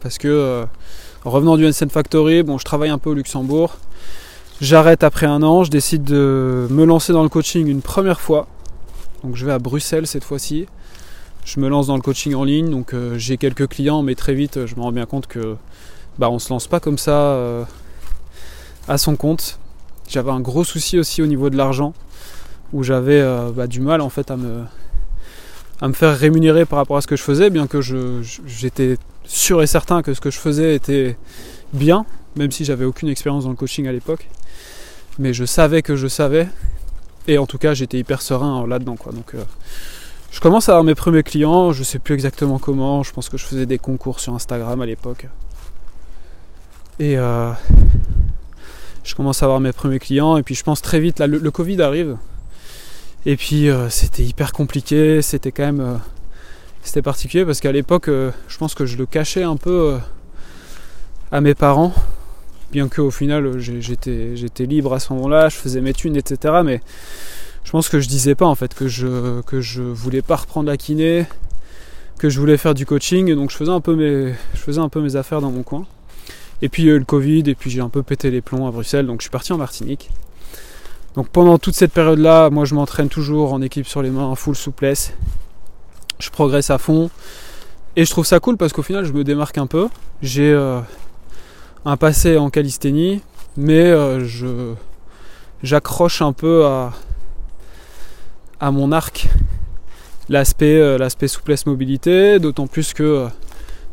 Parce 0.00 0.18
que, 0.18 0.28
euh, 0.28 0.64
revenant 1.24 1.56
du 1.56 1.66
Ensign 1.66 1.88
Factory, 1.88 2.42
bon, 2.42 2.58
je 2.58 2.64
travaille 2.64 2.90
un 2.90 2.98
peu 2.98 3.10
au 3.10 3.14
Luxembourg. 3.14 3.76
J'arrête 4.60 5.02
après 5.02 5.26
un 5.26 5.42
an, 5.42 5.64
je 5.64 5.70
décide 5.70 6.04
de 6.04 6.66
me 6.70 6.84
lancer 6.84 7.12
dans 7.12 7.22
le 7.22 7.28
coaching 7.28 7.66
une 7.66 7.82
première 7.82 8.20
fois. 8.20 8.46
Donc 9.22 9.36
je 9.36 9.46
vais 9.46 9.52
à 9.52 9.58
Bruxelles 9.58 10.06
cette 10.06 10.24
fois-ci. 10.24 10.66
Je 11.44 11.60
me 11.60 11.68
lance 11.68 11.88
dans 11.88 11.96
le 11.96 12.02
coaching 12.02 12.34
en 12.34 12.44
ligne, 12.44 12.70
donc 12.70 12.94
euh, 12.94 13.18
j'ai 13.18 13.36
quelques 13.36 13.68
clients, 13.68 14.02
mais 14.02 14.14
très 14.14 14.34
vite 14.34 14.66
je 14.66 14.76
me 14.76 14.82
rends 14.82 14.92
bien 14.92 15.06
compte 15.06 15.26
que 15.26 15.56
bah, 16.18 16.30
on 16.30 16.38
se 16.38 16.50
lance 16.50 16.68
pas 16.68 16.80
comme 16.80 16.98
ça 16.98 17.66
à 18.86 18.98
son 18.98 19.16
compte. 19.16 19.58
J'avais 20.08 20.30
un 20.30 20.40
gros 20.40 20.64
souci 20.64 20.98
aussi 20.98 21.22
au 21.22 21.26
niveau 21.26 21.50
de 21.50 21.56
l'argent, 21.56 21.94
où 22.72 22.82
j'avais 22.82 23.20
euh, 23.20 23.50
bah, 23.50 23.66
du 23.66 23.80
mal 23.80 24.00
en 24.00 24.08
fait 24.08 24.30
à 24.30 24.36
me, 24.36 24.64
faire 25.92 26.16
rémunérer 26.16 26.64
par 26.64 26.78
rapport 26.78 26.96
à 26.96 27.00
ce 27.00 27.06
que 27.06 27.16
je 27.16 27.22
faisais, 27.22 27.50
bien 27.50 27.66
que 27.66 27.80
j'étais 28.46 28.96
sûr 29.24 29.62
et 29.62 29.66
certain 29.66 30.02
que 30.02 30.14
ce 30.14 30.20
que 30.20 30.30
je 30.30 30.38
faisais 30.38 30.74
était 30.74 31.16
bien, 31.72 32.06
même 32.36 32.50
si 32.50 32.64
j'avais 32.64 32.84
aucune 32.84 33.08
expérience 33.08 33.44
dans 33.44 33.50
le 33.50 33.56
coaching 33.56 33.86
à 33.86 33.92
l'époque. 33.92 34.28
Mais 35.18 35.32
je 35.32 35.44
savais 35.44 35.82
que 35.82 35.94
je 35.94 36.08
savais, 36.08 36.48
et 37.28 37.38
en 37.38 37.46
tout 37.46 37.58
cas 37.58 37.74
j'étais 37.74 37.98
hyper 37.98 38.22
serein 38.22 38.66
là-dedans. 38.66 38.96
Donc, 39.12 39.34
euh, 39.34 39.44
je 40.30 40.40
commence 40.40 40.68
à 40.68 40.72
avoir 40.72 40.84
mes 40.84 40.94
premiers 40.94 41.22
clients, 41.22 41.72
je 41.72 41.84
sais 41.84 41.98
plus 41.98 42.14
exactement 42.14 42.58
comment, 42.58 43.02
je 43.02 43.12
pense 43.12 43.28
que 43.28 43.36
je 43.36 43.44
faisais 43.44 43.66
des 43.66 43.78
concours 43.78 44.18
sur 44.20 44.34
Instagram 44.34 44.80
à 44.80 44.86
l'époque. 44.86 45.28
Et, 46.98 47.16
euh, 47.18 47.52
je 49.04 49.14
commence 49.14 49.42
à 49.42 49.46
avoir 49.46 49.60
mes 49.60 49.72
premiers 49.72 49.98
clients 49.98 50.36
et 50.36 50.42
puis 50.42 50.54
je 50.54 50.64
pense 50.64 50.82
très 50.82 50.98
vite, 50.98 51.18
là 51.18 51.26
le, 51.26 51.50
Covid 51.50 51.80
arrive 51.82 52.16
et 53.26 53.36
puis 53.36 53.68
euh, 53.68 53.88
c'était 53.88 54.22
hyper 54.22 54.52
compliqué, 54.52 55.22
c'était 55.22 55.52
quand 55.52 55.64
même 55.64 55.80
euh, 55.80 55.96
c'était 56.82 57.02
particulier 57.02 57.44
parce 57.44 57.60
qu'à 57.60 57.72
l'époque 57.72 58.08
euh, 58.08 58.30
je 58.48 58.58
pense 58.58 58.74
que 58.74 58.86
je 58.86 58.96
le 58.96 59.06
cachais 59.06 59.42
un 59.42 59.56
peu 59.56 59.96
à 61.32 61.40
mes 61.40 61.54
parents 61.54 61.92
bien 62.72 62.88
qu'au 62.88 63.10
final 63.10 63.58
j'étais, 63.58 64.66
libre 64.66 64.92
à 64.92 65.00
ce 65.00 65.12
moment-là, 65.14 65.48
je 65.48 65.56
faisais 65.56 65.80
mes 65.80 65.92
thunes 65.92 66.16
etc 66.16 66.54
mais 66.64 66.80
je 67.64 67.70
pense 67.70 67.88
que 67.88 68.00
je 68.00 68.08
disais 68.08 68.34
pas 68.34 68.46
en 68.46 68.54
fait 68.54 68.74
que 68.74 68.88
je, 68.88 69.40
que 69.42 69.56
voulais 69.80 70.22
pas 70.22 70.36
reprendre 70.36 70.68
la 70.68 70.76
kiné, 70.76 71.26
que 72.18 72.28
je 72.28 72.38
voulais 72.38 72.58
faire 72.58 72.74
du 72.74 72.84
coaching 72.84 73.34
donc 73.34 73.50
je 73.50 73.56
faisais 73.56 73.72
un 73.72 73.80
peu 73.80 73.94
mes, 73.94 74.34
je 74.54 74.60
faisais 74.60 74.80
un 74.80 74.88
peu 74.88 75.00
mes 75.00 75.16
affaires 75.16 75.40
dans 75.40 75.50
mon 75.50 75.62
coin. 75.62 75.86
Et 76.62 76.68
puis 76.68 76.84
le 76.84 77.04
Covid, 77.04 77.42
et 77.46 77.54
puis 77.54 77.68
j'ai 77.70 77.80
un 77.80 77.88
peu 77.88 78.02
pété 78.02 78.30
les 78.30 78.40
plombs 78.40 78.66
à 78.66 78.70
Bruxelles, 78.70 79.06
donc 79.06 79.20
je 79.20 79.24
suis 79.24 79.30
parti 79.30 79.52
en 79.52 79.58
Martinique. 79.58 80.08
Donc 81.14 81.28
pendant 81.28 81.58
toute 81.58 81.74
cette 81.74 81.92
période-là, 81.92 82.50
moi 82.50 82.64
je 82.64 82.74
m'entraîne 82.74 83.08
toujours 83.08 83.52
en 83.52 83.62
équipe 83.62 83.86
sur 83.86 84.02
les 84.02 84.10
mains, 84.10 84.24
en 84.24 84.34
full 84.34 84.56
souplesse. 84.56 85.14
Je 86.18 86.30
progresse 86.30 86.70
à 86.70 86.78
fond. 86.78 87.10
Et 87.96 88.04
je 88.04 88.10
trouve 88.10 88.26
ça 88.26 88.40
cool 88.40 88.56
parce 88.56 88.72
qu'au 88.72 88.82
final 88.82 89.04
je 89.04 89.12
me 89.12 89.22
démarque 89.22 89.58
un 89.58 89.66
peu. 89.66 89.88
J'ai 90.22 90.50
euh, 90.50 90.80
un 91.84 91.96
passé 91.96 92.36
en 92.36 92.50
calisthénie, 92.50 93.20
mais 93.56 93.84
euh, 93.84 94.24
je 94.24 94.74
j'accroche 95.62 96.20
un 96.20 96.32
peu 96.32 96.66
à, 96.66 96.92
à 98.60 98.70
mon 98.70 98.92
arc 98.92 99.28
l'aspect 100.28 100.78
euh, 100.78 101.08
souplesse 101.26 101.66
mobilité, 101.66 102.38
d'autant 102.38 102.66
plus 102.66 102.92
que 102.92 103.28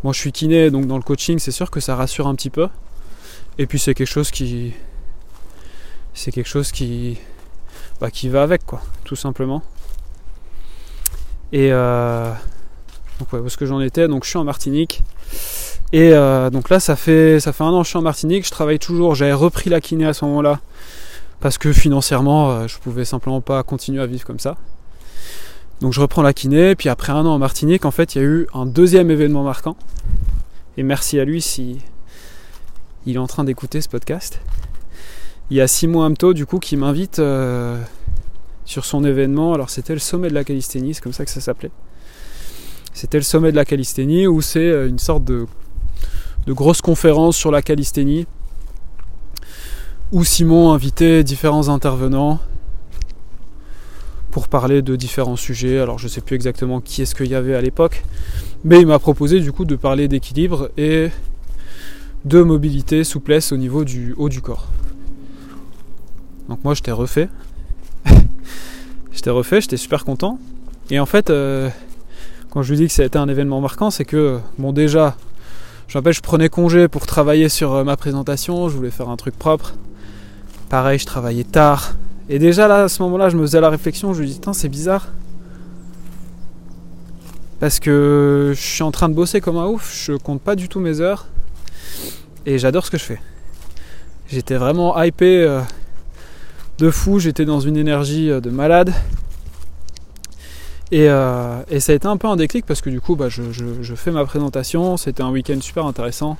moi 0.03 0.13
je 0.13 0.19
suis 0.19 0.31
kiné, 0.31 0.71
donc 0.71 0.87
dans 0.87 0.97
le 0.97 1.03
coaching, 1.03 1.37
c'est 1.39 1.51
sûr 1.51 1.69
que 1.69 1.79
ça 1.79 1.95
rassure 1.95 2.27
un 2.27 2.35
petit 2.35 2.49
peu. 2.49 2.67
Et 3.57 3.67
puis 3.67 3.77
c'est 3.79 3.93
quelque 3.93 4.07
chose 4.07 4.31
qui. 4.31 4.73
C'est 6.13 6.31
quelque 6.31 6.49
chose 6.49 6.71
qui. 6.71 7.17
Bah, 7.99 8.09
qui 8.09 8.29
va 8.29 8.43
avec, 8.43 8.65
quoi, 8.65 8.81
tout 9.03 9.15
simplement. 9.15 9.61
Et 11.53 11.69
euh, 11.71 12.31
donc, 13.19 13.31
ouais, 13.33 13.39
est-ce 13.45 13.57
que 13.57 13.65
j'en 13.65 13.79
étais 13.81 14.07
Donc, 14.07 14.23
je 14.23 14.29
suis 14.29 14.39
en 14.39 14.43
Martinique. 14.43 15.03
Et 15.93 16.13
euh, 16.13 16.49
donc 16.49 16.69
là, 16.69 16.79
ça 16.79 16.95
fait, 16.95 17.39
ça 17.39 17.51
fait 17.51 17.63
un 17.63 17.69
an 17.69 17.79
que 17.79 17.85
je 17.85 17.89
suis 17.89 17.97
en 17.97 18.01
Martinique. 18.01 18.45
Je 18.45 18.51
travaille 18.51 18.79
toujours. 18.79 19.13
J'avais 19.13 19.33
repris 19.33 19.69
la 19.69 19.81
kiné 19.81 20.05
à 20.05 20.13
ce 20.13 20.25
moment-là. 20.25 20.59
Parce 21.41 21.57
que 21.57 21.73
financièrement, 21.73 22.51
euh, 22.51 22.67
je 22.67 22.77
pouvais 22.79 23.05
simplement 23.05 23.41
pas 23.41 23.61
continuer 23.63 24.01
à 24.01 24.05
vivre 24.05 24.25
comme 24.25 24.39
ça. 24.39 24.57
Donc 25.81 25.93
je 25.93 25.99
reprends 25.99 26.21
la 26.21 26.33
kiné, 26.33 26.75
puis 26.75 26.89
après 26.89 27.11
un 27.11 27.25
an 27.25 27.33
en 27.33 27.39
Martinique, 27.39 27.85
en 27.85 27.91
fait, 27.91 28.13
il 28.13 28.17
y 28.19 28.21
a 28.21 28.27
eu 28.27 28.47
un 28.53 28.67
deuxième 28.67 29.09
événement 29.09 29.43
marquant. 29.43 29.75
Et 30.77 30.83
merci 30.83 31.19
à 31.19 31.25
lui 31.25 31.41
si, 31.41 31.79
il 33.07 33.15
est 33.15 33.19
en 33.19 33.25
train 33.25 33.43
d'écouter 33.43 33.81
ce 33.81 33.89
podcast. 33.89 34.39
Il 35.51 35.57
y 35.57 35.61
a 35.61 35.67
Simon 35.67 36.03
Amto 36.03 36.33
du 36.33 36.45
coup 36.45 36.59
qui 36.59 36.77
m'invite 36.77 37.19
euh, 37.19 37.77
sur 38.63 38.85
son 38.85 39.03
événement. 39.03 39.53
Alors 39.53 39.69
c'était 39.69 39.91
le 39.91 39.99
sommet 39.99 40.29
de 40.29 40.33
la 40.33 40.45
calisthénie, 40.45 40.93
c'est 40.93 41.01
comme 41.01 41.11
ça 41.11 41.25
que 41.25 41.29
ça 41.29 41.41
s'appelait. 41.41 41.71
C'était 42.93 43.17
le 43.17 43.23
sommet 43.23 43.51
de 43.51 43.57
la 43.57 43.65
calisthénie 43.65 44.27
où 44.27 44.41
c'est 44.41 44.59
euh, 44.59 44.87
une 44.87 44.97
sorte 44.97 45.25
de, 45.25 45.47
de 46.45 46.53
grosse 46.53 46.79
conférence 46.79 47.35
sur 47.35 47.51
la 47.51 47.61
calisthénie 47.61 48.27
où 50.13 50.23
Simon 50.23 50.71
invitait 50.71 51.21
différents 51.25 51.67
intervenants 51.67 52.39
pour 54.31 54.47
parler 54.47 54.81
de 54.81 54.95
différents 54.95 55.35
sujets. 55.35 55.79
Alors 55.79 55.99
je 55.99 56.05
ne 56.05 56.09
sais 56.09 56.21
plus 56.21 56.37
exactement 56.37 56.79
qui 56.79 57.01
est-ce 57.01 57.13
qu'il 57.13 57.27
y 57.27 57.35
avait 57.35 57.55
à 57.55 57.61
l'époque, 57.61 58.05
mais 58.63 58.79
il 58.79 58.87
m'a 58.87 58.99
proposé 58.99 59.41
du 59.41 59.51
coup 59.51 59.65
de 59.65 59.75
parler 59.75 60.07
d'équilibre 60.07 60.71
et 60.77 61.09
de 62.23 62.41
mobilité, 62.41 63.03
souplesse 63.03 63.51
au 63.51 63.57
niveau 63.57 63.83
du 63.83 64.13
haut 64.17 64.29
du 64.29 64.39
corps. 64.39 64.69
Donc 66.51 66.65
moi 66.65 66.73
je 66.73 66.81
t'ai 66.81 66.91
refait. 66.91 67.29
je 69.13 69.21
t'ai 69.21 69.29
refait, 69.29 69.61
j'étais 69.61 69.77
super 69.77 70.03
content. 70.03 70.37
Et 70.89 70.99
en 70.99 71.05
fait, 71.05 71.29
euh, 71.29 71.69
quand 72.49 72.61
je 72.61 72.71
lui 72.71 72.77
dis 72.77 72.87
que 72.87 72.91
ça 72.91 73.03
a 73.03 73.05
été 73.05 73.17
un 73.17 73.29
événement 73.29 73.61
marquant, 73.61 73.89
c'est 73.89 74.03
que, 74.03 74.37
bon 74.57 74.73
déjà, 74.73 75.15
je 75.87 75.97
je 75.97 76.19
prenais 76.19 76.49
congé 76.49 76.89
pour 76.89 77.05
travailler 77.05 77.47
sur 77.47 77.73
euh, 77.73 77.83
ma 77.85 77.95
présentation, 77.95 78.67
je 78.67 78.75
voulais 78.75 78.91
faire 78.91 79.07
un 79.07 79.15
truc 79.15 79.39
propre. 79.39 79.75
Pareil, 80.67 80.99
je 80.99 81.05
travaillais 81.05 81.45
tard. 81.45 81.93
Et 82.27 82.37
déjà 82.37 82.67
là, 82.67 82.83
à 82.83 82.89
ce 82.89 83.01
moment-là, 83.03 83.29
je 83.29 83.37
me 83.37 83.43
faisais 83.43 83.61
la 83.61 83.69
réflexion, 83.69 84.13
je 84.13 84.21
me 84.21 84.27
dis, 84.27 84.33
putain, 84.33 84.51
c'est 84.51 84.67
bizarre. 84.67 85.07
Parce 87.61 87.79
que 87.79 88.51
je 88.53 88.61
suis 88.61 88.83
en 88.83 88.91
train 88.91 89.07
de 89.07 89.13
bosser 89.13 89.39
comme 89.39 89.55
un 89.55 89.67
ouf, 89.67 90.03
je 90.05 90.11
compte 90.17 90.41
pas 90.41 90.57
du 90.57 90.67
tout 90.67 90.81
mes 90.81 90.99
heures. 90.99 91.27
Et 92.45 92.59
j'adore 92.59 92.85
ce 92.85 92.91
que 92.91 92.97
je 92.97 93.05
fais. 93.05 93.21
J'étais 94.27 94.57
vraiment 94.57 95.01
hypé 95.01 95.43
euh, 95.43 95.61
de 96.81 96.89
fou, 96.89 97.19
j'étais 97.19 97.45
dans 97.45 97.59
une 97.59 97.77
énergie 97.77 98.31
euh, 98.31 98.41
de 98.41 98.49
malade. 98.49 98.91
Euh, 100.93 101.63
et, 101.69 101.79
ça 101.79 101.93
a 101.93 101.95
été 101.95 102.07
un 102.07 102.17
peu 102.17 102.27
un 102.27 102.35
déclic 102.35 102.65
parce 102.65 102.81
que 102.81 102.89
du 102.89 102.99
coup, 102.99 103.15
bah, 103.15 103.29
je, 103.29 103.95
fais 103.95 104.11
ma 104.11 104.25
présentation. 104.25 104.97
C'était 104.97 105.21
un 105.21 105.29
week-end 105.29 105.61
super 105.61 105.85
intéressant. 105.85 106.37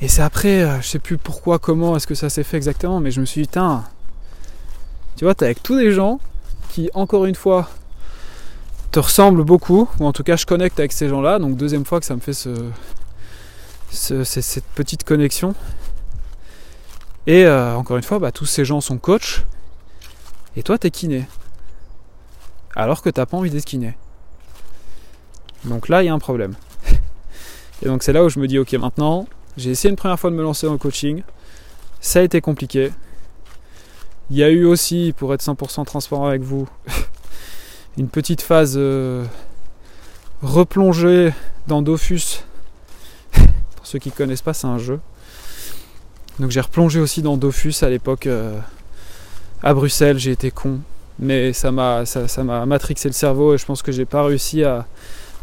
Et 0.00 0.06
c'est 0.06 0.22
après, 0.22 0.62
euh, 0.62 0.80
je 0.80 0.86
sais 0.86 1.00
plus 1.00 1.18
pourquoi, 1.18 1.58
comment 1.58 1.96
est-ce 1.96 2.06
que 2.06 2.14
ça 2.14 2.30
s'est 2.30 2.44
fait 2.44 2.56
exactement, 2.56 3.00
mais 3.00 3.10
je 3.10 3.20
me 3.20 3.26
suis 3.26 3.42
dit, 3.42 3.48
tiens, 3.48 3.82
tu 5.16 5.24
vois, 5.24 5.34
t'es 5.34 5.46
avec 5.46 5.60
tous 5.60 5.76
des 5.76 5.90
gens 5.90 6.20
qui, 6.70 6.88
encore 6.94 7.26
une 7.26 7.34
fois, 7.34 7.68
te 8.92 9.00
ressemblent 9.00 9.42
beaucoup, 9.42 9.88
ou 9.98 10.06
en 10.06 10.12
tout 10.12 10.22
cas, 10.22 10.36
je 10.36 10.46
connecte 10.46 10.78
avec 10.78 10.92
ces 10.92 11.08
gens-là. 11.08 11.40
Donc, 11.40 11.56
deuxième 11.56 11.84
fois 11.84 11.98
que 11.98 12.06
ça 12.06 12.14
me 12.14 12.20
fait 12.20 12.32
ce, 12.32 12.52
cette 13.90 14.64
petite 14.76 15.02
connexion. 15.02 15.56
Et 17.28 17.44
euh, 17.44 17.76
encore 17.76 17.96
une 17.96 18.02
fois, 18.02 18.18
bah, 18.18 18.32
tous 18.32 18.46
ces 18.46 18.64
gens 18.64 18.80
sont 18.80 18.98
coachs, 18.98 19.44
et 20.56 20.64
toi, 20.64 20.78
t'es 20.78 20.90
kiné 20.90 21.26
alors 22.74 23.02
que 23.02 23.10
t'as 23.10 23.26
pas 23.26 23.36
envie 23.36 23.50
d'être 23.50 23.64
kiné. 23.64 23.96
Donc 25.64 25.88
là, 25.88 26.02
il 26.02 26.06
y 26.06 26.08
a 26.08 26.14
un 26.14 26.18
problème. 26.20 26.54
Et 27.82 27.86
donc 27.86 28.04
c'est 28.04 28.12
là 28.12 28.24
où 28.24 28.28
je 28.28 28.38
me 28.38 28.46
dis, 28.46 28.56
ok, 28.56 28.72
maintenant, 28.74 29.26
j'ai 29.56 29.70
essayé 29.70 29.90
une 29.90 29.96
première 29.96 30.18
fois 30.18 30.30
de 30.30 30.36
me 30.36 30.42
lancer 30.42 30.66
dans 30.66 30.72
le 30.72 30.78
coaching. 30.78 31.22
Ça 32.00 32.20
a 32.20 32.22
été 32.22 32.40
compliqué. 32.40 32.92
Il 34.30 34.36
y 34.36 34.44
a 34.44 34.50
eu 34.50 34.64
aussi, 34.64 35.12
pour 35.16 35.34
être 35.34 35.42
100% 35.42 35.86
transparent 35.86 36.26
avec 36.26 36.42
vous, 36.42 36.68
une 37.98 38.08
petite 38.08 38.42
phase 38.42 38.74
euh, 38.76 39.24
replongée 40.42 41.32
dans 41.66 41.82
Dofus. 41.82 42.44
pour 43.32 43.86
ceux 43.86 43.98
qui 43.98 44.10
ne 44.10 44.14
connaissent 44.14 44.42
pas, 44.42 44.54
c'est 44.54 44.68
un 44.68 44.78
jeu. 44.78 45.00
Donc 46.38 46.50
j'ai 46.50 46.60
replongé 46.60 47.00
aussi 47.00 47.22
dans 47.22 47.36
Dofus 47.36 47.74
à 47.82 47.90
l'époque 47.90 48.26
euh, 48.26 48.58
à 49.62 49.74
Bruxelles. 49.74 50.18
J'ai 50.18 50.32
été 50.32 50.50
con 50.50 50.80
mais 51.18 51.52
ça 51.52 51.72
m'a 51.72 52.06
ça, 52.06 52.44
m'a 52.44 52.64
matrixé 52.66 53.08
le 53.08 53.12
cerveau 53.12 53.54
et 53.54 53.58
je 53.58 53.66
pense 53.66 53.82
que 53.82 53.92
j'ai 53.92 54.04
pas 54.04 54.22
réussi 54.22 54.62
à, 54.64 54.86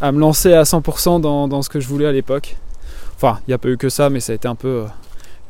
me 0.01 0.19
lancer 0.19 0.53
à 0.53 0.63
100% 0.63 1.19
dans, 1.21 1.62
ce 1.62 1.69
que 1.69 1.79
je 1.79 1.88
voulais 1.88 2.05
à 2.05 2.12
l'époque. 2.12 2.55
Enfin, 3.15 3.39
il 3.41 3.51
n'y 3.51 3.53
a 3.53 3.58
pas 3.58 3.69
eu 3.69 3.77
que 3.77 3.89
ça, 3.89 4.10
mais 4.10 4.19
ça 4.19 4.31
a 4.34 4.36
été 4.36 4.47
un 4.47 4.55
peu 4.55 4.86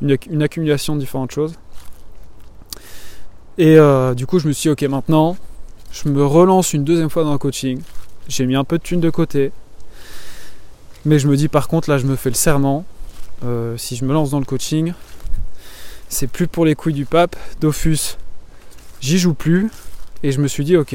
euh, 0.02 0.16
une, 0.30 0.42
accumulation 0.42 0.94
de 0.94 1.00
différentes 1.00 1.32
choses. 1.32 1.54
Et 3.58 3.76
euh, 3.78 4.14
du 4.14 4.26
coup, 4.26 4.38
je 4.38 4.46
me 4.46 4.52
suis 4.52 4.68
dit, 4.68 4.70
ok, 4.70 4.82
maintenant, 4.90 5.36
je 5.90 6.08
me 6.08 6.24
relance 6.24 6.72
une 6.72 6.84
deuxième 6.84 7.10
fois 7.10 7.24
dans 7.24 7.32
le 7.32 7.38
coaching. 7.38 7.80
J'ai 8.28 8.46
mis 8.46 8.54
un 8.54 8.64
peu 8.64 8.78
de 8.78 8.82
thunes 8.82 9.00
de 9.00 9.10
côté. 9.10 9.50
Mais 11.04 11.18
je 11.18 11.28
me 11.28 11.36
dis, 11.36 11.48
par 11.48 11.66
contre, 11.68 11.90
là, 11.90 11.98
je 11.98 12.06
me 12.06 12.16
fais 12.16 12.30
le 12.30 12.34
serment. 12.34 12.84
Si 13.76 13.96
je 13.96 14.04
me 14.04 14.12
lance 14.12 14.30
dans 14.30 14.38
le 14.38 14.44
coaching, 14.44 14.92
c'est 16.08 16.26
plus 16.26 16.46
pour 16.46 16.64
les 16.64 16.74
couilles 16.74 16.94
du 16.94 17.04
pape. 17.04 17.36
Dofus, 17.60 18.16
j'y 19.00 19.18
joue 19.18 19.34
plus. 19.34 19.70
Et 20.22 20.32
je 20.32 20.40
me 20.40 20.48
suis 20.48 20.64
dit, 20.64 20.76
ok, 20.76 20.94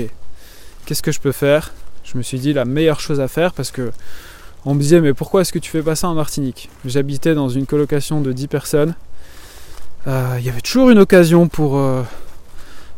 qu'est-ce 0.86 1.02
que 1.02 1.12
je 1.12 1.20
peux 1.20 1.32
faire? 1.32 1.74
Je 2.04 2.18
me 2.18 2.24
suis 2.24 2.40
dit 2.40 2.54
la 2.54 2.66
meilleure 2.66 3.00
chose 3.00 3.20
à 3.20 3.28
faire 3.28 3.54
parce 3.54 3.72
que 3.72 3.92
on 4.66 4.76
me 4.76 4.82
disait, 4.82 5.02
mais 5.02 5.14
pourquoi 5.14 5.42
est-ce 5.42 5.52
que 5.52 5.60
tu 5.60 5.72
fais 5.72 5.82
pas 5.82 5.96
ça 5.96 6.08
en 6.08 6.14
Martinique? 6.14 6.70
J'habitais 6.86 7.34
dans 7.34 7.50
une 7.50 7.66
colocation 7.66 8.22
de 8.22 8.32
10 8.32 8.48
personnes. 8.48 8.96
Euh, 10.08 10.36
il 10.40 10.46
y 10.46 10.50
avait 10.50 10.62
toujours 10.62 10.90
une 10.90 11.00
occasion 11.00 11.48
pour 11.48 11.78
euh, 11.78 12.04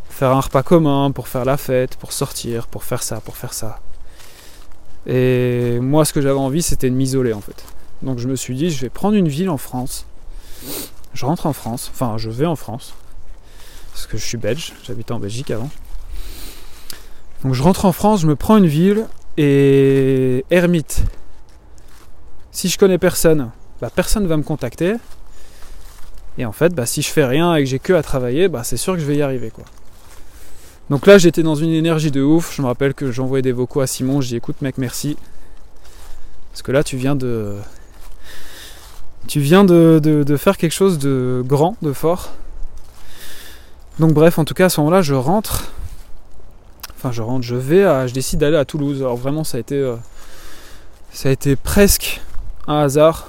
faire 0.09 0.31
un 0.31 0.41
repas 0.41 0.63
commun, 0.63 1.11
pour 1.11 1.27
faire 1.27 1.45
la 1.45 1.57
fête, 1.57 1.95
pour 1.95 2.11
sortir, 2.11 2.67
pour 2.67 2.83
faire 2.83 3.03
ça, 3.03 3.21
pour 3.21 3.37
faire 3.37 3.53
ça. 3.53 3.79
Et 5.05 5.79
moi, 5.81 6.05
ce 6.05 6.13
que 6.13 6.21
j'avais 6.21 6.39
envie, 6.39 6.61
c'était 6.61 6.89
de 6.89 6.95
m'isoler 6.95 7.33
en 7.33 7.41
fait. 7.41 7.65
Donc 8.01 8.19
je 8.19 8.27
me 8.27 8.35
suis 8.35 8.55
dit, 8.55 8.69
je 8.69 8.81
vais 8.81 8.89
prendre 8.89 9.15
une 9.15 9.27
ville 9.27 9.49
en 9.49 9.57
France. 9.57 10.05
Je 11.13 11.25
rentre 11.25 11.45
en 11.45 11.53
France, 11.53 11.91
enfin 11.93 12.17
je 12.17 12.29
vais 12.29 12.45
en 12.45 12.55
France, 12.55 12.93
parce 13.91 14.07
que 14.07 14.17
je 14.17 14.25
suis 14.25 14.37
belge, 14.37 14.73
j'habitais 14.83 15.11
en 15.11 15.19
Belgique 15.19 15.51
avant. 15.51 15.69
Donc 17.43 17.53
je 17.53 17.61
rentre 17.61 17.85
en 17.85 17.91
France, 17.91 18.21
je 18.21 18.27
me 18.27 18.35
prends 18.35 18.57
une 18.57 18.67
ville 18.67 19.05
et 19.37 20.45
ermite. 20.49 21.03
Si 22.51 22.69
je 22.69 22.77
connais 22.77 22.97
personne, 22.97 23.51
bah 23.81 23.89
personne 23.93 24.27
va 24.27 24.37
me 24.37 24.43
contacter. 24.43 24.95
Et 26.37 26.45
en 26.45 26.51
fait, 26.51 26.73
bah, 26.73 26.85
si 26.85 27.01
je 27.01 27.09
fais 27.09 27.25
rien 27.25 27.55
et 27.55 27.63
que 27.63 27.69
j'ai 27.69 27.79
que 27.79 27.93
à 27.93 28.01
travailler, 28.01 28.47
bah, 28.47 28.63
c'est 28.63 28.77
sûr 28.77 28.93
que 28.93 28.99
je 28.99 29.05
vais 29.05 29.17
y 29.17 29.21
arriver. 29.21 29.51
Quoi. 29.51 29.65
Donc 30.89 31.05
là, 31.05 31.17
j'étais 31.17 31.43
dans 31.43 31.55
une 31.55 31.71
énergie 31.71 32.11
de 32.11 32.21
ouf. 32.21 32.55
Je 32.55 32.61
me 32.61 32.67
rappelle 32.67 32.93
que 32.93 33.11
j'envoyais 33.11 33.41
des 33.41 33.51
vocaux 33.51 33.81
à 33.81 33.87
Simon. 33.87 34.21
Je 34.21 34.29
dis 34.29 34.35
écoute, 34.35 34.61
mec, 34.61 34.77
merci. 34.77 35.17
Parce 36.51 36.61
que 36.61 36.71
là, 36.71 36.83
tu 36.83 36.97
viens 36.97 37.15
de. 37.15 37.55
Tu 39.27 39.39
viens 39.39 39.63
de, 39.63 40.35
faire 40.37 40.57
quelque 40.57 40.73
chose 40.73 40.99
de 40.99 41.43
grand, 41.45 41.75
de 41.81 41.93
fort. 41.93 42.31
Donc, 43.99 44.13
bref, 44.13 44.39
en 44.39 44.45
tout 44.45 44.53
cas, 44.53 44.65
à 44.65 44.69
ce 44.69 44.79
moment-là, 44.81 45.01
je 45.01 45.13
rentre 45.13 45.71
Enfin, 47.03 47.11
je 47.11 47.21
rentre, 47.21 47.45
je 47.45 47.55
vais, 47.55 48.07
je 48.07 48.13
décide 48.13 48.39
d'aller 48.39 48.55
à 48.55 48.63
Toulouse. 48.63 49.01
Alors 49.01 49.17
vraiment, 49.17 49.43
ça 49.43 49.57
a 49.57 49.59
été, 49.59 49.75
euh, 49.75 49.97
ça 51.11 51.27
a 51.27 51.33
été 51.33 51.57
presque 51.57 52.21
un 52.65 52.79
hasard. 52.79 53.27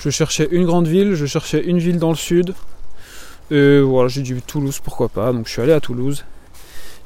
Je 0.00 0.10
cherchais 0.10 0.48
une 0.50 0.66
grande 0.66 0.88
ville, 0.88 1.14
je 1.14 1.24
cherchais 1.24 1.62
une 1.62 1.78
ville 1.78 2.00
dans 2.00 2.08
le 2.08 2.16
sud. 2.16 2.52
Et 3.52 3.78
voilà, 3.78 4.08
j'ai 4.08 4.22
dit 4.22 4.34
Toulouse, 4.42 4.80
pourquoi 4.82 5.08
pas. 5.08 5.32
Donc 5.32 5.46
je 5.46 5.52
suis 5.52 5.62
allé 5.62 5.72
à 5.72 5.78
Toulouse. 5.78 6.24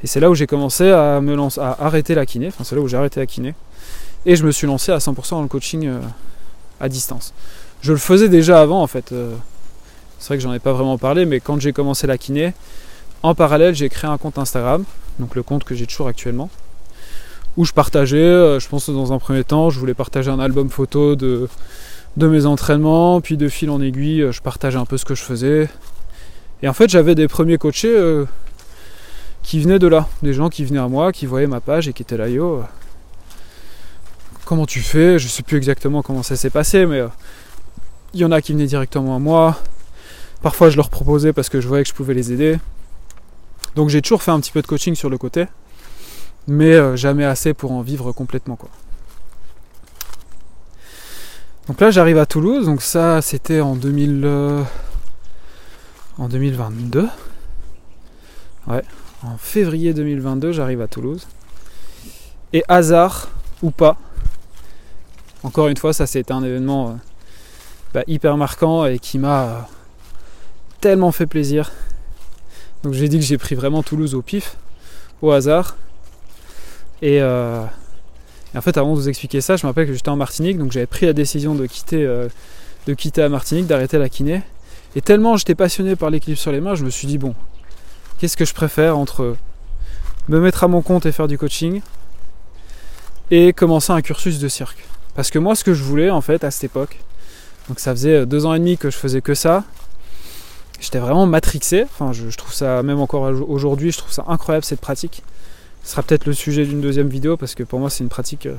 Et 0.03 0.07
c'est 0.07 0.21
là 0.21 0.31
où 0.31 0.35
j'ai 0.35 0.47
commencé 0.47 0.91
à 0.91 1.21
me 1.21 1.35
lancer, 1.35 1.61
à 1.61 1.77
arrêter 1.79 2.15
la 2.15 2.25
kiné. 2.25 2.49
Enfin, 2.49 2.65
c'est 2.65 2.75
là 2.75 2.81
où 2.81 2.89
j'ai 2.89 2.97
arrêté 2.97 3.21
la 3.21 3.27
kiné. 3.27 3.55
Et 4.25 4.37
je 4.37 4.47
me 4.47 4.53
suis 4.53 4.67
lancé 4.67 4.93
à 4.93 4.99
100% 4.99 5.33
dans 5.33 5.43
le 5.43 5.49
coaching 5.49 5.87
euh, 5.87 6.01
à 6.81 6.89
distance. 6.89 7.35
Je 7.83 7.93
le 7.93 7.99
faisais 7.99 8.29
déjà 8.29 8.61
avant 8.61 8.83
en 8.83 8.87
fait. 8.87 9.13
Euh, 9.13 9.35
c'est 10.19 10.29
vrai 10.29 10.37
que 10.37 10.43
j'en 10.43 10.53
ai 10.53 10.59
pas 10.59 10.73
vraiment 10.73 10.99
parlé, 10.99 11.25
mais 11.25 11.41
quand 11.41 11.61
j'ai 11.61 11.73
commencé 11.73 12.07
la 12.07 12.19
kiné, 12.19 12.53
en 13.23 13.35
parallèle, 13.35 13.75
j'ai 13.75 13.89
créé 13.89 14.11
un 14.11 14.19
compte 14.19 14.39
Instagram 14.39 14.85
donc 15.19 15.35
le 15.35 15.43
compte 15.43 15.65
que 15.65 15.75
j'ai 15.75 15.87
toujours 15.87 16.09
actuellement, 16.09 16.49
où 17.59 17.67
je 17.67 17.73
partageais, 17.73 18.17
euh, 18.17 18.59
je 18.59 18.69
pense 18.69 18.89
dans 18.89 19.13
un 19.13 19.19
premier 19.19 19.45
temps, 19.45 19.69
je 19.69 19.79
voulais 19.79 19.93
partager 19.93 20.31
un 20.31 20.41
album 20.41 20.71
photo 20.71 21.15
de, 21.15 21.47
de 22.17 22.27
mes 22.27 22.47
entraînements, 22.47 23.21
puis 23.21 23.37
de 23.37 23.49
fil 23.49 23.69
en 23.69 23.83
aiguille, 23.83 24.23
euh, 24.23 24.33
je 24.33 24.41
partageais 24.41 24.79
un 24.79 24.87
peu 24.87 24.97
ce 24.97 25.05
que 25.05 25.15
je 25.15 25.23
faisais. 25.23 25.69
Et 26.63 26.69
en 26.69 26.73
fait, 26.73 26.89
j'avais 26.89 27.15
des 27.15 27.29
premiers 27.29 27.59
coachés 27.59 28.25
qui 29.43 29.61
venaient 29.61 29.79
de 29.79 29.87
là, 29.87 30.07
des 30.23 30.35
gens 30.35 30.49
qui 30.51 30.65
venaient 30.65 30.81
à 30.81 30.89
moi, 30.89 31.13
qui 31.13 31.27
voyaient 31.27 31.47
ma 31.47 31.61
page 31.61 31.89
et 31.89 31.93
qui 31.93 32.03
étaient 32.03 32.19
là, 32.19 32.29
yo, 32.29 32.63
comment 34.45 34.67
tu 34.67 34.81
fais? 34.81 35.19
Je 35.19 35.27
sais 35.29 35.43
plus 35.43 35.57
exactement 35.57 36.03
comment 36.03 36.23
ça 36.23 36.37
s'est 36.37 36.51
passé, 36.51 36.85
mais 36.85 37.03
il 38.15 38.21
y 38.21 38.25
en 38.25 38.33
a 38.33 38.41
qui 38.41 38.53
venaient 38.53 38.67
directement 38.67 39.17
à 39.17 39.19
moi. 39.19 39.59
Parfois, 40.43 40.71
je 40.71 40.77
leur 40.77 40.91
proposais 40.91 41.33
parce 41.33 41.49
que 41.49 41.61
je 41.61 41.69
voyais 41.69 41.85
que 41.85 41.89
je 41.89 41.95
pouvais 41.95 42.15
les 42.15 42.33
aider. 42.33 42.59
Donc 43.77 43.89
j'ai 43.89 44.03
toujours 44.03 44.23
fait 44.23 44.31
un 44.31 44.41
petit 44.41 44.53
peu 44.53 44.63
de 44.63 44.67
coaching 44.67 44.95
sur 44.95 45.11
le 45.11 45.19
côté, 45.19 45.47
mais 46.49 46.73
euh, 46.73 46.97
jamais 46.97 47.25
assez 47.25 47.55
pour 47.55 47.73
en 47.73 47.83
vivre 47.83 48.13
complètement 48.13 48.57
quoi. 48.57 48.69
Donc 51.69 51.81
là 51.81 51.91
j'arrive 51.91 52.19
à 52.19 52.27
Toulouse, 52.27 52.67
donc 52.67 52.83
ça 52.83 53.23
c'était 53.23 53.61
en 53.61 53.77
2000 53.77 54.23
euh, 54.25 54.63
en 56.19 56.29
2022. 56.29 57.09
Ouais, 58.67 58.83
en 59.23 59.37
février 59.39 59.95
2022 59.95 60.53
j'arrive 60.53 60.81
à 60.81 60.89
Toulouse. 60.89 61.29
Et 62.53 62.65
hasard 62.67 63.29
ou 63.63 63.71
pas, 63.71 63.97
encore 65.45 65.69
une 65.69 65.77
fois 65.77 65.93
ça 65.93 66.09
c'était 66.09 66.33
un 66.33 66.43
événement 66.43 66.99
bah, 67.95 68.03
hyper 68.07 68.37
marquant 68.37 68.87
et 68.87 68.99
qui 68.99 69.19
m'a 69.19 69.69
tellement 70.81 71.13
fait 71.13 71.27
plaisir. 71.27 71.73
Donc 72.83 72.95
j'ai 72.95 73.09
dit 73.09 73.19
que 73.19 73.25
j'ai 73.25 73.39
pris 73.39 73.55
vraiment 73.55 73.83
Toulouse 73.83 74.15
au 74.15 74.23
pif, 74.23 74.57
au 75.23 75.31
hasard. 75.31 75.77
Et, 77.03 77.21
euh, 77.21 77.63
en 78.55 78.61
fait, 78.61 78.77
avant 78.77 78.91
de 78.91 78.97
vous 78.97 79.09
expliquer 79.09 79.41
ça, 79.41 79.57
je 79.57 79.67
me 79.67 79.71
rappelle 79.71 79.87
que 79.87 79.95
j'étais 79.95 80.09
en 80.09 80.17
Martinique, 80.17 80.59
donc 80.59 80.73
j'avais 80.73 80.87
pris 80.87 81.07
la 81.07 81.13
décision 81.13 81.55
de 81.55 81.67
quitter, 81.67 82.05
euh, 82.05 82.29
de 82.87 82.95
quitter 82.95 83.21
la 83.21 83.29
Martinique, 83.29 83.67
d'arrêter 83.67 83.99
la 83.99 84.09
kiné. 84.09 84.43
Et 84.97 85.01
tellement 85.01 85.37
j'étais 85.37 85.55
passionné 85.55 85.97
par 85.97 86.11
l'équilibre 86.11 86.41
sur 86.41 86.53
les 86.53 86.61
mains, 86.61 86.75
je 86.75 86.85
me 86.85 86.91
suis 86.91 87.07
dit 87.07 87.19
bon, 87.19 87.35
qu'est-ce 88.19 88.37
que 88.37 88.45
je 88.45 88.55
préfère 88.55 88.99
entre 88.99 89.37
me 90.29 90.41
mettre 90.41 90.65
à 90.65 90.69
mon 90.69 90.83
compte 90.83 91.07
et 91.07 91.13
faire 91.13 91.29
du 91.29 91.39
coaching 91.39 91.81
et 93.31 93.53
commencer 93.53 93.93
un 93.93 94.03
cursus 94.03 94.39
de 94.39 94.49
cirque? 94.49 94.85
Parce 95.15 95.31
que 95.31 95.39
moi, 95.39 95.55
ce 95.55 95.65
que 95.65 95.75
je 95.75 95.85
voulais 95.85 96.11
en 96.11 96.21
fait 96.21 96.43
à 96.45 96.51
cette 96.51 96.65
époque, 96.65 96.99
donc 97.71 97.79
ça 97.79 97.93
faisait 97.93 98.27
deux 98.27 98.47
ans 98.47 98.55
et 98.55 98.59
demi 98.59 98.77
que 98.77 98.91
je 98.91 98.97
faisais 98.97 99.21
que 99.21 99.33
ça, 99.33 99.63
j'étais 100.81 100.99
vraiment 100.99 101.25
matrixé. 101.25 101.85
Enfin, 101.85 102.13
je, 102.13 102.37
trouve 102.37 102.53
ça, 102.53 102.83
même 102.83 102.99
encore 102.99 103.31
aujourd'hui, 103.49 103.93
je 103.93 103.99
trouve 103.99 104.11
ça 104.11 104.25
incroyable 104.27 104.65
cette 104.65 104.81
pratique. 104.81 105.23
Ce 105.85 105.93
sera 105.93 106.03
peut-être 106.03 106.27
le 106.27 106.33
sujet 106.33 106.67
d'une 106.67 106.81
deuxième 106.81 107.09
vidéo 107.09 107.37
parce 107.37 107.55
que 107.55 107.63
pour 107.63 107.79
moi, 107.79 107.89
c'est 107.89 108.03
une 108.03 108.11
pratique 108.11 108.47
euh, 108.47 108.57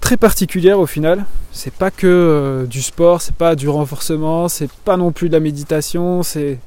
très 0.00 0.16
particulière 0.16 0.78
au 0.78 0.86
final. 0.86 1.26
C'est 1.50 1.72
pas 1.72 1.90
que 1.90 2.06
euh, 2.06 2.66
du 2.66 2.82
sport, 2.82 3.20
c'est 3.20 3.34
pas 3.34 3.56
du 3.56 3.68
renforcement, 3.68 4.48
c'est 4.48 4.70
pas 4.70 4.96
non 4.96 5.10
plus 5.10 5.28
de 5.28 5.34
la 5.34 5.40
méditation, 5.40 6.22
c'est 6.22 6.60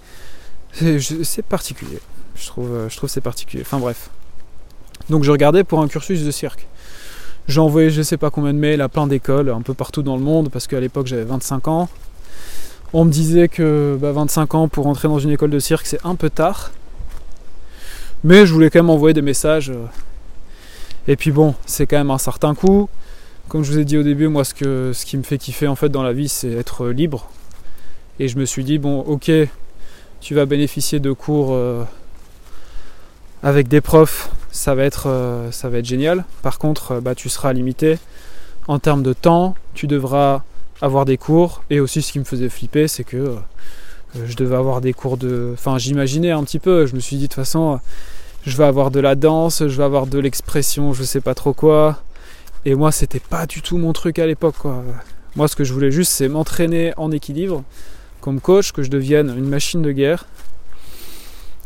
c'est 0.73 1.45
particulier. 1.45 1.99
Je 2.35 2.47
trouve, 2.47 2.71
euh, 2.73 2.89
je 2.89 2.97
trouve 2.97 3.09
c'est 3.09 3.21
particulier. 3.21 3.63
Enfin 3.65 3.79
bref. 3.79 4.09
Donc 5.09 5.23
je 5.23 5.31
regardais 5.31 5.63
pour 5.63 5.79
un 5.79 5.87
cursus 5.87 6.25
de 6.25 6.31
cirque. 6.31 6.67
J'ai 7.47 7.59
envoyé 7.59 7.89
je 7.89 8.01
sais 8.01 8.17
pas 8.17 8.29
combien 8.29 8.53
de 8.53 8.59
mails 8.59 8.81
à 8.81 8.89
plein 8.89 9.07
d'écoles 9.07 9.49
un 9.49 9.61
peu 9.61 9.73
partout 9.73 10.03
dans 10.03 10.15
le 10.15 10.23
monde 10.23 10.49
parce 10.49 10.67
qu'à 10.67 10.79
l'époque 10.79 11.07
j'avais 11.07 11.23
25 11.23 11.67
ans. 11.67 11.89
On 12.93 13.05
me 13.05 13.11
disait 13.11 13.47
que 13.47 13.97
25 13.99 14.49
bah, 14.49 14.57
ans 14.57 14.67
pour 14.67 14.87
entrer 14.87 15.07
dans 15.07 15.19
une 15.19 15.31
école 15.31 15.49
de 15.49 15.59
cirque 15.59 15.85
c'est 15.85 16.03
un 16.05 16.15
peu 16.15 16.29
tard. 16.29 16.71
Mais 18.23 18.45
je 18.45 18.53
voulais 18.53 18.69
quand 18.69 18.79
même 18.79 18.89
envoyer 18.89 19.13
des 19.13 19.21
messages. 19.21 19.71
Euh. 19.71 19.85
Et 21.07 21.15
puis 21.15 21.31
bon, 21.31 21.55
c'est 21.65 21.87
quand 21.87 21.97
même 21.97 22.11
un 22.11 22.19
certain 22.19 22.53
coût. 22.53 22.89
Comme 23.47 23.63
je 23.63 23.71
vous 23.71 23.79
ai 23.79 23.85
dit 23.85 23.97
au 23.97 24.03
début, 24.03 24.27
moi 24.27 24.43
ce, 24.43 24.53
que, 24.53 24.91
ce 24.93 25.05
qui 25.05 25.17
me 25.17 25.23
fait 25.23 25.37
kiffer 25.37 25.67
en 25.67 25.75
fait 25.75 25.89
dans 25.89 26.03
la 26.03 26.13
vie 26.13 26.29
c'est 26.29 26.51
être 26.51 26.87
libre. 26.87 27.29
Et 28.19 28.27
je 28.27 28.37
me 28.37 28.45
suis 28.45 28.63
dit, 28.63 28.77
bon 28.77 28.99
ok, 28.99 29.31
tu 30.19 30.35
vas 30.35 30.45
bénéficier 30.45 30.99
de 30.99 31.11
cours 31.11 31.49
euh, 31.53 31.83
avec 33.41 33.67
des 33.67 33.81
profs, 33.81 34.29
ça 34.51 34.75
va 34.75 34.83
être, 34.83 35.07
euh, 35.07 35.51
ça 35.51 35.69
va 35.69 35.79
être 35.79 35.85
génial. 35.85 36.25
Par 36.41 36.59
contre, 36.59 36.99
bah, 36.99 37.15
tu 37.15 37.29
seras 37.29 37.53
limité 37.53 37.97
en 38.67 38.79
termes 38.79 39.03
de 39.03 39.13
temps, 39.13 39.55
tu 39.73 39.87
devras 39.87 40.43
avoir 40.81 41.05
des 41.05 41.17
cours. 41.17 41.63
Et 41.69 41.79
aussi, 41.79 42.01
ce 42.01 42.11
qui 42.11 42.19
me 42.19 42.23
faisait 42.23 42.49
flipper, 42.49 42.87
c'est 42.87 43.03
que 43.03 43.17
euh, 43.17 43.35
je 44.25 44.35
devais 44.35 44.55
avoir 44.55 44.81
des 44.81 44.93
cours 44.93 45.17
de. 45.17 45.51
Enfin, 45.53 45.77
j'imaginais 45.77 46.31
un 46.31 46.43
petit 46.43 46.59
peu. 46.59 46.85
Je 46.85 46.95
me 46.95 46.99
suis 46.99 47.15
dit, 47.15 47.23
de 47.23 47.27
toute 47.27 47.35
façon, 47.35 47.79
je 48.45 48.57
vais 48.57 48.65
avoir 48.65 48.91
de 48.91 48.99
la 48.99 49.15
danse, 49.15 49.67
je 49.67 49.77
vais 49.77 49.83
avoir 49.83 50.07
de 50.07 50.19
l'expression, 50.19 50.93
je 50.93 51.03
sais 51.03 51.21
pas 51.21 51.35
trop 51.35 51.53
quoi. 51.53 51.99
Et 52.65 52.75
moi, 52.75 52.91
c'était 52.91 53.19
pas 53.19 53.45
du 53.45 53.61
tout 53.61 53.77
mon 53.77 53.93
truc 53.93 54.19
à 54.19 54.27
l'époque. 54.27 54.55
Moi, 55.35 55.47
ce 55.47 55.55
que 55.55 55.63
je 55.63 55.73
voulais 55.73 55.91
juste, 55.91 56.11
c'est 56.11 56.27
m'entraîner 56.27 56.93
en 56.97 57.11
équilibre 57.11 57.63
comme 58.19 58.39
coach, 58.39 58.71
que 58.71 58.83
je 58.83 58.89
devienne 58.89 59.33
une 59.35 59.49
machine 59.49 59.81
de 59.81 59.91
guerre. 59.91 60.25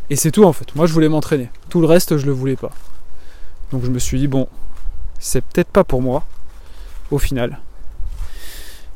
Et 0.09 0.15
c'est 0.15 0.31
tout 0.31 0.43
en 0.43 0.53
fait. 0.53 0.75
Moi, 0.75 0.85
je 0.85 0.93
voulais 0.93 1.09
m'entraîner. 1.09 1.49
Tout 1.69 1.81
le 1.81 1.87
reste, 1.87 2.17
je 2.17 2.25
le 2.25 2.31
voulais 2.31 2.55
pas. 2.55 2.71
Donc, 3.71 3.83
je 3.83 3.89
me 3.89 3.99
suis 3.99 4.19
dit, 4.19 4.27
bon, 4.27 4.47
c'est 5.19 5.41
peut-être 5.41 5.69
pas 5.69 5.83
pour 5.83 6.01
moi, 6.01 6.23
au 7.11 7.17
final. 7.17 7.59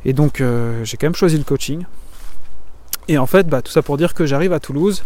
Et 0.05 0.13
donc 0.13 0.41
euh, 0.41 0.83
j'ai 0.85 0.97
quand 0.97 1.07
même 1.07 1.15
choisi 1.15 1.37
le 1.37 1.43
coaching. 1.43 1.85
Et 3.07 3.17
en 3.17 3.25
fait, 3.25 3.47
bah, 3.47 3.61
tout 3.61 3.71
ça 3.71 3.81
pour 3.81 3.97
dire 3.97 4.13
que 4.13 4.25
j'arrive 4.25 4.53
à 4.53 4.59
Toulouse. 4.59 5.03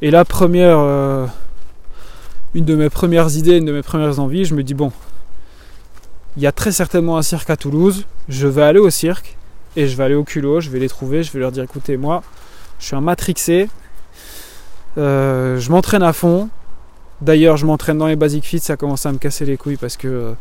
Et 0.00 0.10
la 0.10 0.24
première, 0.24 0.78
euh, 0.78 1.26
une 2.54 2.64
de 2.64 2.74
mes 2.74 2.88
premières 2.88 3.36
idées, 3.36 3.58
une 3.58 3.64
de 3.64 3.72
mes 3.72 3.82
premières 3.82 4.20
envies, 4.20 4.44
je 4.44 4.54
me 4.54 4.62
dis 4.62 4.74
bon, 4.74 4.92
il 6.36 6.42
y 6.42 6.46
a 6.46 6.52
très 6.52 6.72
certainement 6.72 7.18
un 7.18 7.22
cirque 7.22 7.50
à 7.50 7.56
Toulouse. 7.56 8.06
Je 8.28 8.46
vais 8.46 8.62
aller 8.62 8.78
au 8.78 8.90
cirque 8.90 9.36
et 9.76 9.86
je 9.86 9.96
vais 9.96 10.04
aller 10.04 10.14
au 10.14 10.24
culot. 10.24 10.60
Je 10.60 10.70
vais 10.70 10.78
les 10.78 10.88
trouver. 10.88 11.22
Je 11.22 11.32
vais 11.32 11.40
leur 11.40 11.52
dire 11.52 11.64
écoutez, 11.64 11.96
moi, 11.96 12.22
je 12.78 12.86
suis 12.86 12.96
un 12.96 13.00
matrixé. 13.00 13.68
Euh, 14.98 15.58
je 15.58 15.70
m'entraîne 15.70 16.02
à 16.02 16.12
fond. 16.12 16.48
D'ailleurs, 17.20 17.56
je 17.56 17.66
m'entraîne 17.66 17.98
dans 17.98 18.06
les 18.06 18.16
basic 18.16 18.44
fit. 18.44 18.58
Ça 18.58 18.76
commence 18.76 19.06
à 19.06 19.12
me 19.12 19.18
casser 19.18 19.44
les 19.44 19.56
couilles 19.56 19.76
parce 19.76 19.96
que 19.96 20.34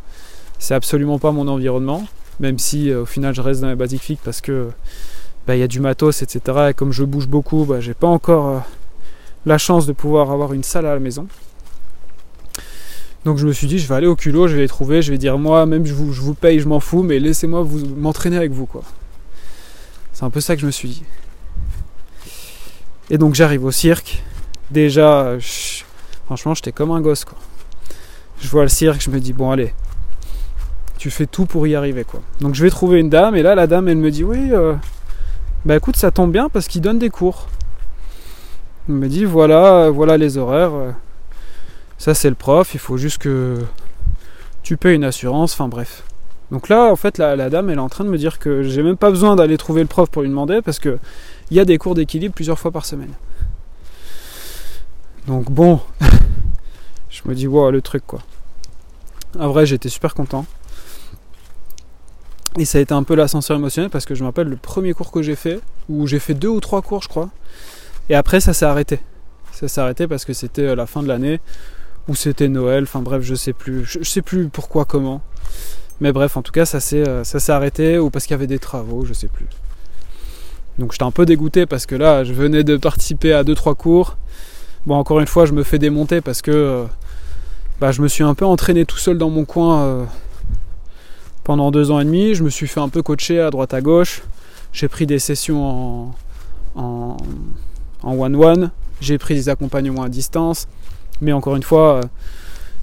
c'est 0.59 0.73
absolument 0.73 1.19
pas 1.19 1.31
mon 1.31 1.47
environnement 1.47 2.03
même 2.41 2.59
si 2.59 2.89
euh, 2.89 3.03
au 3.03 3.05
final 3.05 3.33
je 3.33 3.41
reste 3.41 3.61
dans 3.61 3.69
les 3.69 3.75
basic 3.75 4.01
fit 4.01 4.17
parce 4.21 4.41
que 4.41 4.69
bah, 5.47 5.55
il 5.55 5.59
y 5.59 5.63
a 5.63 5.67
du 5.67 5.79
matos, 5.79 6.21
etc. 6.21 6.69
Et 6.69 6.73
comme 6.73 6.91
je 6.91 7.03
bouge 7.03 7.27
beaucoup, 7.27 7.65
bah, 7.65 7.79
j'ai 7.79 7.93
pas 7.93 8.07
encore 8.07 8.47
euh, 8.47 8.59
la 9.45 9.57
chance 9.57 9.85
de 9.85 9.93
pouvoir 9.93 10.31
avoir 10.31 10.53
une 10.53 10.63
salle 10.63 10.85
à 10.85 10.93
la 10.93 10.99
maison. 10.99 11.27
Donc 13.23 13.37
je 13.37 13.45
me 13.45 13.53
suis 13.53 13.67
dit, 13.67 13.77
je 13.77 13.87
vais 13.87 13.93
aller 13.93 14.07
au 14.07 14.15
culot, 14.15 14.47
je 14.47 14.55
vais 14.55 14.61
les 14.61 14.67
trouver, 14.67 15.03
je 15.03 15.11
vais 15.11 15.19
dire 15.19 15.37
moi, 15.37 15.67
même 15.67 15.85
je 15.85 15.93
vous, 15.93 16.11
je 16.11 16.21
vous 16.21 16.33
paye, 16.33 16.59
je 16.59 16.67
m'en 16.67 16.79
fous, 16.79 17.03
mais 17.03 17.19
laissez-moi 17.19 17.61
vous 17.61 17.85
m'entraîner 17.95 18.37
avec 18.37 18.51
vous 18.51 18.65
quoi. 18.65 18.81
C'est 20.13 20.25
un 20.25 20.31
peu 20.31 20.41
ça 20.41 20.55
que 20.55 20.61
je 20.61 20.65
me 20.65 20.71
suis 20.71 20.89
dit. 20.89 21.03
Et 23.11 23.19
donc 23.19 23.35
j'arrive 23.35 23.63
au 23.63 23.71
cirque. 23.71 24.23
Déjà, 24.71 25.37
franchement, 26.25 26.53
j'étais 26.53 26.71
comme 26.71 26.91
un 26.91 27.01
gosse 27.01 27.25
quoi. 27.25 27.37
Je 28.39 28.47
vois 28.47 28.63
le 28.63 28.69
cirque, 28.69 29.01
je 29.01 29.09
me 29.09 29.19
dis 29.19 29.33
bon 29.33 29.51
allez, 29.51 29.73
tu 30.97 31.11
fais 31.11 31.25
tout 31.25 31.45
pour 31.45 31.67
y 31.67 31.75
arriver 31.75 32.03
quoi. 32.03 32.21
Donc 32.39 32.55
je 32.55 32.63
vais 32.63 32.69
trouver 32.69 32.99
une 32.99 33.09
dame 33.09 33.35
et 33.35 33.43
là 33.43 33.53
la 33.53 33.67
dame 33.67 33.87
elle 33.87 33.97
me 33.97 34.09
dit 34.11 34.23
oui 34.23 34.49
euh, 34.51 34.73
bah 35.65 35.75
écoute 35.75 35.95
ça 35.95 36.09
tombe 36.11 36.31
bien 36.31 36.47
parce 36.47 36.67
qu'il 36.67 36.81
donne 36.81 36.99
des 36.99 37.09
cours. 37.09 37.47
Elle 38.87 38.95
me 38.95 39.09
dit 39.09 39.25
voilà 39.25 39.89
voilà 39.89 40.17
les 40.17 40.37
horaires. 40.37 40.73
Euh, 40.73 40.91
ça 41.97 42.13
c'est 42.13 42.29
le 42.29 42.35
prof, 42.35 42.73
il 42.73 42.79
faut 42.79 42.97
juste 42.97 43.17
que 43.17 43.59
tu 44.63 44.77
payes 44.77 44.95
une 44.95 45.03
assurance, 45.03 45.53
enfin 45.53 45.67
bref. 45.67 46.03
Donc 46.49 46.69
là 46.69 46.91
en 46.91 46.95
fait 46.95 47.17
la, 47.17 47.49
dame 47.49 47.69
elle 47.69 47.77
est 47.77 47.81
en 47.81 47.89
train 47.89 48.03
de 48.03 48.09
me 48.09 48.17
dire 48.17 48.39
que 48.39 48.63
j'ai 48.63 48.83
même 48.83 48.97
pas 48.97 49.09
besoin 49.09 49.35
d'aller 49.35 49.57
trouver 49.57 49.81
le 49.81 49.87
prof 49.87 50.09
pour 50.09 50.21
lui 50.21 50.29
demander 50.29 50.61
parce 50.61 50.79
que 50.79 50.97
il 51.49 51.57
y 51.57 51.59
a 51.59 51.65
des 51.65 51.77
cours 51.77 51.93
d'équilibre 51.93 52.33
plusieurs 52.33 52.57
fois 52.57 52.71
par 52.71 52.85
semaine. 52.85 53.13
Donc 55.31 55.49
bon, 55.49 55.79
je 57.09 57.21
me 57.23 57.33
dis 57.33 57.47
wow 57.47 57.71
le 57.71 57.81
truc 57.81 58.03
quoi. 58.05 58.19
En 59.39 59.47
vrai 59.47 59.65
j'étais 59.65 59.87
super 59.87 60.13
content. 60.13 60.45
Et 62.57 62.65
ça 62.65 62.79
a 62.79 62.81
été 62.81 62.93
un 62.93 63.03
peu 63.03 63.15
l'ascenseur 63.15 63.55
émotionnel 63.55 63.89
parce 63.89 64.03
que 64.03 64.13
je 64.13 64.23
me 64.23 64.27
rappelle 64.27 64.49
le 64.49 64.57
premier 64.57 64.93
cours 64.93 65.09
que 65.09 65.21
j'ai 65.21 65.37
fait, 65.37 65.61
où 65.87 66.05
j'ai 66.05 66.19
fait 66.19 66.33
deux 66.33 66.49
ou 66.49 66.59
trois 66.59 66.81
cours 66.81 67.01
je 67.01 67.07
crois, 67.07 67.29
et 68.09 68.15
après 68.15 68.41
ça 68.41 68.51
s'est 68.51 68.65
arrêté. 68.65 68.99
Ça 69.53 69.69
s'est 69.69 69.79
arrêté 69.79 70.05
parce 70.05 70.25
que 70.25 70.33
c'était 70.33 70.63
euh, 70.63 70.75
la 70.75 70.85
fin 70.85 71.01
de 71.01 71.07
l'année, 71.07 71.39
ou 72.09 72.15
c'était 72.15 72.49
Noël, 72.49 72.83
enfin 72.83 72.99
bref, 72.99 73.21
je 73.21 73.35
sais 73.35 73.53
plus, 73.53 73.85
je, 73.85 74.03
sais 74.03 74.21
plus 74.21 74.49
pourquoi, 74.49 74.83
comment. 74.83 75.21
Mais 76.01 76.11
bref, 76.11 76.35
en 76.35 76.41
tout 76.41 76.51
cas, 76.51 76.65
ça 76.65 76.81
s'est, 76.81 77.07
euh, 77.07 77.23
ça 77.23 77.39
s'est 77.39 77.53
arrêté, 77.53 77.99
ou 77.99 78.09
parce 78.09 78.25
qu'il 78.25 78.33
y 78.33 78.35
avait 78.35 78.47
des 78.47 78.59
travaux, 78.59 79.05
je 79.05 79.13
sais 79.13 79.29
plus. 79.29 79.47
Donc 80.77 80.91
j'étais 80.91 81.05
un 81.05 81.11
peu 81.11 81.25
dégoûté 81.25 81.65
parce 81.65 81.85
que 81.85 81.95
là, 81.95 82.25
je 82.25 82.33
venais 82.33 82.65
de 82.65 82.75
participer 82.75 83.31
à 83.31 83.45
deux 83.45 83.55
trois 83.55 83.75
cours. 83.75 84.17
Bon, 84.85 84.95
encore 84.95 85.19
une 85.19 85.27
fois, 85.27 85.45
je 85.45 85.53
me 85.53 85.63
fais 85.63 85.79
démonter 85.79 86.21
parce 86.21 86.41
que 86.41 86.51
euh, 86.51 86.83
bah, 87.79 87.91
je 87.91 88.01
me 88.01 88.07
suis 88.07 88.23
un 88.23 88.33
peu 88.33 88.45
entraîné 88.45 88.85
tout 88.85 88.97
seul 88.97 89.17
dans 89.17 89.29
mon 89.29 89.45
coin 89.45 90.07
pendant 91.43 91.71
deux 91.71 91.91
ans 91.91 91.99
et 91.99 92.05
demi. 92.05 92.35
Je 92.35 92.43
me 92.43 92.49
suis 92.49 92.67
fait 92.67 92.79
un 92.79 92.89
peu 92.89 93.01
coacher 93.01 93.39
à 93.39 93.49
droite 93.49 93.73
à 93.73 93.81
gauche. 93.81 94.21
J'ai 94.73 94.87
pris 94.87 95.05
des 95.05 95.19
sessions 95.19 96.13
en, 96.75 97.17
en, 98.03 98.13
one-one. 98.17 98.71
J'ai 99.01 99.17
pris 99.17 99.35
des 99.35 99.49
accompagnements 99.49 100.03
à 100.03 100.09
distance. 100.09 100.67
Mais 101.21 101.33
encore 101.33 101.55
une 101.55 101.63
fois, 101.63 101.95
euh, 101.95 102.01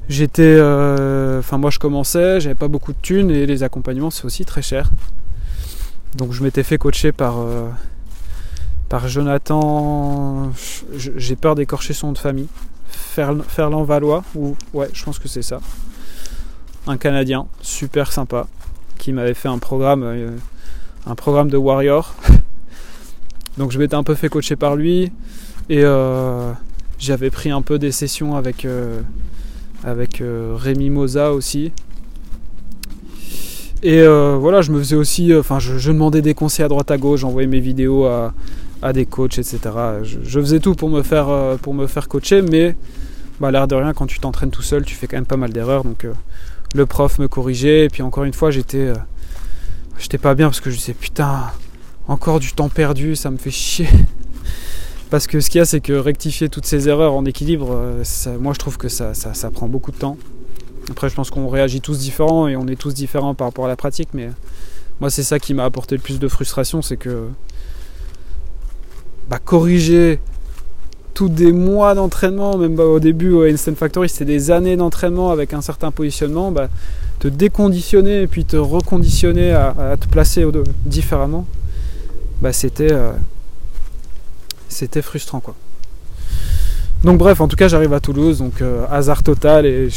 j'étais. 0.09 0.43
Euh, 0.43 1.41
enfin, 1.41 1.59
moi 1.59 1.71
je 1.71 1.79
commençais, 1.79 2.41
j'avais 2.41 2.55
pas 2.55 2.69
beaucoup 2.69 2.93
de 2.93 2.99
thunes 3.01 3.31
et 3.31 3.47
les 3.47 3.63
accompagnements 3.63 4.11
c'est 4.11 4.25
aussi 4.25 4.45
très 4.45 4.63
cher. 4.63 4.91
Donc 6.17 6.33
je 6.33 6.43
m'étais 6.43 6.63
fait 6.63 6.79
coacher 6.79 7.13
par. 7.13 7.39
Euh, 7.39 7.69
par 8.89 9.09
Jonathan, 9.09 10.51
j'ai 10.95 11.37
peur 11.37 11.55
d'écorcher 11.55 11.93
son 11.93 12.09
nom 12.09 12.13
de 12.15 12.19
famille, 12.19 12.49
Ferland 12.89 13.85
Valois, 13.85 14.25
ou 14.35 14.57
ouais, 14.73 14.89
je 14.93 15.05
pense 15.05 15.19
que 15.19 15.29
c'est 15.29 15.43
ça 15.43 15.61
un 16.89 16.97
Canadien, 16.97 17.47
super 17.61 18.13
sympa, 18.13 18.47
qui 18.97 19.13
m'avait 19.13 19.35
fait 19.35 19.49
un 19.49 19.59
programme, 19.59 20.03
euh, 20.05 20.31
un 21.07 21.15
programme 21.15 21.51
de 21.51 21.57
Warrior. 21.57 22.15
Donc 23.59 23.73
je 23.73 23.79
m'étais 23.79 23.95
un 23.95 24.03
peu 24.03 24.15
fait 24.15 24.29
coacher 24.29 24.57
par 24.57 24.77
lui 24.77 25.13
et 25.69 25.83
euh, 25.85 26.53
j'avais 26.99 27.31
pris 27.31 27.51
un 27.51 27.61
peu 27.61 27.79
des 27.79 27.93
sessions 27.93 28.37
avec, 28.37 28.65
euh, 28.65 29.03
avec 29.85 30.23
Rémi 30.23 30.91
Moza 30.91 31.33
aussi. 31.33 31.73
Et 33.83 34.05
voilà, 34.05 34.61
je 34.61 34.73
me 34.73 34.79
faisais 34.79 34.97
aussi, 34.97 35.33
enfin 35.35 35.61
je, 35.61 35.91
demandais 35.91 36.21
des 36.21 36.35
conseils 36.35 36.65
à 36.65 36.69
droite 36.69 36.91
à 36.91 36.99
gauche, 36.99 37.21
j'envoyais 37.21 37.47
mes 37.47 37.61
vidéos 37.61 38.07
à, 38.07 38.33
des 38.93 39.07
coachs, 39.07 39.39
etc. 39.39 39.61
Je, 40.03 40.41
faisais 40.41 40.61
tout 40.61 40.75
pour 40.75 40.89
me 40.89 41.03
faire, 41.03 41.59
pour 41.63 41.75
me 41.75 41.87
faire 41.87 42.09
coacher, 42.09 42.43
mais 42.43 42.77
bah, 43.41 43.51
l'air 43.51 43.69
de 43.69 43.75
rien, 43.75 43.93
quand 43.93 44.07
tu 44.07 44.21
t'entraînes 44.21 44.51
tout 44.51 44.63
seul, 44.63 44.85
tu 44.85 44.95
fais 44.95 45.07
quand 45.07 45.17
même 45.17 45.27
pas 45.27 45.37
mal 45.37 45.53
d'erreurs. 45.53 45.85
Donc 45.85 46.07
le 46.75 46.87
prof 46.87 47.19
me 47.19 47.29
corrigeait. 47.29 47.85
Et 47.85 47.89
puis 47.89 48.03
encore 48.03 48.25
une 48.25 48.33
fois, 48.33 48.51
j'étais, 48.51 48.79
euh, 48.79 48.95
j'étais 49.99 50.19
pas 50.19 50.35
bien 50.35 50.49
parce 50.49 50.61
que 50.61 50.71
je 50.71 50.77
disais 50.77 50.95
putain, 50.95 51.51
encore 52.07 52.41
du 52.41 52.53
temps 52.53 52.69
perdu, 52.69 53.17
ça 53.17 53.31
me 53.31 53.37
fait 53.37 53.51
chier. 53.51 53.89
Parce 55.11 55.27
que 55.27 55.41
ce 55.41 55.49
qu'il 55.49 55.59
y 55.59 55.63
a, 55.63 55.65
c'est 55.65 55.81
que 55.81 55.95
rectifier 55.95 56.51
toutes 56.51 56.67
ces 56.67 56.87
erreurs 56.87 57.15
en 57.15 57.25
équilibre, 57.25 57.71
euh, 57.73 58.05
moi 58.39 58.53
je 58.53 58.59
trouve 58.59 58.77
que 58.77 58.91
ça, 58.91 59.15
ça, 59.15 59.51
prend 59.51 59.67
beaucoup 59.67 59.91
de 59.91 59.97
temps. 59.97 60.19
Après, 60.91 61.09
je 61.09 61.15
pense 61.15 61.31
qu'on 61.31 61.49
réagit 61.49 61.81
tous 61.81 61.99
différents 61.99 62.47
et 62.47 62.57
on 62.57 62.67
est 62.67 62.77
tous 62.77 62.93
différents 62.93 63.35
par 63.35 63.47
rapport 63.47 63.65
à 63.65 63.69
la 63.69 63.77
pratique, 63.77 64.11
mais 64.13 64.29
moi 65.01 65.09
c'est 65.09 65.23
ça 65.23 65.39
qui 65.39 65.55
m'a 65.55 65.65
apporté 65.65 65.97
le 65.97 66.03
plus 66.03 66.19
de 66.19 66.29
frustration, 66.29 66.83
c'est 66.83 66.99
que 66.99 67.27
bah, 69.29 69.39
corriger 69.45 70.21
tous 71.15 71.29
des 71.29 71.53
mois 71.53 71.95
d'entraînement, 71.95 72.57
même 72.57 72.77
bah, 72.77 72.85
au 72.85 73.01
début 73.01 73.33
au 73.33 73.43
Instant 73.43 73.75
Factory, 73.75 74.09
c'était 74.09 74.25
des 74.25 74.51
années 74.51 74.77
d'entraînement 74.77 75.31
avec 75.31 75.53
un 75.53 75.61
certain 75.61 75.91
positionnement, 75.91 76.53
bah, 76.53 76.69
te 77.19 77.29
déconditionner 77.29 78.23
et 78.23 78.27
puis 78.27 78.45
te 78.45 78.57
reconditionner 78.57 79.53
à, 79.53 79.97
te 80.01 80.07
placer 80.07 80.47
différemment, 80.87 81.45
c'était 82.53 82.93
euh, 82.93 83.11
c'était 84.69 85.03
frustrant 85.03 85.41
quoi. 85.41 85.55
Donc 87.05 87.19
bref, 87.19 87.41
en 87.41 87.49
tout 87.49 87.57
cas 87.57 87.69
j'arrive 87.69 87.93
à 87.93 88.01
Toulouse, 88.01 88.39
donc 88.39 88.61
euh, 88.61 88.85
hasard 88.91 89.23
total 89.23 89.67
et 89.67 89.89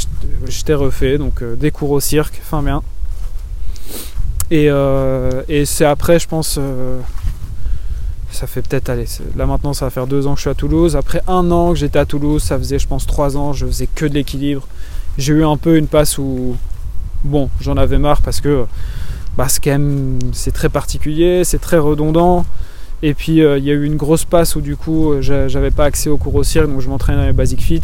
j'étais 0.47 0.73
refait, 0.73 1.17
donc 1.17 1.41
euh, 1.41 1.55
des 1.55 1.71
cours 1.71 1.91
au 1.91 1.99
cirque, 1.99 2.41
fin 2.43 2.63
bien. 2.63 2.81
Et, 4.49 4.69
et 5.47 5.65
c'est 5.65 5.85
après 5.85 6.19
je 6.19 6.27
pense 6.27 6.59
ça 8.31 8.47
fait 8.47 8.61
peut-être, 8.61 8.89
allez, 8.89 9.05
là 9.35 9.45
maintenant 9.45 9.73
ça 9.73 9.85
va 9.85 9.91
faire 9.91 10.07
deux 10.07 10.27
ans 10.27 10.33
que 10.33 10.37
je 10.37 10.41
suis 10.41 10.49
à 10.49 10.55
Toulouse. 10.55 10.95
Après 10.95 11.21
un 11.27 11.51
an 11.51 11.73
que 11.73 11.79
j'étais 11.79 11.99
à 11.99 12.05
Toulouse, 12.05 12.41
ça 12.41 12.57
faisait 12.57 12.79
je 12.79 12.87
pense 12.87 13.05
trois 13.05 13.37
ans, 13.37 13.53
je 13.53 13.65
faisais 13.65 13.87
que 13.93 14.05
de 14.05 14.13
l'équilibre. 14.13 14.67
J'ai 15.17 15.33
eu 15.33 15.45
un 15.45 15.57
peu 15.57 15.77
une 15.77 15.87
passe 15.87 16.17
où, 16.17 16.55
bon, 17.23 17.49
j'en 17.59 17.75
avais 17.75 17.97
marre 17.97 18.21
parce 18.21 18.39
que 18.39 18.65
bah, 19.37 19.47
c'est 19.49 20.51
très 20.51 20.69
particulier, 20.69 21.43
c'est 21.43 21.59
très 21.59 21.77
redondant. 21.77 22.45
Et 23.03 23.15
puis 23.15 23.41
euh, 23.41 23.57
il 23.57 23.63
y 23.63 23.71
a 23.71 23.73
eu 23.73 23.83
une 23.83 23.95
grosse 23.97 24.25
passe 24.25 24.55
où 24.55 24.61
du 24.61 24.75
coup 24.75 25.13
j'avais 25.21 25.71
pas 25.71 25.85
accès 25.85 26.09
au 26.09 26.17
cours 26.17 26.35
au 26.35 26.43
cirque, 26.43 26.67
donc 26.67 26.81
je 26.81 26.89
m'entraînais 26.89 27.19
dans 27.19 27.25
les 27.25 27.33
Basic 27.33 27.61
Fit. 27.61 27.81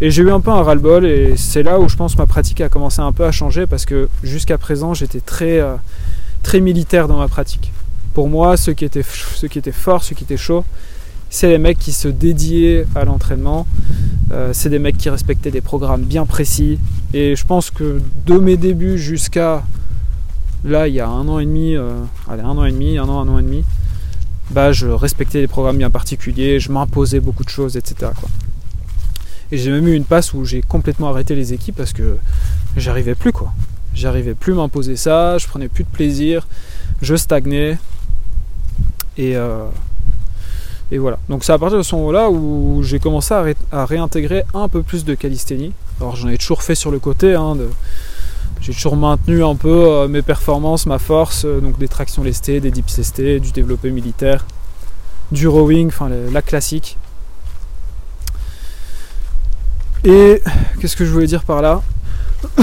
Et 0.00 0.10
j'ai 0.10 0.22
eu 0.22 0.30
un 0.30 0.40
peu 0.40 0.50
un 0.50 0.62
ras-le-bol 0.62 1.06
et 1.06 1.36
c'est 1.36 1.62
là 1.62 1.78
où 1.78 1.88
je 1.88 1.96
pense 1.96 2.16
ma 2.18 2.26
pratique 2.26 2.60
a 2.60 2.68
commencé 2.68 3.00
un 3.00 3.12
peu 3.12 3.24
à 3.24 3.32
changer 3.32 3.66
parce 3.66 3.84
que 3.84 4.08
jusqu'à 4.22 4.58
présent 4.58 4.94
j'étais 4.94 5.20
très, 5.20 5.58
euh, 5.58 5.74
très 6.42 6.60
militaire 6.60 7.08
dans 7.08 7.18
ma 7.18 7.28
pratique. 7.28 7.72
Pour 8.18 8.28
moi, 8.28 8.56
ceux 8.56 8.72
qui 8.72 8.84
étaient, 8.84 9.04
ceux 9.04 9.46
qui 9.46 9.62
forts, 9.70 10.02
ceux 10.02 10.16
qui 10.16 10.24
étaient 10.24 10.36
chauds, 10.36 10.64
c'est 11.30 11.48
les 11.48 11.58
mecs 11.58 11.78
qui 11.78 11.92
se 11.92 12.08
dédiaient 12.08 12.84
à 12.96 13.04
l'entraînement. 13.04 13.64
Euh, 14.32 14.50
c'est 14.52 14.70
des 14.70 14.80
mecs 14.80 14.98
qui 14.98 15.08
respectaient 15.08 15.52
des 15.52 15.60
programmes 15.60 16.02
bien 16.02 16.26
précis. 16.26 16.80
Et 17.14 17.36
je 17.36 17.46
pense 17.46 17.70
que 17.70 18.02
de 18.26 18.38
mes 18.38 18.56
débuts 18.56 18.98
jusqu'à 18.98 19.62
là, 20.64 20.88
il 20.88 20.94
y 20.94 21.00
a 21.00 21.06
un 21.06 21.28
an 21.28 21.38
et 21.38 21.46
demi, 21.46 21.76
euh, 21.76 21.92
allez, 22.28 22.42
un 22.42 22.58
an 22.58 22.64
et 22.64 22.72
demi, 22.72 22.98
un 22.98 23.04
an, 23.04 23.20
un 23.20 23.28
an 23.28 23.38
et 23.38 23.42
demi, 23.44 23.62
bah, 24.50 24.72
je 24.72 24.88
respectais 24.88 25.40
des 25.40 25.46
programmes 25.46 25.78
bien 25.78 25.90
particuliers, 25.90 26.58
je 26.58 26.72
m'imposais 26.72 27.20
beaucoup 27.20 27.44
de 27.44 27.50
choses, 27.50 27.76
etc. 27.76 28.10
Et 29.52 29.58
j'ai 29.58 29.70
même 29.70 29.86
eu 29.86 29.94
une 29.94 30.02
passe 30.04 30.34
où 30.34 30.44
j'ai 30.44 30.60
complètement 30.62 31.10
arrêté 31.10 31.36
les 31.36 31.52
équipes 31.52 31.76
parce 31.76 31.92
que 31.92 32.16
j'arrivais 32.76 33.14
plus 33.14 33.30
quoi. 33.30 33.52
J'arrivais 33.94 34.34
plus 34.34 34.54
à 34.54 34.56
m'imposer 34.56 34.96
ça, 34.96 35.38
je 35.38 35.46
prenais 35.46 35.68
plus 35.68 35.84
de 35.84 35.88
plaisir, 35.88 36.48
je 37.00 37.14
stagnais, 37.14 37.78
euh, 39.18 39.66
et, 40.90 40.98
voilà. 40.98 41.18
Donc 41.28 41.44
c'est 41.44 41.52
à 41.52 41.58
partir 41.58 41.78
de 41.78 41.82
ce 41.82 41.94
moment-là 41.96 42.30
où 42.30 42.82
j'ai 42.82 42.98
commencé 42.98 43.34
à, 43.72 43.84
réintégrer 43.84 44.44
un 44.54 44.68
peu 44.68 44.82
plus 44.82 45.04
de 45.04 45.14
calisthénie. 45.14 45.72
Alors 46.00 46.16
j'en 46.16 46.28
ai 46.28 46.38
toujours 46.38 46.62
fait 46.62 46.74
sur 46.74 46.90
le 46.90 46.98
côté. 46.98 47.34
Hein, 47.34 47.56
j'ai 48.60 48.72
toujours 48.72 48.96
maintenu 48.96 49.44
un 49.44 49.54
peu 49.54 49.68
euh, 49.68 50.08
mes 50.08 50.22
performances, 50.22 50.86
ma 50.86 50.98
force, 50.98 51.44
euh, 51.44 51.60
donc 51.60 51.78
des 51.78 51.88
tractions 51.88 52.22
lestées, 52.22 52.60
des 52.60 52.70
dips 52.70 52.96
lestés, 52.96 53.40
du 53.40 53.52
développé 53.52 53.90
militaire, 53.90 54.46
du 55.32 55.46
rowing, 55.48 55.88
enfin 55.88 56.08
la 56.08 56.42
classique. 56.42 56.96
Et 60.04 60.40
qu'est-ce 60.80 60.96
que 60.96 61.04
je 61.04 61.10
voulais 61.10 61.26
dire 61.26 61.42
par 61.42 61.60
là 61.60 61.82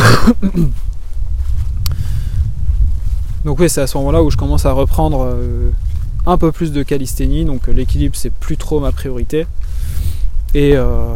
Donc 3.44 3.60
oui, 3.60 3.70
c'est 3.70 3.82
à 3.82 3.88
ce 3.88 3.98
moment-là 3.98 4.24
où 4.24 4.32
je 4.32 4.38
commence 4.38 4.66
à 4.66 4.72
reprendre 4.72 5.38
un 6.26 6.38
peu 6.38 6.52
plus 6.52 6.72
de 6.72 6.84
calisthénie, 6.84 7.46
donc 7.46 7.68
euh, 7.68 7.72
l'équilibre 7.72 8.16
c'est 8.16 8.32
plus 8.32 8.58
trop 8.58 8.80
ma 8.80 8.92
priorité. 8.92 9.46
Et, 10.54 10.76
euh, 10.76 11.16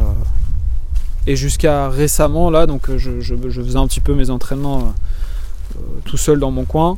jusqu'à 1.28 1.90
récemment, 1.90 2.50
là, 2.50 2.66
donc 2.66 2.90
euh, 2.90 2.98
je, 2.98 3.36
faisais 3.36 3.78
un 3.78 3.88
petit 3.88 4.02
peu 4.02 4.14
mes 4.14 4.30
entraînements 4.30 4.94
tout 6.06 6.18
seul 6.18 6.40
dans 6.40 6.52
mon 6.52 6.66
coin. 6.66 6.98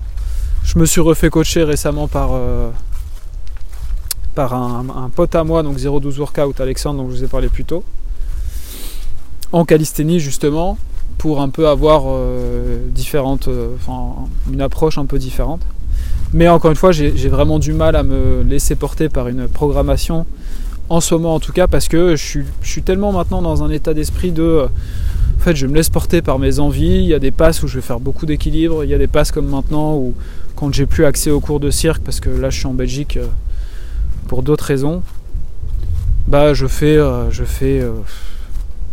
Je 0.63 0.79
me 0.79 0.85
suis 0.85 1.01
refait 1.01 1.29
coacher 1.29 1.63
récemment 1.63 2.07
par, 2.07 2.39
par 4.35 4.53
un, 4.53 5.09
pote 5.13 5.35
à 5.35 5.43
moi, 5.43 5.63
donc 5.63 5.77
012 5.77 6.19
Workout, 6.19 6.61
Alexandre, 6.61 7.03
dont 7.03 7.09
je 7.09 7.15
vous 7.15 7.23
ai 7.25 7.27
parlé 7.27 7.49
plus 7.49 7.65
tôt, 7.65 7.83
en 9.51 9.65
calisthénie 9.65 10.19
justement, 10.19 10.77
pour 11.17 11.41
un 11.41 11.49
peu 11.49 11.67
avoir 11.67 12.03
différentes, 12.85 13.49
une 14.49 14.61
approche 14.61 14.97
un 14.97 15.05
peu 15.05 15.19
différente. 15.19 15.61
Mais 16.33 16.47
encore 16.47 16.71
une 16.71 16.77
fois, 16.77 16.91
j'ai 16.91 17.29
vraiment 17.29 17.59
du 17.59 17.73
mal 17.73 17.95
à 17.95 18.03
me 18.03 18.43
laisser 18.43 18.75
porter 18.75 19.09
par 19.09 19.27
une 19.27 19.47
programmation, 19.47 20.25
en 20.89 21.01
ce 21.01 21.13
moment 21.13 21.35
en 21.35 21.39
tout 21.39 21.51
cas, 21.51 21.67
parce 21.67 21.87
que 21.87 22.15
je 22.15 22.39
suis, 22.61 22.83
tellement 22.83 23.11
maintenant 23.11 23.41
dans 23.41 23.63
un 23.63 23.69
état 23.69 23.93
d'esprit 23.93 24.31
de... 24.31 24.65
En 24.65 25.43
fait, 25.43 25.55
je 25.55 25.65
me 25.65 25.73
laisse 25.73 25.89
porter 25.89 26.21
par 26.21 26.37
mes 26.37 26.59
envies. 26.59 26.97
Il 26.97 27.05
y 27.05 27.15
a 27.15 27.19
des 27.19 27.31
passes 27.31 27.63
où 27.63 27.67
je 27.67 27.75
vais 27.75 27.81
faire 27.81 27.99
beaucoup 27.99 28.27
d'équilibre. 28.27 28.83
Il 28.83 28.91
y 28.91 28.93
a 28.93 28.99
des 28.99 29.07
passes 29.07 29.31
comme 29.31 29.47
maintenant 29.47 29.95
où, 29.95 30.13
quand 30.55 30.71
j'ai 30.71 30.85
plus 30.85 31.03
accès 31.03 31.31
aux 31.31 31.39
cours 31.39 31.59
de 31.59 31.71
cirque, 31.71 32.03
parce 32.03 32.19
que 32.19 32.29
là 32.29 32.49
je 32.49 32.59
suis 32.59 32.67
en 32.67 32.73
Belgique 32.73 33.17
euh, 33.17 33.25
pour 34.27 34.43
d'autres 34.43 34.65
raisons, 34.65 35.01
bah 36.27 36.53
je 36.53 36.67
fais, 36.67 36.97
euh, 36.97 37.31
je 37.31 37.43
fais 37.43 37.83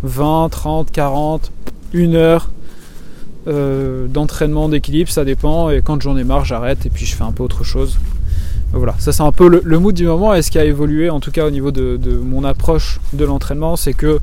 20, 0.03 0.49
30, 0.49 0.91
40, 0.91 1.53
1 1.95 2.15
heure 2.15 2.51
euh, 3.49 4.09
d'entraînement, 4.09 4.69
d'équilibre, 4.69 5.11
ça 5.11 5.25
dépend. 5.25 5.71
Et 5.71 5.81
quand 5.81 6.03
j'en 6.03 6.17
ai 6.19 6.25
marre, 6.25 6.45
j'arrête 6.45 6.85
et 6.85 6.91
puis 6.91 7.07
je 7.07 7.15
fais 7.15 7.25
un 7.25 7.33
peu 7.33 7.43
autre 7.43 7.65
chose. 7.65 7.99
Voilà, 8.73 8.95
ça 8.99 9.13
c'est 9.13 9.23
un 9.23 9.33
peu 9.33 9.63
le, 9.65 9.79
mood 9.79 9.95
du 9.95 10.05
moment. 10.05 10.35
Et 10.35 10.43
ce 10.43 10.51
qui 10.51 10.59
a 10.59 10.65
évolué, 10.65 11.09
en 11.09 11.21
tout 11.21 11.31
cas 11.31 11.47
au 11.47 11.51
niveau 11.51 11.71
de, 11.71 11.99
mon 12.23 12.45
approche 12.45 13.01
de 13.15 13.25
l'entraînement, 13.25 13.77
c'est 13.77 13.95
que 13.95 14.21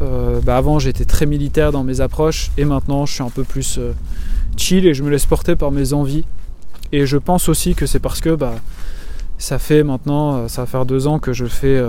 euh, 0.00 0.40
bah, 0.42 0.56
avant 0.56 0.80
j'étais 0.80 1.04
très 1.04 1.26
militaire 1.26 1.70
dans 1.70 1.84
mes 1.84 2.00
approches 2.00 2.50
et 2.56 2.64
maintenant 2.64 3.04
je 3.06 3.12
suis 3.12 3.22
un 3.22 3.30
peu 3.30 3.44
plus 3.44 3.76
euh, 3.78 3.92
chill 4.56 4.86
et 4.86 4.94
je 4.94 5.02
me 5.02 5.10
laisse 5.10 5.26
porter 5.26 5.54
par 5.54 5.70
mes 5.70 5.92
envies. 5.92 6.24
Et 6.90 7.06
je 7.06 7.18
pense 7.18 7.48
aussi 7.48 7.76
que 7.76 7.86
c'est 7.86 8.00
parce 8.00 8.20
que 8.20 8.34
bah, 8.34 8.54
ça 9.38 9.60
fait 9.60 9.84
maintenant, 9.84 10.48
ça 10.48 10.62
va 10.62 10.66
faire 10.66 10.84
deux 10.84 11.06
ans 11.06 11.20
que 11.20 11.32
je 11.32 11.46
fais 11.46 11.80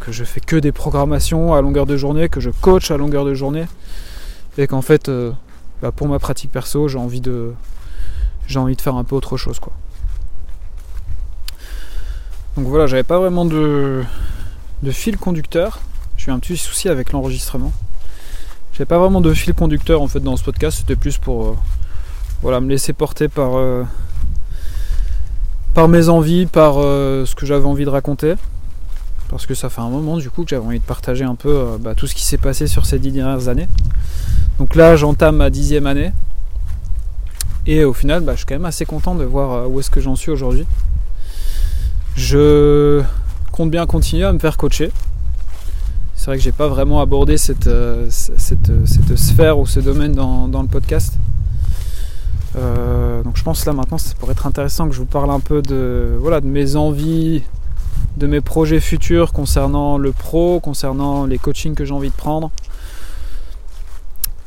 que 0.00 0.12
je 0.12 0.24
fais 0.24 0.40
que 0.40 0.56
des 0.56 0.72
programmations 0.72 1.54
à 1.54 1.60
longueur 1.62 1.86
de 1.86 1.96
journée, 1.96 2.28
que 2.28 2.40
je 2.40 2.50
coach 2.50 2.90
à 2.90 2.96
longueur 2.96 3.24
de 3.24 3.34
journée, 3.34 3.64
et 4.58 4.66
qu'en 4.66 4.82
fait 4.82 5.08
bah, 5.82 5.92
pour 5.92 6.08
ma 6.08 6.18
pratique 6.18 6.52
perso, 6.52 6.88
j'ai 6.88 6.98
envie 6.98 7.20
de 7.20 7.54
faire 8.78 8.94
un 8.94 9.04
peu 9.04 9.14
autre 9.14 9.36
chose. 9.36 9.58
Donc 12.56 12.66
voilà, 12.66 12.86
j'avais 12.86 13.04
pas 13.04 13.18
vraiment 13.18 13.44
de, 13.44 14.02
fil 14.90 15.16
conducteur. 15.16 15.80
J'ai 16.16 16.30
eu 16.30 16.34
un 16.34 16.38
petit 16.38 16.56
souci 16.56 16.88
avec 16.88 17.12
l'enregistrement. 17.12 17.72
J'avais 18.72 18.86
pas 18.86 18.98
vraiment 18.98 19.20
de 19.20 19.32
fil 19.32 19.54
conducteur 19.54 20.02
en 20.02 20.08
fait 20.08 20.20
dans 20.20 20.36
ce 20.36 20.44
podcast, 20.44 20.78
c'était 20.78 20.96
plus 20.96 21.18
pour 21.18 21.56
euh, 22.44 22.60
me 22.60 22.68
laisser 22.68 22.92
porter 22.92 23.28
par, 23.28 23.56
euh, 23.56 23.84
mes 25.88 26.08
envies, 26.08 26.46
par 26.46 26.74
euh, 26.76 27.24
ce 27.24 27.34
que 27.34 27.46
j'avais 27.46 27.66
envie 27.66 27.84
de 27.84 27.90
raconter. 27.90 28.34
Parce 29.28 29.46
que 29.46 29.54
ça 29.54 29.70
fait 29.70 29.80
un 29.80 29.88
moment 29.88 30.16
du 30.16 30.28
coup 30.28 30.42
que 30.42 30.50
j'avais 30.50 30.66
envie 30.66 30.80
de 30.80 30.84
partager 30.84 31.24
un 31.24 31.36
peu 31.36 31.78
bah, 31.80 31.94
tout 31.94 32.08
ce 32.08 32.14
qui 32.14 32.24
s'est 32.24 32.36
passé 32.36 32.66
sur 32.66 32.84
ces 32.84 32.98
dix 32.98 33.12
dernières 33.12 33.48
années. 33.48 33.68
Donc 34.60 34.74
là, 34.74 34.94
j'entame 34.94 35.36
ma 35.36 35.48
dixième 35.48 35.86
année. 35.86 36.12
Et 37.66 37.82
au 37.82 37.94
final, 37.94 38.22
bah, 38.22 38.32
je 38.32 38.40
suis 38.40 38.46
quand 38.46 38.56
même 38.56 38.66
assez 38.66 38.84
content 38.84 39.14
de 39.14 39.24
voir 39.24 39.52
euh, 39.52 39.66
où 39.66 39.80
est-ce 39.80 39.88
que 39.88 40.02
j'en 40.02 40.16
suis 40.16 40.30
aujourd'hui. 40.30 40.66
Je 42.14 43.02
compte 43.52 43.70
bien 43.70 43.86
continuer 43.86 44.24
à 44.24 44.34
me 44.34 44.38
faire 44.38 44.58
coacher. 44.58 44.92
C'est 46.14 46.26
vrai 46.26 46.36
que 46.36 46.42
j'ai 46.42 46.52
pas 46.52 46.68
vraiment 46.68 47.00
abordé 47.00 47.38
cette, 47.38 47.68
euh, 47.68 48.06
cette, 48.10 49.16
sphère 49.16 49.58
ou 49.58 49.66
ce 49.66 49.80
domaine 49.80 50.12
dans, 50.12 50.60
le 50.60 50.68
podcast. 50.68 51.14
Euh, 52.58 53.22
donc 53.22 53.38
je 53.38 53.42
pense 53.42 53.64
là 53.64 53.72
maintenant 53.72 53.96
ça 53.96 54.12
pourrait 54.18 54.32
être 54.32 54.46
intéressant 54.46 54.88
que 54.88 54.92
je 54.92 54.98
vous 54.98 55.06
parle 55.06 55.30
un 55.30 55.38
peu 55.38 55.62
de 55.62 56.18
mes 56.42 56.76
envies, 56.76 57.44
de 58.18 58.26
mes 58.26 58.42
projets 58.42 58.80
futurs 58.80 59.32
concernant 59.32 59.96
le 59.96 60.12
pro, 60.12 60.60
concernant 60.60 61.24
les 61.24 61.38
coachings 61.38 61.74
que 61.74 61.86
j'ai 61.86 61.94
envie 61.94 62.10
de 62.10 62.14
prendre. 62.14 62.50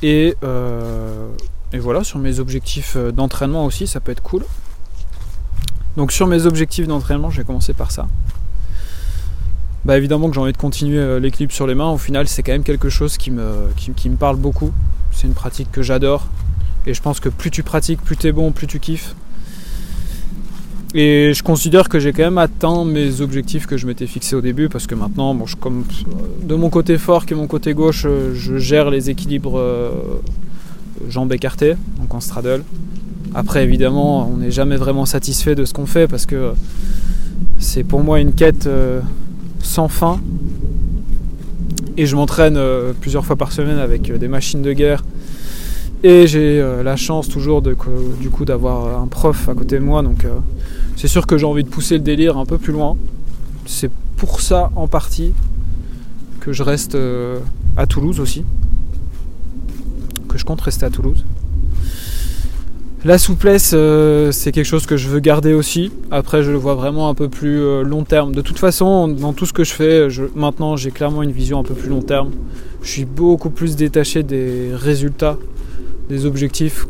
Euh, 0.04 1.30
et, 1.72 1.80
voilà, 1.80 2.04
sur 2.04 2.20
mes 2.20 2.39
objectifs 2.39 2.95
euh, 2.95 3.12
d'entraînement 3.12 3.66
aussi, 3.66 3.88
ça 3.88 3.99
peut 3.99 4.12
être 4.12 4.24
cool. 4.24 4.43
Donc 5.97 6.12
sur 6.12 6.28
mes 6.28 6.45
objectifs 6.45 6.88
d'entraînement, 6.88 7.30
je 7.30 7.38
vais 7.38 7.43
commencer 7.43 7.74
par 7.74 7.91
ça. 7.91 8.08
Bah 9.86 9.97
évidemment 9.97 10.30
que 10.30 10.34
j'ai 10.34 10.39
envie 10.39 10.54
de 10.54 10.58
continuer 10.58 10.97
euh, 10.97 11.20
l'équilibre 11.20 11.54
sur 11.54 11.68
les 11.68 11.76
mains. 11.76 11.89
Au 11.89 11.97
final, 11.97 12.28
c'est 12.28 12.41
quand 12.41 12.54
même 12.54 12.64
quelque 12.64 12.89
chose 12.89 13.18
qui 13.18 13.32
me, 13.32 13.70
qui, 13.76 14.10
me 14.10 14.16
parle 14.16 14.38
beaucoup. 14.38 14.72
C'est 15.12 15.28
une 15.28 15.34
pratique 15.34 15.72
que 15.72 15.82
j'adore. 15.82 16.28
Et 16.86 16.93
je 16.93 17.01
pense 17.01 17.20
que 17.20 17.30
plus 17.30 17.51
tu 17.51 17.64
pratiques, 17.64 18.01
plus 18.01 18.18
tu 18.18 18.28
es 18.28 18.32
bon, 18.32 18.51
plus 18.51 18.68
tu 18.68 18.80
kiffes. 18.80 19.16
Et 20.96 21.34
je 21.34 21.41
considère 21.41 21.89
que 21.89 22.00
j'ai 22.00 22.14
quand 22.14 22.24
même 22.24 22.38
atteint 22.38 22.86
mes 22.86 23.22
objectifs 23.22 23.66
que 23.66 23.78
je 23.78 23.88
m'étais 23.88 24.06
fixé 24.06 24.36
au 24.36 24.41
début 24.41 24.70
parce 24.70 24.86
que 24.86 24.94
maintenant, 24.94 25.36
comme 25.60 25.86
de 26.44 26.56
mon 26.56 26.70
côté 26.70 26.98
fort 26.98 27.26
et 27.32 27.34
mon 27.36 27.48
côté 27.48 27.74
gauche, 27.74 28.06
je 28.34 28.58
gère 28.58 28.91
les 28.91 29.10
équilibres 29.10 29.60
jambes 31.10 31.34
écartées, 31.34 31.76
donc 32.00 32.14
en 32.14 32.20
straddle. 32.20 32.64
Après, 33.36 33.64
évidemment, 33.64 34.30
on 34.32 34.38
n'est 34.38 34.52
jamais 34.52 34.76
vraiment 34.76 35.06
satisfait 35.06 35.56
de 35.56 35.66
ce 35.66 35.74
qu'on 35.74 35.88
fait 35.88 36.08
parce 36.08 36.26
que 36.26 36.54
c'est 37.58 37.84
pour 37.84 38.04
moi 38.04 38.20
une 38.20 38.34
quête 38.34 38.68
euh, 38.68 39.02
sans 39.62 39.88
fin. 39.88 40.20
Et 41.98 42.06
je 42.06 42.16
m'entraîne 42.16 42.58
euh, 42.58 42.94
plusieurs 43.00 43.26
fois 43.26 43.36
par 43.36 43.52
semaine 43.52 43.80
avec 43.80 44.10
euh, 44.10 44.18
des 44.18 44.28
machines 44.28 44.62
de 44.62 44.74
guerre. 44.74 45.04
Et 46.04 46.28
j'ai 46.28 46.62
la 46.84 46.95
chance 46.97 47.30
toujours 47.30 47.62
du 47.62 48.30
coup 48.30 48.45
d'avoir 48.45 49.01
un 49.01 49.08
prof 49.08 49.47
à 49.47 49.54
côté 49.54 49.78
de 49.78 49.84
moi. 49.84 50.01
Donc 50.01 50.26
c'est 50.97 51.08
sûr 51.08 51.26
que 51.26 51.38
j'ai 51.38 51.45
envie 51.45 51.64
de 51.64 51.70
pousser 51.70 51.95
le 51.95 52.04
délire 52.04 52.38
un 52.38 52.45
peu 52.45 52.58
plus 52.58 52.74
loin. 52.74 52.97
C'est 53.66 53.89
pour 54.18 54.41
ça 54.41 54.70
en 54.76 54.88
partie 54.88 55.34
que 56.41 56.51
je 56.51 56.62
reste 56.62 56.97
à 57.78 57.88
Toulouse 57.88 58.20
aussi. 58.20 58.43
Que 60.28 60.38
je 60.38 60.43
compte 60.43 60.60
rester 60.60 60.86
à 60.86 60.89
Toulouse. 60.89 61.24
La 63.06 63.18
souplesse, 63.18 63.72
euh, 63.74 64.32
c'est 64.32 64.54
quelque 64.54 64.66
chose 64.66 64.86
que 64.86 64.95
je 64.95 65.10
veux 65.10 65.20
garder 65.20 65.54
aussi. 65.54 65.91
Après, 66.10 66.41
je 66.41 66.51
le 66.51 66.58
vois 66.58 66.76
vraiment 66.76 67.10
un 67.10 67.14
peu 67.14 67.28
plus 67.28 67.60
euh, 67.60 67.84
long 67.84 68.06
terme. 68.06 68.34
De 68.34 68.39
toute 68.39 68.60
façon, 68.60 69.10
dans 69.10 69.34
tout 69.34 69.45
ce 69.45 69.51
que 69.51 69.66
je 69.66 69.74
fais, 69.74 70.08
maintenant, 70.36 70.78
j'ai 70.78 70.89
clairement 70.89 71.22
une 71.22 71.34
vision 71.34 71.60
un 71.60 71.64
peu 71.64 71.74
plus 71.74 71.89
long 71.89 72.01
terme. 72.01 72.32
Je 72.82 72.89
suis 72.89 73.04
beaucoup 73.04 73.49
plus 73.49 73.76
détaché 73.76 74.24
des 74.24 74.70
résultats, 74.74 75.38
des 76.14 76.26
objectifs, 76.26 76.88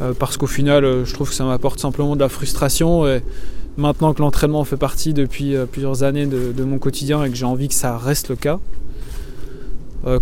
euh, 0.00 0.12
parce 0.18 0.36
qu'au 0.36 0.46
final, 0.46 1.04
je 1.04 1.12
trouve 1.12 1.28
que 1.28 1.34
ça 1.34 1.44
m'apporte 1.44 1.80
simplement 1.80 2.14
de 2.14 2.20
la 2.20 2.28
frustration. 2.28 3.06
Et 3.08 3.22
maintenant 3.76 4.14
que 4.14 4.20
l'entraînement 4.20 4.64
fait 4.64 4.76
partie 4.76 5.12
depuis 5.14 5.54
plusieurs 5.70 6.02
années 6.02 6.26
de, 6.26 6.64
mon 6.64 6.78
quotidien 6.78 7.24
et 7.24 7.30
que 7.30 7.36
j'ai 7.36 7.46
envie 7.46 7.68
que 7.68 7.74
ça 7.74 7.96
reste 7.96 8.28
le 8.28 8.36
cas, 8.36 8.58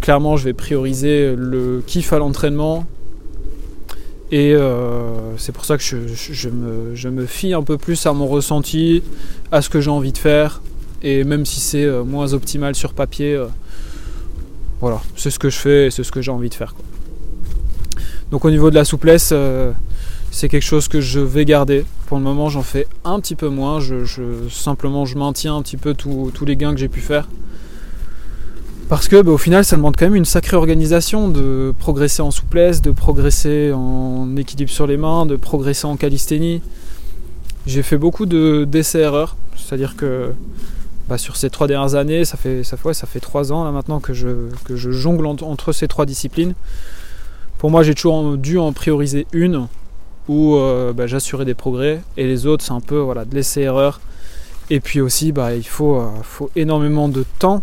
clairement, 0.00 0.36
je 0.36 0.44
vais 0.44 0.52
prioriser 0.52 1.34
le 1.36 1.82
kiff 1.86 2.12
à 2.12 2.18
l'entraînement 2.18 2.86
et 4.30 4.52
euh, 4.52 5.36
c'est 5.38 5.52
pour 5.52 5.64
ça 5.64 5.78
que 5.78 5.82
je, 5.82 7.08
me, 7.08 7.26
fie 7.26 7.54
un 7.54 7.62
peu 7.62 7.78
plus 7.78 8.04
à 8.04 8.12
mon 8.12 8.26
ressenti, 8.26 9.02
à 9.50 9.62
ce 9.62 9.70
que 9.70 9.80
j'ai 9.80 9.90
envie 9.90 10.12
de 10.12 10.18
faire. 10.18 10.60
Et 11.02 11.24
même 11.24 11.46
si 11.46 11.60
c'est 11.60 11.84
euh, 11.84 12.04
moins 12.04 12.34
optimal 12.34 12.74
sur 12.74 12.92
papier, 12.92 13.34
euh, 13.34 13.46
voilà, 14.80 15.00
c'est 15.16 15.30
ce 15.30 15.38
que 15.38 15.48
je 15.48 15.56
fais 15.56 15.86
et 15.86 15.90
c'est 15.90 16.04
ce 16.04 16.12
que 16.12 16.20
j'ai 16.20 16.30
envie 16.30 16.50
de 16.50 16.54
faire. 16.54 16.74
Donc 18.30 18.44
au 18.44 18.50
niveau 18.50 18.70
de 18.70 18.74
la 18.74 18.84
souplesse, 18.84 19.32
c'est 20.30 20.48
quelque 20.48 20.64
chose 20.64 20.88
que 20.88 21.00
je 21.00 21.20
vais 21.20 21.44
garder. 21.44 21.84
Pour 22.06 22.18
le 22.18 22.22
moment, 22.22 22.48
j'en 22.48 22.62
fais 22.62 22.86
un 23.04 23.20
petit 23.20 23.34
peu 23.34 23.48
moins. 23.48 23.80
Je, 23.80 24.04
simplement, 24.50 25.06
je 25.06 25.16
maintiens 25.16 25.56
un 25.56 25.62
petit 25.62 25.76
peu 25.76 25.94
tous 25.94 26.44
les 26.46 26.56
gains 26.56 26.72
que 26.72 26.80
j'ai 26.80 26.88
pu 26.88 27.00
faire. 27.00 27.28
Parce 28.88 29.08
que 29.08 29.20
bah, 29.20 29.32
au 29.32 29.38
final, 29.38 29.64
ça 29.64 29.76
demande 29.76 29.96
quand 29.96 30.06
même 30.06 30.14
une 30.14 30.24
sacrée 30.24 30.56
organisation 30.56 31.28
de 31.28 31.74
progresser 31.78 32.22
en 32.22 32.30
souplesse, 32.30 32.80
de 32.80 32.90
progresser 32.90 33.70
en 33.72 34.34
équilibre 34.36 34.70
sur 34.70 34.86
les 34.86 34.96
mains, 34.96 35.26
de 35.26 35.36
progresser 35.36 35.86
en 35.86 35.96
calisthénie. 35.96 36.62
J'ai 37.66 37.82
fait 37.82 37.98
beaucoup 37.98 38.24
d'essais-erreurs, 38.24 39.36
c'est-à-dire 39.56 39.94
que 39.94 40.32
bah, 41.06 41.18
sur 41.18 41.36
ces 41.36 41.50
trois 41.50 41.66
dernières 41.66 41.96
années, 41.96 42.24
ça 42.24 42.38
fait, 42.38 42.64
ça, 42.64 42.78
ça 42.92 43.06
fait 43.06 43.20
trois 43.20 43.52
ans 43.52 43.64
là 43.64 43.72
maintenant 43.72 44.00
que 44.00 44.14
je, 44.14 44.28
que 44.64 44.74
je 44.74 44.90
jongle 44.90 45.26
entre 45.26 45.72
ces 45.72 45.86
trois 45.86 46.06
disciplines. 46.06 46.54
Pour 47.58 47.72
moi, 47.72 47.82
j'ai 47.82 47.94
toujours 47.94 48.36
dû 48.36 48.56
en 48.56 48.72
prioriser 48.72 49.26
une 49.32 49.66
où 50.28 50.54
euh, 50.54 50.92
bah, 50.92 51.08
j'assurais 51.08 51.44
des 51.44 51.54
progrès 51.54 52.02
et 52.16 52.26
les 52.26 52.46
autres, 52.46 52.64
c'est 52.64 52.72
un 52.72 52.80
peu 52.80 52.98
voilà, 52.98 53.24
de 53.24 53.34
l'essai-erreur. 53.34 54.00
Et 54.70 54.78
puis 54.78 55.00
aussi, 55.00 55.32
bah, 55.32 55.54
il 55.54 55.66
faut, 55.66 55.96
euh, 55.96 56.08
faut 56.22 56.50
énormément 56.54 57.08
de 57.08 57.24
temps 57.40 57.62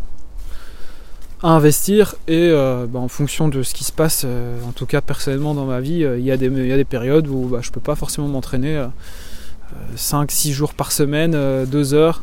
investir 1.44 2.16
et 2.28 2.50
euh, 2.50 2.88
bah, 2.90 3.00
en 3.00 3.08
fonction 3.08 3.48
de 3.48 3.64
ce 3.64 3.74
qui 3.74 3.86
se 3.86 3.94
passe, 3.94 4.26
en 4.68 4.72
tout 4.74 4.86
cas 4.86 5.00
personnellement 5.00 5.54
dans 5.54 5.66
ma 5.66 5.80
vie, 5.80 6.06
il 6.18 6.26
y, 6.26 6.32
a 6.32 6.38
des, 6.38 6.50
des 6.50 6.86
périodes 6.86 7.28
où 7.28 7.46
bah, 7.46 7.60
je 7.62 7.72
peux 7.72 7.80
pas 7.80 7.96
forcément 7.96 8.28
m'entraîner 8.28 8.84
5-6 9.96 10.52
jours 10.52 10.74
par 10.74 10.92
semaine, 10.92 11.66
2 11.66 11.94
heures. 11.94 12.22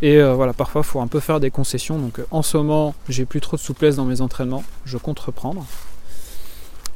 Et 0.00 0.20
voilà, 0.20 0.52
parfois 0.52 0.80
il 0.80 0.88
faut 0.88 1.00
un 1.00 1.06
peu 1.06 1.20
faire 1.20 1.38
des 1.38 1.50
concessions. 1.50 1.98
Donc 1.98 2.20
en 2.32 2.42
ce 2.42 2.56
moment, 2.56 2.94
j'ai 3.08 3.24
plus 3.24 3.40
trop 3.40 3.56
de 3.56 3.62
souplesse 3.62 3.96
dans 3.96 4.04
mes 4.04 4.20
entraînements, 4.20 4.64
je 4.84 4.96
compte 4.96 5.20
reprendre. 5.20 5.64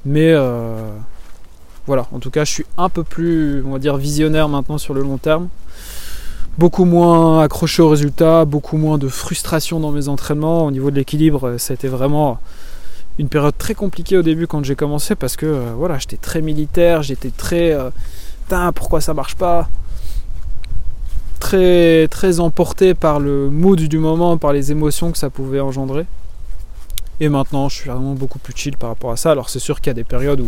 Mais 0.07 0.34
voilà, 1.86 2.07
en 2.12 2.18
tout 2.18 2.30
cas, 2.30 2.44
je 2.44 2.52
suis 2.52 2.66
un 2.78 2.88
peu 2.88 3.04
plus, 3.04 3.62
on 3.66 3.72
va 3.72 3.78
dire, 3.78 3.96
visionnaire 3.96 4.48
maintenant 4.48 4.78
sur 4.78 4.94
le 4.94 5.02
long 5.02 5.18
terme 5.18 5.48
beaucoup 6.59 6.84
moins 6.84 7.42
accroché 7.42 7.82
au 7.82 7.88
résultat, 7.88 8.44
beaucoup 8.44 8.76
moins 8.76 8.98
de 8.98 9.09
frustration 9.09 9.80
dans 9.80 9.90
mes 9.90 10.09
entraînements. 10.09 10.64
Au 10.64 10.70
niveau 10.70 10.90
de 10.90 10.96
l'équilibre, 10.96 11.57
ça 11.59 11.72
a 11.72 11.74
été 11.74 11.88
vraiment 11.88 12.38
une 13.18 13.28
période 13.28 13.57
très 13.57 13.74
compliquée 13.74 14.16
au 14.16 14.22
début 14.22 14.46
quand 14.46 14.64
j'ai 14.64 14.76
commencé 14.76 15.14
parce 15.14 15.36
que 15.36 15.46
euh, 15.46 15.72
voilà, 15.76 15.98
j'étais 15.98 16.18
très 16.18 16.42
militaire, 16.42 17.02
j'étais 17.02 17.30
très 17.30 17.72
euh, 17.72 17.90
pourquoi 18.74 19.00
ça 19.00 19.14
marche 19.14 19.34
pas? 19.36 19.68
Très 21.40 22.09
très 22.09 22.40
emporté 22.40 22.94
par 22.94 23.20
le 23.20 23.50
mood 23.50 23.80
du 23.80 23.98
moment, 23.98 24.36
par 24.38 24.52
les 24.52 24.72
émotions 24.72 25.12
que 25.12 25.18
ça 25.18 25.30
pouvait 25.30 25.61
engendrer. 25.61 26.07
Et 27.20 27.28
maintenant, 27.28 27.68
je 27.68 27.76
suis 27.76 27.90
vraiment 27.90 28.14
beaucoup 28.14 28.38
plus 28.38 28.54
chill 28.54 28.76
par 28.76 28.90
rapport 28.90 29.10
à 29.10 29.16
ça. 29.16 29.30
Alors 29.30 29.48
c'est 29.48 29.58
sûr 29.58 29.80
qu'il 29.80 29.88
y 29.88 29.90
a 29.90 29.94
des 29.94 30.04
périodes 30.04 30.40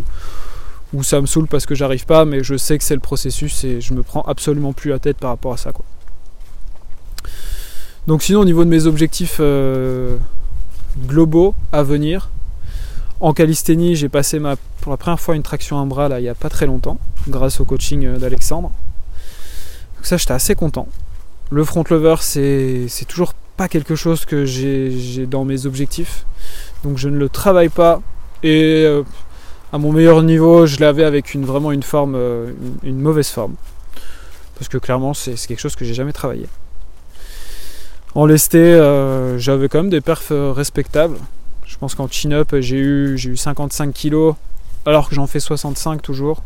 où 0.92 1.02
ça 1.02 1.20
me 1.20 1.26
saoule 1.26 1.46
parce 1.46 1.66
que 1.66 1.74
j'arrive 1.74 2.06
pas, 2.06 2.24
mais 2.24 2.42
je 2.42 2.56
sais 2.56 2.78
que 2.78 2.84
c'est 2.84 2.94
le 2.94 3.00
processus 3.00 3.64
et 3.64 3.80
je 3.80 3.94
me 3.94 4.02
prends 4.02 4.22
absolument 4.22 4.72
plus 4.72 4.90
la 4.90 4.98
tête 4.98 5.18
par 5.18 5.30
rapport 5.30 5.52
à 5.52 5.56
ça 5.56 5.72
quoi. 5.72 5.84
Donc 8.06 8.22
sinon 8.22 8.40
au 8.40 8.44
niveau 8.46 8.64
de 8.64 8.70
mes 8.70 8.86
objectifs 8.86 9.36
euh, 9.40 10.16
globaux 11.06 11.54
à 11.72 11.82
venir, 11.82 12.30
en 13.20 13.34
calisthénie 13.34 13.96
j'ai 13.96 14.08
passé 14.08 14.38
ma, 14.38 14.56
pour 14.80 14.90
la 14.90 14.96
première 14.96 15.20
fois 15.20 15.36
une 15.36 15.42
traction 15.42 15.80
à 15.80 15.84
bras 15.84 16.08
là 16.08 16.20
il 16.20 16.22
n'y 16.22 16.28
a 16.28 16.34
pas 16.34 16.48
très 16.48 16.64
longtemps, 16.64 16.98
grâce 17.28 17.60
au 17.60 17.66
coaching 17.66 18.06
euh, 18.06 18.18
d'Alexandre. 18.18 18.70
Donc 19.96 20.06
ça 20.06 20.16
j'étais 20.16 20.32
assez 20.32 20.54
content. 20.54 20.88
Le 21.50 21.64
front 21.64 21.84
lever 21.90 22.16
c'est, 22.20 23.04
toujours 23.06 23.34
pas 23.58 23.68
quelque 23.68 23.94
chose 23.94 24.24
que 24.24 24.46
j'ai, 24.46 25.26
dans 25.26 25.44
mes 25.44 25.66
objectifs. 25.66 26.24
Donc 26.84 26.98
je 26.98 27.08
ne 27.08 27.16
le 27.18 27.28
travaille 27.28 27.68
pas 27.68 28.00
et 28.42 28.84
euh, 28.84 29.02
à 29.72 29.78
mon 29.78 29.92
meilleur 29.92 30.22
niveau 30.22 30.66
je 30.66 30.80
l'avais 30.80 31.04
avec 31.04 31.34
vraiment 31.36 31.72
une 31.72 31.82
forme, 31.82 32.16
une, 32.82 33.00
mauvaise 33.00 33.28
forme. 33.28 33.54
Parce 34.56 34.68
que 34.68 34.78
clairement 34.78 35.14
c'est 35.14 35.34
quelque 35.34 35.60
chose 35.60 35.76
que 35.76 35.84
j'ai 35.84 35.94
jamais 35.94 36.12
travaillé. 36.12 36.46
En 38.14 38.26
lesté, 38.26 38.58
euh, 38.58 39.38
j'avais 39.38 39.68
quand 39.68 39.78
même 39.78 39.90
des 39.90 40.00
perfs 40.00 40.32
euh, 40.32 40.52
respectables. 40.52 41.18
Je 41.66 41.76
pense 41.76 41.94
qu'en 41.94 42.08
chin-up, 42.08 42.54
j'ai 42.58 42.76
eu, 42.76 43.14
eu 43.14 43.36
55 43.36 43.92
kg, 43.94 44.32
alors 44.86 45.08
que 45.08 45.14
j'en 45.14 45.26
fais 45.26 45.40
65 45.40 46.00
toujours. 46.00 46.42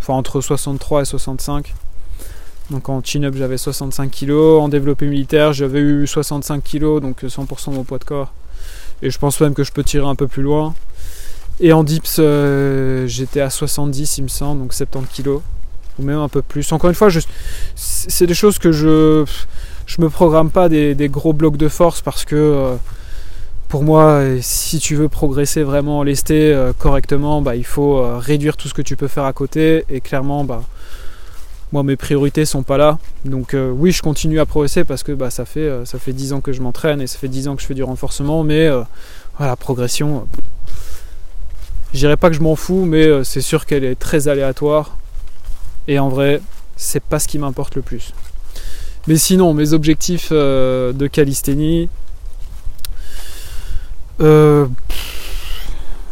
Enfin, 0.00 0.14
entre 0.14 0.40
63 0.40 1.02
et 1.02 1.04
65. 1.04 1.74
Donc 2.70 2.88
en 2.88 3.00
chin-up, 3.02 3.34
j'avais 3.36 3.56
65 3.56 4.10
kg. 4.10 4.32
En 4.32 4.68
développé 4.68 5.06
militaire, 5.06 5.52
j'avais 5.52 5.80
eu 5.80 6.06
65 6.06 6.62
kg, 6.64 7.00
donc 7.00 7.22
100% 7.22 7.72
mon 7.72 7.84
poids 7.84 7.98
de 7.98 8.04
corps. 8.04 8.32
Et 9.02 9.10
je 9.10 9.18
pense 9.18 9.40
même 9.40 9.54
que 9.54 9.64
je 9.64 9.72
peux 9.72 9.84
tirer 9.84 10.06
un 10.06 10.14
peu 10.14 10.26
plus 10.26 10.42
loin. 10.42 10.74
Et 11.60 11.72
en 11.72 11.84
dips, 11.84 12.16
euh, 12.18 13.06
j'étais 13.06 13.40
à 13.40 13.50
70, 13.50 14.18
il 14.18 14.24
me 14.24 14.28
semble, 14.28 14.60
donc 14.60 14.74
70 14.74 15.22
kg. 15.22 15.28
Ou 15.98 16.02
même 16.02 16.18
un 16.18 16.28
peu 16.28 16.42
plus. 16.42 16.70
Encore 16.72 16.90
une 16.90 16.96
fois, 16.96 17.08
c'est 17.74 18.26
des 18.26 18.34
choses 18.34 18.58
que 18.58 18.72
je 18.72 19.24
je 19.86 20.02
me 20.02 20.10
programme 20.10 20.50
pas 20.50 20.68
des, 20.68 21.08
gros 21.08 21.32
blocs 21.32 21.56
de 21.56 21.68
force 21.68 22.02
parce 22.02 22.24
que 22.24 22.34
euh, 22.34 22.74
pour 23.68 23.82
moi, 23.84 24.22
si 24.40 24.78
tu 24.78 24.94
veux 24.96 25.08
progresser 25.08 25.62
vraiment 25.62 26.00
en 26.00 26.02
lesté 26.02 26.52
euh, 26.52 26.72
correctement, 26.76 27.40
bah, 27.40 27.56
il 27.56 27.64
faut 27.64 28.04
réduire 28.18 28.56
tout 28.56 28.68
ce 28.68 28.74
que 28.74 28.82
tu 28.82 28.96
peux 28.96 29.08
faire 29.08 29.24
à 29.24 29.32
côté. 29.32 29.84
Et 29.88 30.02
clairement, 30.02 30.44
bah, 30.44 30.62
moi, 31.72 31.82
mes 31.82 31.96
priorités 31.96 32.44
sont 32.44 32.62
pas 32.62 32.76
là. 32.76 32.98
Donc 33.24 33.54
oui, 33.54 33.92
je 33.92 34.02
continue 34.02 34.40
à 34.40 34.46
progresser 34.46 34.84
parce 34.84 35.02
que 35.02 35.12
bah, 35.12 35.30
ça, 35.30 35.44
fait, 35.44 35.68
ça 35.84 35.98
fait 35.98 36.12
10 36.12 36.32
ans 36.34 36.40
que 36.40 36.52
je 36.52 36.60
m'entraîne 36.60 37.00
et 37.00 37.06
ça 37.06 37.18
fait 37.18 37.28
10 37.28 37.48
ans 37.48 37.56
que 37.56 37.62
je 37.62 37.66
fais 37.66 37.74
du 37.74 37.82
renforcement. 37.82 38.44
Mais 38.44 38.68
voilà, 39.36 39.56
progression, 39.56 40.28
je 41.92 41.98
dirais 41.98 42.16
pas 42.16 42.30
que 42.30 42.36
je 42.36 42.40
m'en 42.40 42.56
fous, 42.56 42.84
mais 42.84 43.24
c'est 43.24 43.40
sûr 43.40 43.66
qu'elle 43.66 43.84
est 43.84 43.96
très 43.96 44.28
aléatoire. 44.28 44.96
Et 45.88 45.98
en 45.98 46.08
vrai, 46.08 46.40
c'est 46.76 47.02
pas 47.02 47.18
ce 47.18 47.28
qui 47.28 47.38
m'importe 47.38 47.74
le 47.74 47.82
plus. 47.82 48.12
Mais 49.06 49.16
sinon, 49.16 49.54
mes 49.54 49.72
objectifs 49.72 50.28
euh, 50.32 50.92
de 50.92 51.06
calisthénie. 51.06 51.88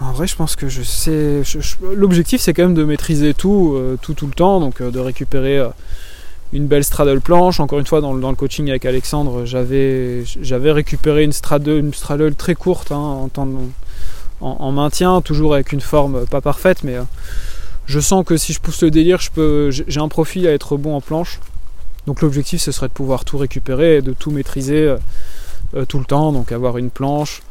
Euh, 0.01 0.05
en 0.05 0.12
vrai, 0.12 0.26
je 0.26 0.36
pense 0.36 0.57
que 0.57 0.68
je 0.68 0.82
sais. 0.82 1.42
L'objectif, 1.95 2.40
c'est 2.40 2.53
quand 2.53 2.62
même 2.62 2.74
de 2.74 2.84
maîtriser 2.84 3.34
tout, 3.34 3.74
euh, 3.76 3.97
tout, 4.01 4.14
tout 4.14 4.26
le 4.26 4.32
temps. 4.32 4.61
Donc, 4.61 4.82
de 4.82 4.99
récupérer 4.99 5.61
une 6.53 6.66
belle 6.66 6.84
straddle 6.84 7.20
planche. 7.20 7.61
Encore 7.61 7.78
une 7.78 7.86
fois, 7.86 8.01
dans, 8.01 8.12
le 8.12 8.36
coaching 8.36 8.68
avec 8.70 8.84
Alexandre, 8.86 9.45
j'avais 9.45 10.72
récupéré 10.72 11.24
une 11.24 11.32
straddle, 11.32 11.78
une 11.78 11.95
straddle 11.95 12.34
très 12.34 12.55
courte 12.55 12.92
hein, 12.92 13.28
en, 13.36 13.49
en, 14.40 14.72
maintien, 14.72 15.20
toujours 15.20 15.55
avec 15.55 15.72
une 15.72 15.80
forme 15.80 16.26
pas 16.26 16.40
parfaite, 16.40 16.84
mais 16.84 16.97
je 17.86 18.01
sens 18.01 18.24
que 18.24 18.36
si 18.36 18.53
je 18.53 18.61
pousse 18.61 18.82
le 18.82 18.90
délire, 18.90 19.20
j'ai 19.70 20.01
un 20.01 20.09
profil 20.09 20.47
à 20.47 20.53
être 20.53 20.76
bon 20.76 20.95
en 20.95 21.01
planche. 21.01 21.40
Donc 22.07 22.20
l'objectif 22.20 22.61
ce 22.61 22.72
serait 22.72 22.88
de 22.88 22.92
pouvoir 22.92 23.24
tout 23.24 23.38
récupérer 23.38 23.97
et 23.97 24.03
de 24.03 24.12
tout 24.12 24.30
maîtriser 24.30 24.97
euh, 25.74 25.84
tout 25.86 25.99
le 25.99 26.05
temps. 26.05 26.32
Donc 26.32 26.53
avoir 26.53 26.78
une 26.78 26.90
planche, 26.90 27.42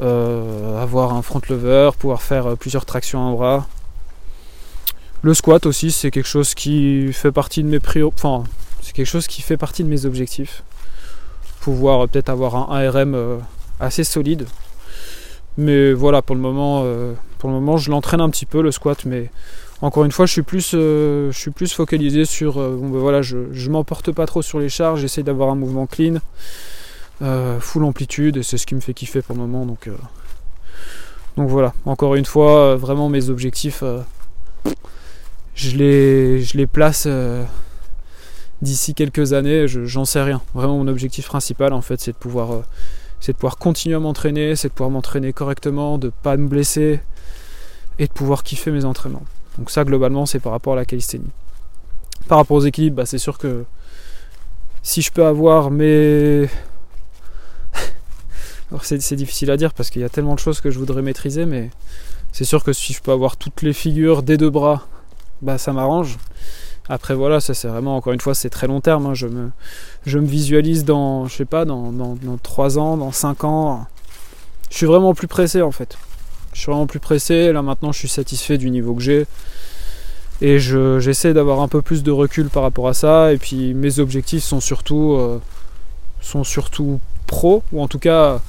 euh, 0.00 0.82
avoir 0.82 1.14
un 1.14 1.22
front 1.22 1.40
lever, 1.48 1.90
pouvoir 1.98 2.22
faire 2.22 2.56
plusieurs 2.56 2.84
tractions 2.84 3.28
à 3.28 3.32
bras. 3.32 3.66
Le 5.22 5.34
squat 5.34 5.66
aussi 5.66 5.90
c'est 5.90 6.10
quelque 6.10 6.28
chose 6.28 6.54
qui 6.54 7.12
fait 7.12 7.32
partie 7.32 7.62
de 7.62 7.68
mes 7.68 7.80
prios. 7.80 8.12
Enfin 8.14 8.44
c'est 8.82 8.92
quelque 8.92 9.06
chose 9.06 9.26
qui 9.26 9.42
fait 9.42 9.56
partie 9.56 9.84
de 9.84 9.88
mes 9.88 10.04
objectifs. 10.04 10.62
Pouvoir 11.60 12.08
peut-être 12.08 12.28
avoir 12.28 12.54
un 12.70 12.86
ARM 12.86 13.40
assez 13.80 14.04
solide. 14.04 14.46
Mais 15.58 15.92
voilà, 15.92 16.22
pour 16.22 16.36
le 16.36 16.42
moment, 16.42 16.84
pour 17.38 17.48
le 17.48 17.54
moment, 17.54 17.76
je 17.76 17.90
l'entraîne 17.90 18.20
un 18.20 18.30
petit 18.30 18.46
peu 18.46 18.62
le 18.62 18.70
squat, 18.70 19.04
mais 19.04 19.30
encore 19.82 20.04
une 20.04 20.12
fois, 20.12 20.26
je 20.26 20.32
suis 20.32 20.42
plus, 20.42 20.72
euh, 20.74 21.30
je 21.30 21.38
suis 21.38 21.50
plus 21.50 21.72
focalisé 21.72 22.24
sur. 22.24 22.58
Euh, 22.58 22.76
bon, 22.76 22.88
ben 22.88 22.98
voilà, 22.98 23.22
je, 23.22 23.52
je 23.52 23.70
m'emporte 23.70 24.10
pas 24.12 24.26
trop 24.26 24.42
sur 24.42 24.58
les 24.58 24.68
charges, 24.68 25.00
j'essaie 25.00 25.22
d'avoir 25.22 25.50
un 25.50 25.54
mouvement 25.54 25.86
clean, 25.86 26.16
euh, 27.22 27.60
full 27.60 27.84
amplitude, 27.84 28.36
et 28.36 28.42
c'est 28.42 28.58
ce 28.58 28.66
qui 28.66 28.74
me 28.74 28.80
fait 28.80 28.94
kiffer 28.94 29.22
pour 29.22 29.34
le 29.34 29.42
moment. 29.42 29.66
Donc, 29.66 29.88
donc 31.36 31.48
voilà, 31.48 31.74
encore 31.84 32.14
une 32.14 32.24
fois, 32.24 32.76
vraiment 32.76 33.08
mes 33.08 33.28
objectifs, 33.28 33.82
je, 35.54 35.76
les, 35.76 36.42
je 36.42 36.56
les 36.56 36.66
place 36.66 37.06
d'ici 38.62 38.94
quelques 38.94 39.32
années, 39.32 39.66
j'en 39.68 40.04
sais 40.04 40.22
rien. 40.22 40.40
Vraiment, 40.54 40.78
mon 40.78 40.88
objectif 40.88 41.26
principal, 41.26 41.72
en 41.72 41.82
fait, 41.82 42.00
c'est 42.00 42.12
de 42.12 42.16
pouvoir. 42.16 42.62
c'est 43.20 43.32
de 43.32 43.36
pouvoir 43.36 43.56
continuer 43.58 43.96
à 43.96 44.00
m'entraîner, 44.00 44.56
c'est 44.56 44.68
de 44.68 44.72
pouvoir 44.74 44.90
m'entraîner 44.90 45.32
correctement, 45.32 45.98
de 45.98 46.10
pas 46.22 46.36
me 46.36 46.48
blesser, 46.48 47.00
et 47.98 48.06
de 48.06 48.12
pouvoir 48.12 48.42
kiffer 48.42 48.70
mes 48.70 48.84
entraînements. 48.84 49.24
Donc 49.58 49.70
ça 49.70 49.84
globalement 49.84 50.26
c'est 50.26 50.38
par 50.38 50.52
rapport 50.52 50.74
à 50.74 50.76
la 50.76 50.84
calisthénie. 50.84 51.30
Par 52.28 52.38
rapport 52.38 52.58
aux 52.58 52.64
équilibres, 52.64 52.96
bah, 52.96 53.06
c'est 53.06 53.18
sûr 53.18 53.38
que 53.38 53.64
si 54.82 55.00
je 55.00 55.10
peux 55.10 55.24
avoir 55.24 55.70
mes... 55.70 56.48
c'est 58.82 59.16
difficile 59.16 59.50
à 59.50 59.56
dire 59.56 59.72
parce 59.72 59.90
qu'il 59.90 60.02
y 60.02 60.04
a 60.04 60.08
tellement 60.08 60.34
de 60.34 60.40
choses 60.40 60.60
que 60.60 60.70
je 60.70 60.78
voudrais 60.78 61.02
maîtriser, 61.02 61.46
mais 61.46 61.70
c'est 62.32 62.44
sûr 62.44 62.64
que 62.64 62.72
si 62.72 62.92
je 62.92 63.00
peux 63.00 63.12
avoir 63.12 63.36
toutes 63.36 63.62
les 63.62 63.72
figures 63.72 64.22
des 64.22 64.36
deux 64.36 64.50
bras, 64.50 64.86
bah 65.42 65.58
ça 65.58 65.72
m'arrange. 65.72 66.18
Après 66.88 67.14
voilà, 67.14 67.40
ça 67.40 67.54
c'est 67.54 67.68
vraiment 67.68 67.96
encore 67.96 68.12
une 68.12 68.20
fois 68.20 68.34
c'est 68.34 68.50
très 68.50 68.66
long 68.66 68.80
terme. 68.80 69.06
Hein. 69.06 69.14
Je, 69.14 69.26
me, 69.26 69.50
je 70.04 70.18
me 70.18 70.26
visualise 70.26 70.84
dans, 70.84 71.26
je 71.26 71.34
sais 71.34 71.44
pas, 71.44 71.64
dans, 71.64 71.92
dans, 71.92 72.14
dans 72.14 72.38
3 72.38 72.78
ans, 72.78 72.96
dans 72.96 73.12
5 73.12 73.44
ans. 73.44 73.86
Je 74.70 74.76
suis 74.76 74.86
vraiment 74.86 75.14
plus 75.14 75.28
pressé 75.28 75.62
en 75.62 75.72
fait. 75.72 75.96
Je 76.52 76.60
suis 76.60 76.70
vraiment 76.70 76.86
plus 76.86 77.00
pressé. 77.00 77.52
Là 77.52 77.62
maintenant, 77.62 77.92
je 77.92 77.98
suis 77.98 78.08
satisfait 78.08 78.58
du 78.58 78.70
niveau 78.70 78.94
que 78.94 79.02
j'ai. 79.02 79.26
Et 80.42 80.58
j'essaie 80.58 81.32
d'avoir 81.32 81.60
un 81.60 81.68
peu 81.68 81.80
plus 81.80 82.02
de 82.02 82.10
recul 82.10 82.48
par 82.50 82.62
rapport 82.62 82.88
à 82.88 82.94
ça. 82.94 83.32
Et 83.32 83.38
puis 83.38 83.74
mes 83.74 83.98
objectifs 83.98 84.44
sont 84.44 84.60
surtout, 84.60 85.12
euh, 85.12 85.40
sont 86.20 86.44
surtout 86.44 87.00
pro, 87.26 87.62
ou 87.72 87.82
en 87.82 87.88
tout 87.88 87.98
cas 87.98 88.40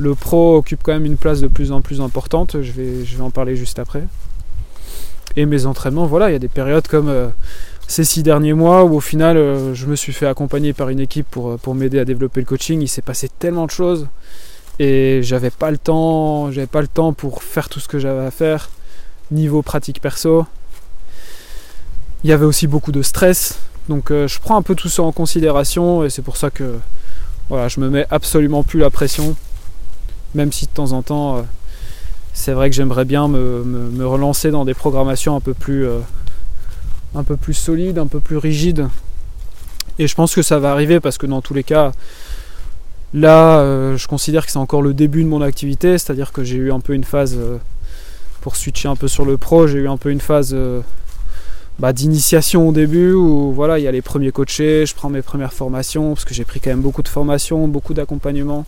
le 0.00 0.14
pro 0.14 0.56
occupe 0.56 0.80
quand 0.82 0.92
même 0.92 1.04
une 1.04 1.18
place 1.18 1.40
de 1.40 1.46
plus 1.46 1.72
en 1.72 1.82
plus 1.82 2.00
importante. 2.00 2.62
Je 2.62 2.72
vais, 2.72 3.04
je 3.04 3.16
vais 3.16 3.22
en 3.22 3.30
parler 3.30 3.54
juste 3.54 3.78
après. 3.78 4.04
Et 5.36 5.46
mes 5.46 5.66
entraînements, 5.66 6.06
voilà, 6.06 6.30
il 6.30 6.32
y 6.32 6.36
a 6.36 6.40
des 6.40 6.48
périodes 6.48 6.88
comme 6.88 7.08
euh, 7.08 7.28
ces 7.86 8.04
six 8.04 8.22
derniers 8.22 8.54
mois 8.54 8.84
où 8.84 8.96
au 8.96 9.00
final 9.00 9.36
euh, 9.36 9.74
je 9.74 9.86
me 9.86 9.94
suis 9.94 10.12
fait 10.12 10.26
accompagner 10.26 10.72
par 10.72 10.88
une 10.88 11.00
équipe 11.00 11.26
pour, 11.30 11.58
pour 11.58 11.74
m'aider 11.74 11.98
à 11.98 12.04
développer 12.04 12.40
le 12.40 12.46
coaching. 12.46 12.80
Il 12.80 12.88
s'est 12.88 13.02
passé 13.02 13.28
tellement 13.38 13.66
de 13.66 13.70
choses 13.70 14.08
et 14.78 15.20
j'avais 15.22 15.50
pas 15.50 15.70
le 15.70 15.78
temps, 15.78 16.50
j'avais 16.50 16.66
pas 16.66 16.80
le 16.80 16.88
temps 16.88 17.12
pour 17.12 17.42
faire 17.42 17.68
tout 17.68 17.78
ce 17.78 17.86
que 17.86 17.98
j'avais 17.98 18.24
à 18.24 18.30
faire 18.30 18.70
niveau 19.30 19.62
pratique 19.62 20.00
perso. 20.00 20.46
Il 22.24 22.30
y 22.30 22.32
avait 22.32 22.46
aussi 22.46 22.66
beaucoup 22.66 22.90
de 22.90 23.02
stress, 23.02 23.60
donc 23.88 24.10
euh, 24.10 24.26
je 24.26 24.40
prends 24.40 24.56
un 24.56 24.62
peu 24.62 24.74
tout 24.74 24.88
ça 24.88 25.02
en 25.02 25.12
considération 25.12 26.04
et 26.04 26.10
c'est 26.10 26.22
pour 26.22 26.36
ça 26.36 26.50
que 26.50 26.78
voilà, 27.48 27.68
je 27.68 27.80
me 27.80 27.88
mets 27.88 28.06
absolument 28.10 28.62
plus 28.62 28.80
la 28.80 28.90
pression, 28.90 29.36
même 30.34 30.52
si 30.52 30.66
de 30.66 30.70
temps 30.70 30.92
en 30.92 31.02
temps 31.02 31.36
euh, 31.36 31.42
c'est 32.32 32.52
vrai 32.52 32.70
que 32.70 32.76
j'aimerais 32.76 33.04
bien 33.04 33.28
me, 33.28 34.06
relancer 34.06 34.50
dans 34.50 34.64
des 34.64 34.74
programmations 34.74 35.36
un 35.36 35.40
peu 35.40 35.54
plus 35.54 35.86
euh, 35.86 35.98
un 37.14 37.24
peu 37.24 37.36
plus 37.36 37.54
solides, 37.54 37.98
un 37.98 38.06
peu 38.06 38.20
plus 38.20 38.36
rigides. 38.36 38.86
Et 39.98 40.06
je 40.06 40.14
pense 40.14 40.34
que 40.34 40.42
ça 40.42 40.58
va 40.58 40.70
arriver 40.70 41.00
parce 41.00 41.18
que 41.18 41.26
dans 41.26 41.42
tous 41.42 41.54
les 41.54 41.64
cas, 41.64 41.92
Là, 43.12 43.58
euh, 43.58 43.96
je 43.96 44.06
considère 44.06 44.46
que 44.46 44.52
c'est 44.52 44.58
encore 44.58 44.82
le 44.82 44.94
début 44.94 45.24
de 45.24 45.28
mon 45.28 45.42
activité, 45.42 45.98
c'est-à-dire 45.98 46.30
que 46.30 46.44
j'ai 46.44 46.58
eu 46.58 46.70
un 46.70 46.78
peu 46.78 46.94
une 46.94 47.02
phase, 47.02 47.36
pour 48.40 48.54
switcher 48.54 48.86
un 48.86 48.94
peu 48.94 49.08
sur 49.08 49.24
le 49.24 49.36
pro, 49.36 49.66
j'ai 49.66 49.78
eu 49.78 49.88
un 49.88 49.96
peu 49.96 50.12
une 50.12 50.20
phase 50.20 50.56
bah, 51.80 51.92
d'initiation 51.92 52.68
au 52.68 52.72
début 52.72 53.12
où 53.14 53.52
voilà, 53.52 53.80
il 53.80 53.82
y 53.82 53.88
a 53.88 53.90
les 53.90 54.00
premiers 54.00 54.30
coachés, 54.30 54.86
je 54.86 54.94
prends 54.94 55.08
mes 55.08 55.22
premières 55.22 55.52
formations, 55.52 56.14
parce 56.14 56.24
que 56.24 56.34
j'ai 56.34 56.44
pris 56.44 56.60
quand 56.60 56.70
même 56.70 56.82
beaucoup 56.82 57.02
de 57.02 57.08
formations, 57.08 57.66
beaucoup 57.66 57.94
d'accompagnement. 57.94 58.64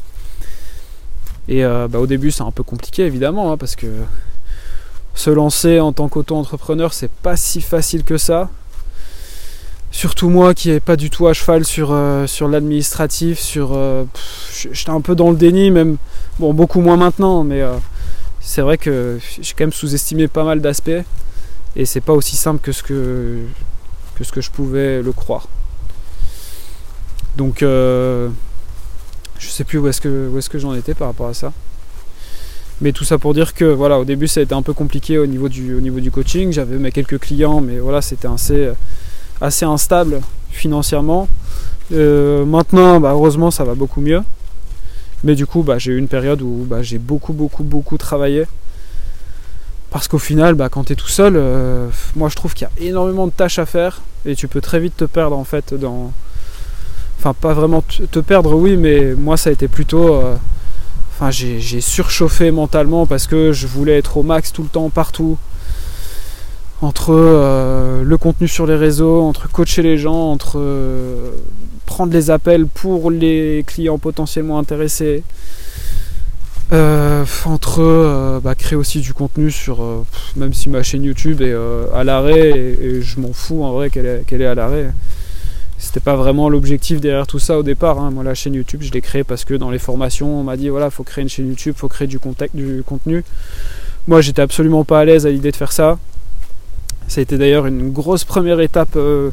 Et 1.48 1.62
bah, 1.62 1.98
au 1.98 2.06
début, 2.06 2.30
c'est 2.30 2.42
un 2.42 2.50
peu 2.50 2.62
compliqué 2.62 3.04
évidemment, 3.04 3.52
hein, 3.52 3.56
parce 3.56 3.76
que 3.76 3.86
se 5.14 5.30
lancer 5.30 5.80
en 5.80 5.92
tant 5.92 6.08
qu'auto-entrepreneur, 6.08 6.92
c'est 6.92 7.10
pas 7.10 7.36
si 7.36 7.60
facile 7.60 8.04
que 8.04 8.16
ça. 8.16 8.50
Surtout 9.90 10.30
moi 10.30 10.54
qui 10.54 10.68
n'avais 10.68 10.80
pas 10.80 10.96
du 10.96 11.10
tout 11.10 11.26
à 11.26 11.34
cheval 11.34 11.66
sur, 11.66 11.90
euh, 11.92 12.26
sur 12.26 12.48
l'administratif, 12.48 13.38
sur. 13.38 13.72
Euh, 13.74 14.04
j'étais 14.72 14.90
un 14.90 15.02
peu 15.02 15.14
dans 15.14 15.30
le 15.30 15.36
déni, 15.36 15.70
même. 15.70 15.98
Bon, 16.38 16.54
beaucoup 16.54 16.80
moins 16.80 16.96
maintenant, 16.96 17.44
mais 17.44 17.60
euh, 17.60 17.74
c'est 18.40 18.62
vrai 18.62 18.78
que 18.78 19.18
j'ai 19.40 19.52
quand 19.52 19.64
même 19.64 19.72
sous-estimé 19.72 20.28
pas 20.28 20.44
mal 20.44 20.62
d'aspects. 20.62 20.90
Et 21.76 21.84
c'est 21.84 22.00
pas 22.00 22.14
aussi 22.14 22.36
simple 22.36 22.60
que 22.60 22.72
ce 22.72 22.82
que, 22.82 23.40
que 24.14 24.24
ce 24.24 24.32
que 24.32 24.40
je 24.40 24.50
pouvais 24.50 25.02
le 25.02 25.12
croire. 25.12 25.46
Donc 27.36 27.62
je 29.42 29.48
sais 29.48 29.64
plus 29.64 29.78
où 29.78 29.88
est-ce 29.88 30.00
que, 30.00 30.58
j'en 30.58 30.74
étais 30.74 30.94
par 30.94 31.08
rapport 31.08 31.28
à 31.28 31.34
ça. 31.34 31.52
Mais 32.80 32.92
tout 32.92 33.04
ça 33.04 33.18
pour 33.18 33.34
dire 33.34 33.54
que 33.54 33.64
voilà, 33.64 33.98
au 33.98 34.04
début 34.04 34.26
ça 34.26 34.40
a 34.40 34.42
été 34.42 34.54
un 34.54 34.62
peu 34.62 34.72
compliqué 34.72 35.18
au 35.18 35.26
niveau 35.26 35.48
du, 35.48 36.10
coaching. 36.10 36.52
J'avais 36.52 36.76
mes 36.76 36.90
quelques 36.90 37.18
clients, 37.18 37.60
mais 37.60 37.78
voilà, 37.78 38.02
c'était 38.02 38.28
assez 38.28 38.70
assez 39.40 39.64
instable 39.64 40.20
financièrement. 40.50 41.28
Euh, 41.92 42.44
maintenant, 42.44 43.00
bah, 43.00 43.10
heureusement, 43.12 43.50
ça 43.50 43.64
va 43.64 43.74
beaucoup 43.74 44.00
mieux. 44.00 44.22
Mais 45.24 45.34
du 45.34 45.46
coup, 45.46 45.62
bah, 45.62 45.78
j'ai 45.78 45.92
eu 45.92 45.98
une 45.98 46.08
période 46.08 46.42
où 46.42 46.64
bah, 46.68 46.82
j'ai 46.82 46.98
beaucoup, 46.98 47.32
beaucoup, 47.32 47.62
beaucoup 47.62 47.98
travaillé. 47.98 48.46
Parce 49.90 50.08
qu'au 50.08 50.18
final, 50.18 50.56
quand 50.70 50.84
tu 50.84 50.94
es 50.94 50.96
tout 50.96 51.08
seul, 51.08 51.34
euh, 51.36 51.86
moi 52.16 52.30
je 52.30 52.34
trouve 52.34 52.54
qu'il 52.54 52.66
y 52.66 52.84
a 52.84 52.88
énormément 52.88 53.26
de 53.26 53.32
tâches 53.32 53.58
à 53.58 53.66
faire 53.66 54.00
et 54.24 54.34
tu 54.34 54.48
peux 54.48 54.62
très 54.62 54.80
vite 54.80 54.96
te 54.96 55.04
perdre 55.04 55.36
en 55.36 55.44
fait 55.44 55.74
dans. 55.74 56.12
Enfin, 57.22 57.34
pas 57.40 57.52
vraiment 57.52 57.82
te 57.82 58.18
perdre, 58.18 58.52
oui, 58.54 58.76
mais 58.76 59.14
moi 59.14 59.36
ça 59.36 59.50
a 59.50 59.52
été 59.52 59.68
plutôt. 59.68 60.16
Euh, 60.16 60.34
enfin, 61.12 61.30
j'ai 61.30 61.80
surchauffé 61.80 62.50
mentalement 62.50 63.06
parce 63.06 63.28
que 63.28 63.52
je 63.52 63.68
voulais 63.68 63.96
être 63.96 64.16
au 64.16 64.24
max 64.24 64.52
tout 64.52 64.64
le 64.64 64.68
temps, 64.68 64.90
partout 64.90 65.38
entre 66.80 67.14
euh, 67.14 68.02
le 68.02 68.16
contenu 68.16 68.48
sur 68.48 68.66
les 68.66 68.74
réseaux, 68.74 69.22
entre 69.22 69.48
coacher 69.48 69.82
les 69.82 69.98
gens, 69.98 70.32
entre 70.32 70.58
euh, 70.58 71.30
prendre 71.86 72.12
les 72.12 72.32
appels 72.32 72.66
pour 72.66 73.08
les 73.08 73.62
clients 73.68 73.98
potentiellement 73.98 74.58
intéressés, 74.58 75.22
entre 77.44 78.40
bah, 78.42 78.56
créer 78.56 78.76
aussi 78.76 78.98
du 78.98 79.14
contenu 79.14 79.52
sur, 79.52 80.04
même 80.34 80.54
si 80.54 80.68
ma 80.68 80.82
chaîne 80.82 81.04
YouTube 81.04 81.40
est 81.40 81.54
à 81.94 82.02
l'arrêt, 82.02 82.50
et, 82.50 83.00
je 83.00 83.20
m'en 83.20 83.32
fous 83.32 83.62
en 83.62 83.70
vrai 83.74 83.90
qu'elle 83.90 84.06
est, 84.06 84.32
est, 84.32 84.44
à 84.44 84.56
l'arrêt. 84.56 84.90
C'était 85.82 85.98
pas 85.98 86.14
vraiment 86.14 86.48
l'objectif 86.48 87.00
derrière 87.00 87.26
tout 87.26 87.40
ça 87.40 87.58
au 87.58 87.64
départ. 87.64 87.98
Hein. 87.98 88.12
Moi, 88.12 88.22
la 88.22 88.34
chaîne 88.34 88.54
YouTube, 88.54 88.82
je 88.82 88.92
l'ai 88.92 89.00
créée 89.00 89.24
parce 89.24 89.44
que 89.44 89.52
dans 89.52 89.68
les 89.68 89.80
formations, 89.80 90.38
on 90.38 90.44
m'a 90.44 90.56
dit 90.56 90.68
voilà, 90.68 90.90
faut 90.90 91.02
créer 91.02 91.22
une 91.22 91.28
chaîne 91.28 91.48
YouTube, 91.48 91.74
faut 91.76 91.88
créer 91.88 92.06
du, 92.06 92.20
contact, 92.20 92.54
du 92.54 92.84
contenu. 92.86 93.24
Moi, 94.06 94.20
j'étais 94.20 94.42
absolument 94.42 94.84
pas 94.84 95.00
à 95.00 95.04
l'aise 95.04 95.26
à 95.26 95.30
l'idée 95.30 95.50
de 95.50 95.56
faire 95.56 95.72
ça. 95.72 95.98
Ça 97.08 97.20
a 97.20 97.22
été 97.22 97.36
d'ailleurs 97.36 97.66
une 97.66 97.90
grosse 97.90 98.22
première 98.22 98.60
étape 98.60 98.94
euh, 98.94 99.30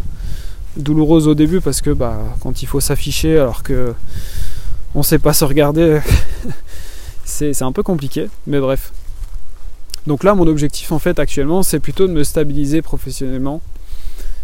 douloureuse 0.75 1.27
au 1.27 1.35
début 1.35 1.61
parce 1.61 1.81
que 1.81 1.91
bah, 1.91 2.17
quand 2.41 2.63
il 2.63 2.65
faut 2.65 2.79
s'afficher 2.79 3.37
alors 3.37 3.61
que 3.61 3.93
on 4.95 5.03
sait 5.03 5.19
pas 5.19 5.33
se 5.33 5.45
regarder, 5.45 5.99
c'est 7.25 7.61
un 7.61 7.71
peu 7.71 7.83
compliqué, 7.83 8.27
mais 8.47 8.59
bref. 8.59 8.91
Donc 10.07 10.23
là, 10.23 10.33
mon 10.33 10.47
objectif 10.47 10.91
en 10.91 10.99
fait 10.99 11.19
actuellement, 11.19 11.61
c'est 11.61 11.79
plutôt 11.79 12.07
de 12.07 12.11
me 12.11 12.23
stabiliser 12.23 12.81
professionnellement. 12.81 13.61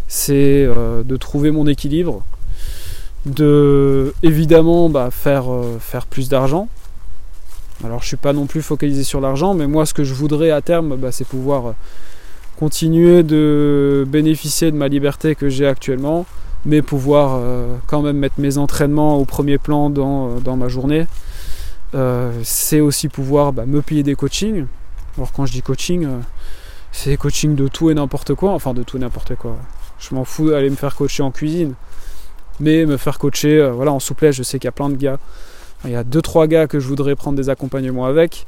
C'est 0.08 0.64
euh, 0.64 1.02
de 1.02 1.16
trouver 1.16 1.50
mon 1.50 1.66
équilibre, 1.66 2.22
de 3.24 4.14
évidemment 4.22 4.88
bah, 4.88 5.10
faire, 5.10 5.52
euh, 5.52 5.78
faire 5.80 6.06
plus 6.06 6.28
d'argent. 6.28 6.68
Alors 7.84 8.02
je 8.02 8.08
suis 8.08 8.16
pas 8.16 8.32
non 8.32 8.46
plus 8.46 8.62
focalisé 8.62 9.04
sur 9.04 9.20
l'argent, 9.20 9.54
mais 9.54 9.66
moi 9.66 9.84
ce 9.84 9.94
que 9.94 10.04
je 10.04 10.14
voudrais 10.14 10.50
à 10.50 10.62
terme, 10.62 10.96
bah, 10.96 11.12
c'est 11.12 11.26
pouvoir 11.26 11.74
continuer 12.56 13.22
de 13.22 14.04
bénéficier 14.08 14.70
de 14.70 14.76
ma 14.76 14.88
liberté 14.88 15.34
que 15.34 15.48
j'ai 15.48 15.66
actuellement, 15.66 16.26
mais 16.64 16.82
pouvoir 16.82 17.36
euh, 17.36 17.76
quand 17.86 18.02
même 18.02 18.16
mettre 18.16 18.40
mes 18.40 18.58
entraînements 18.58 19.16
au 19.18 19.24
premier 19.24 19.58
plan 19.58 19.90
dans, 19.90 20.38
euh, 20.44 20.56
ma 20.56 20.68
journée. 20.68 21.06
Euh, 21.94 22.32
c'est 22.42 22.80
aussi 22.80 23.08
pouvoir 23.08 23.52
bah, 23.52 23.66
me 23.66 23.82
payer 23.82 24.02
des 24.02 24.14
coachings. 24.14 24.66
Alors 25.16 25.32
quand 25.32 25.46
je 25.46 25.52
dis 25.52 25.62
coaching, 25.62 26.08
c'est 26.92 27.10
des 27.10 27.16
coachings 27.16 27.54
de 27.54 27.68
tout 27.68 27.90
et 27.90 27.94
n'importe 27.94 28.34
quoi, 28.34 28.52
enfin 28.52 28.74
de 28.74 28.82
tout 28.82 28.96
et 28.96 29.00
n'importe 29.00 29.34
quoi. 29.36 29.56
Je 29.98 30.14
m'en 30.14 30.24
fous 30.24 30.50
d'aller 30.50 30.70
me 30.70 30.76
faire 30.76 30.94
coacher 30.94 31.22
en 31.22 31.30
cuisine, 31.30 31.74
mais 32.60 32.86
me 32.86 32.96
faire 32.96 33.18
coacher 33.18 33.60
euh, 33.60 33.72
voilà, 33.72 33.92
en 33.92 34.00
souplesse, 34.00 34.36
je 34.36 34.42
sais 34.42 34.58
qu'il 34.58 34.66
y 34.66 34.68
a 34.68 34.72
plein 34.72 34.88
de 34.88 34.96
gars. 34.96 35.18
Il 35.84 35.90
y 35.90 35.96
a 35.96 36.04
2-3 36.04 36.48
gars 36.48 36.66
que 36.66 36.80
je 36.80 36.88
voudrais 36.88 37.14
prendre 37.14 37.36
des 37.36 37.48
accompagnements 37.48 38.06
avec. 38.06 38.46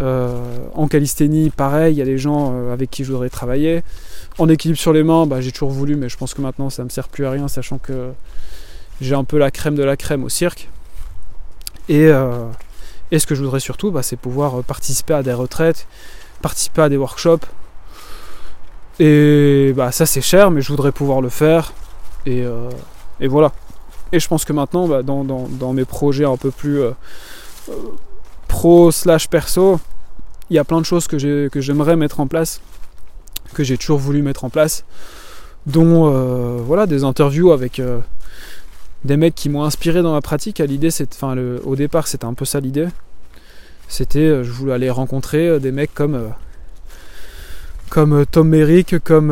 Euh, 0.00 0.38
en 0.74 0.88
calisthénie, 0.88 1.50
pareil, 1.50 1.94
il 1.94 1.98
y 1.98 2.02
a 2.02 2.06
des 2.06 2.18
gens 2.18 2.52
euh, 2.54 2.72
avec 2.72 2.90
qui 2.90 3.04
je 3.04 3.12
voudrais 3.12 3.28
travailler. 3.28 3.82
En 4.38 4.48
équilibre 4.48 4.78
sur 4.78 4.92
les 4.92 5.02
mains, 5.02 5.26
bah, 5.26 5.40
j'ai 5.40 5.52
toujours 5.52 5.70
voulu, 5.70 5.96
mais 5.96 6.08
je 6.08 6.16
pense 6.16 6.32
que 6.34 6.40
maintenant 6.40 6.70
ça 6.70 6.82
ne 6.82 6.86
me 6.86 6.90
sert 6.90 7.08
plus 7.08 7.26
à 7.26 7.30
rien, 7.30 7.48
sachant 7.48 7.78
que 7.78 8.10
j'ai 9.00 9.14
un 9.14 9.24
peu 9.24 9.38
la 9.38 9.50
crème 9.50 9.74
de 9.74 9.84
la 9.84 9.96
crème 9.96 10.24
au 10.24 10.28
cirque. 10.28 10.68
Et, 11.88 12.08
ce 12.08 13.26
que 13.26 13.34
je 13.34 13.42
voudrais 13.42 13.60
surtout, 13.60 13.90
bah, 13.90 14.02
c'est 14.02 14.16
pouvoir 14.16 14.62
participer 14.62 15.14
à 15.14 15.22
des 15.22 15.32
retraites, 15.32 15.86
participer 16.40 16.82
à 16.82 16.88
des 16.88 16.96
workshops. 16.96 17.46
Et 19.00 19.72
bah, 19.74 19.90
ça 19.90 20.06
c'est 20.06 20.20
cher, 20.20 20.52
mais 20.52 20.60
je 20.60 20.68
voudrais 20.68 20.92
pouvoir 20.92 21.20
le 21.20 21.30
faire. 21.30 21.72
Et, 22.26 22.44
et 23.18 23.26
voilà. 23.26 23.52
Et 24.12 24.18
je 24.18 24.26
pense 24.26 24.44
que 24.44 24.52
maintenant, 24.52 24.88
bah, 24.88 25.02
dans, 25.02 25.72
mes 25.72 25.84
projets 25.84 26.24
un 26.24 26.36
peu 26.36 26.50
plus 26.50 26.80
euh, 26.80 26.90
euh, 27.68 27.72
pro 28.48 28.90
slash 28.90 29.28
perso, 29.28 29.78
il 30.48 30.56
y 30.56 30.58
a 30.58 30.64
plein 30.64 30.80
de 30.80 30.86
choses 30.86 31.06
que 31.06 31.18
j'aimerais 31.60 31.96
mettre 31.96 32.18
en 32.18 32.26
place, 32.26 32.60
que 33.54 33.62
j'ai 33.62 33.78
toujours 33.78 33.98
voulu 33.98 34.22
mettre 34.22 34.44
en 34.44 34.50
place, 34.50 34.84
dont 35.66 36.12
euh, 36.12 36.58
voilà, 36.60 36.86
des 36.86 37.04
interviews 37.04 37.52
avec 37.52 37.80
des 39.04 39.16
mecs 39.16 39.36
qui 39.36 39.48
m'ont 39.48 39.62
inspiré 39.62 40.02
dans 40.02 40.12
ma 40.12 40.20
pratique. 40.20 40.58
L'idée, 40.58 40.88
au 41.64 41.76
départ, 41.76 42.08
c'était 42.08 42.24
un 42.24 42.34
peu 42.34 42.44
ça 42.44 42.58
l'idée. 42.58 42.88
C'était, 43.86 44.42
je 44.42 44.50
voulais 44.50 44.72
aller 44.72 44.90
rencontrer 44.90 45.60
des 45.60 45.70
mecs 45.70 45.94
comme, 45.94 46.32
comme 47.90 48.24
Tom 48.26 48.48
Merrick, 48.48 48.98
comme 49.04 49.30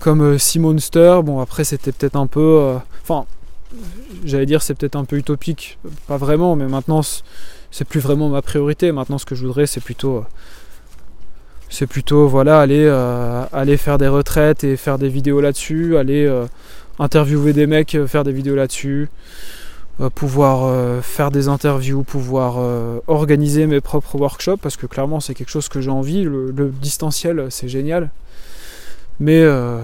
comme 0.00 0.22
euh, 0.22 0.38
Sea 0.38 0.58
Monster. 0.58 1.20
Bon, 1.22 1.38
après, 1.38 1.62
c'était 1.62 1.92
peut-être 1.92 2.16
un 2.16 2.26
peu. 2.26 2.40
Euh, 2.40 2.76
enfin, 3.02 3.26
j'allais 4.24 4.46
dire, 4.46 4.62
c'est 4.62 4.74
peut-être 4.74 4.96
un 4.96 5.04
peu 5.04 5.16
utopique. 5.16 5.78
Pas 6.08 6.16
vraiment, 6.16 6.56
mais 6.56 6.66
maintenant, 6.66 7.02
c'est 7.70 7.84
plus 7.84 8.00
vraiment 8.00 8.28
ma 8.28 8.42
priorité. 8.42 8.90
Maintenant, 8.90 9.18
ce 9.18 9.26
que 9.26 9.36
je 9.36 9.46
voudrais, 9.46 9.66
c'est 9.66 9.80
plutôt. 9.80 10.16
Euh, 10.16 10.22
c'est 11.72 11.86
plutôt 11.86 12.26
voilà 12.26 12.58
aller, 12.58 12.88
aller 13.52 13.76
faire 13.76 13.96
des 13.96 14.08
retraites 14.08 14.64
et 14.64 14.76
faire 14.76 14.98
des 14.98 15.08
vidéos 15.08 15.40
là-dessus, 15.40 15.96
aller 15.96 16.28
interviewer 16.98 17.52
des 17.52 17.68
mecs, 17.68 17.96
faire 18.08 18.24
des 18.24 18.32
vidéos 18.32 18.56
là-dessus, 18.56 19.08
pouvoir 20.14 21.02
faire 21.02 21.30
des 21.30 21.48
interviews, 21.48 22.02
pouvoir 22.04 22.56
organiser 23.06 23.66
mes 23.66 23.80
propres 23.80 24.16
workshops 24.18 24.58
parce 24.62 24.76
que 24.76 24.86
clairement 24.86 25.20
c'est 25.20 25.34
quelque 25.34 25.50
chose 25.50 25.68
que 25.68 25.80
j'ai 25.80 25.90
envie. 25.90 26.22
le 26.24 26.72
distanciel 26.80 27.46
c'est 27.50 27.68
génial, 27.68 28.10
mais 29.20 29.42
euh, 29.42 29.78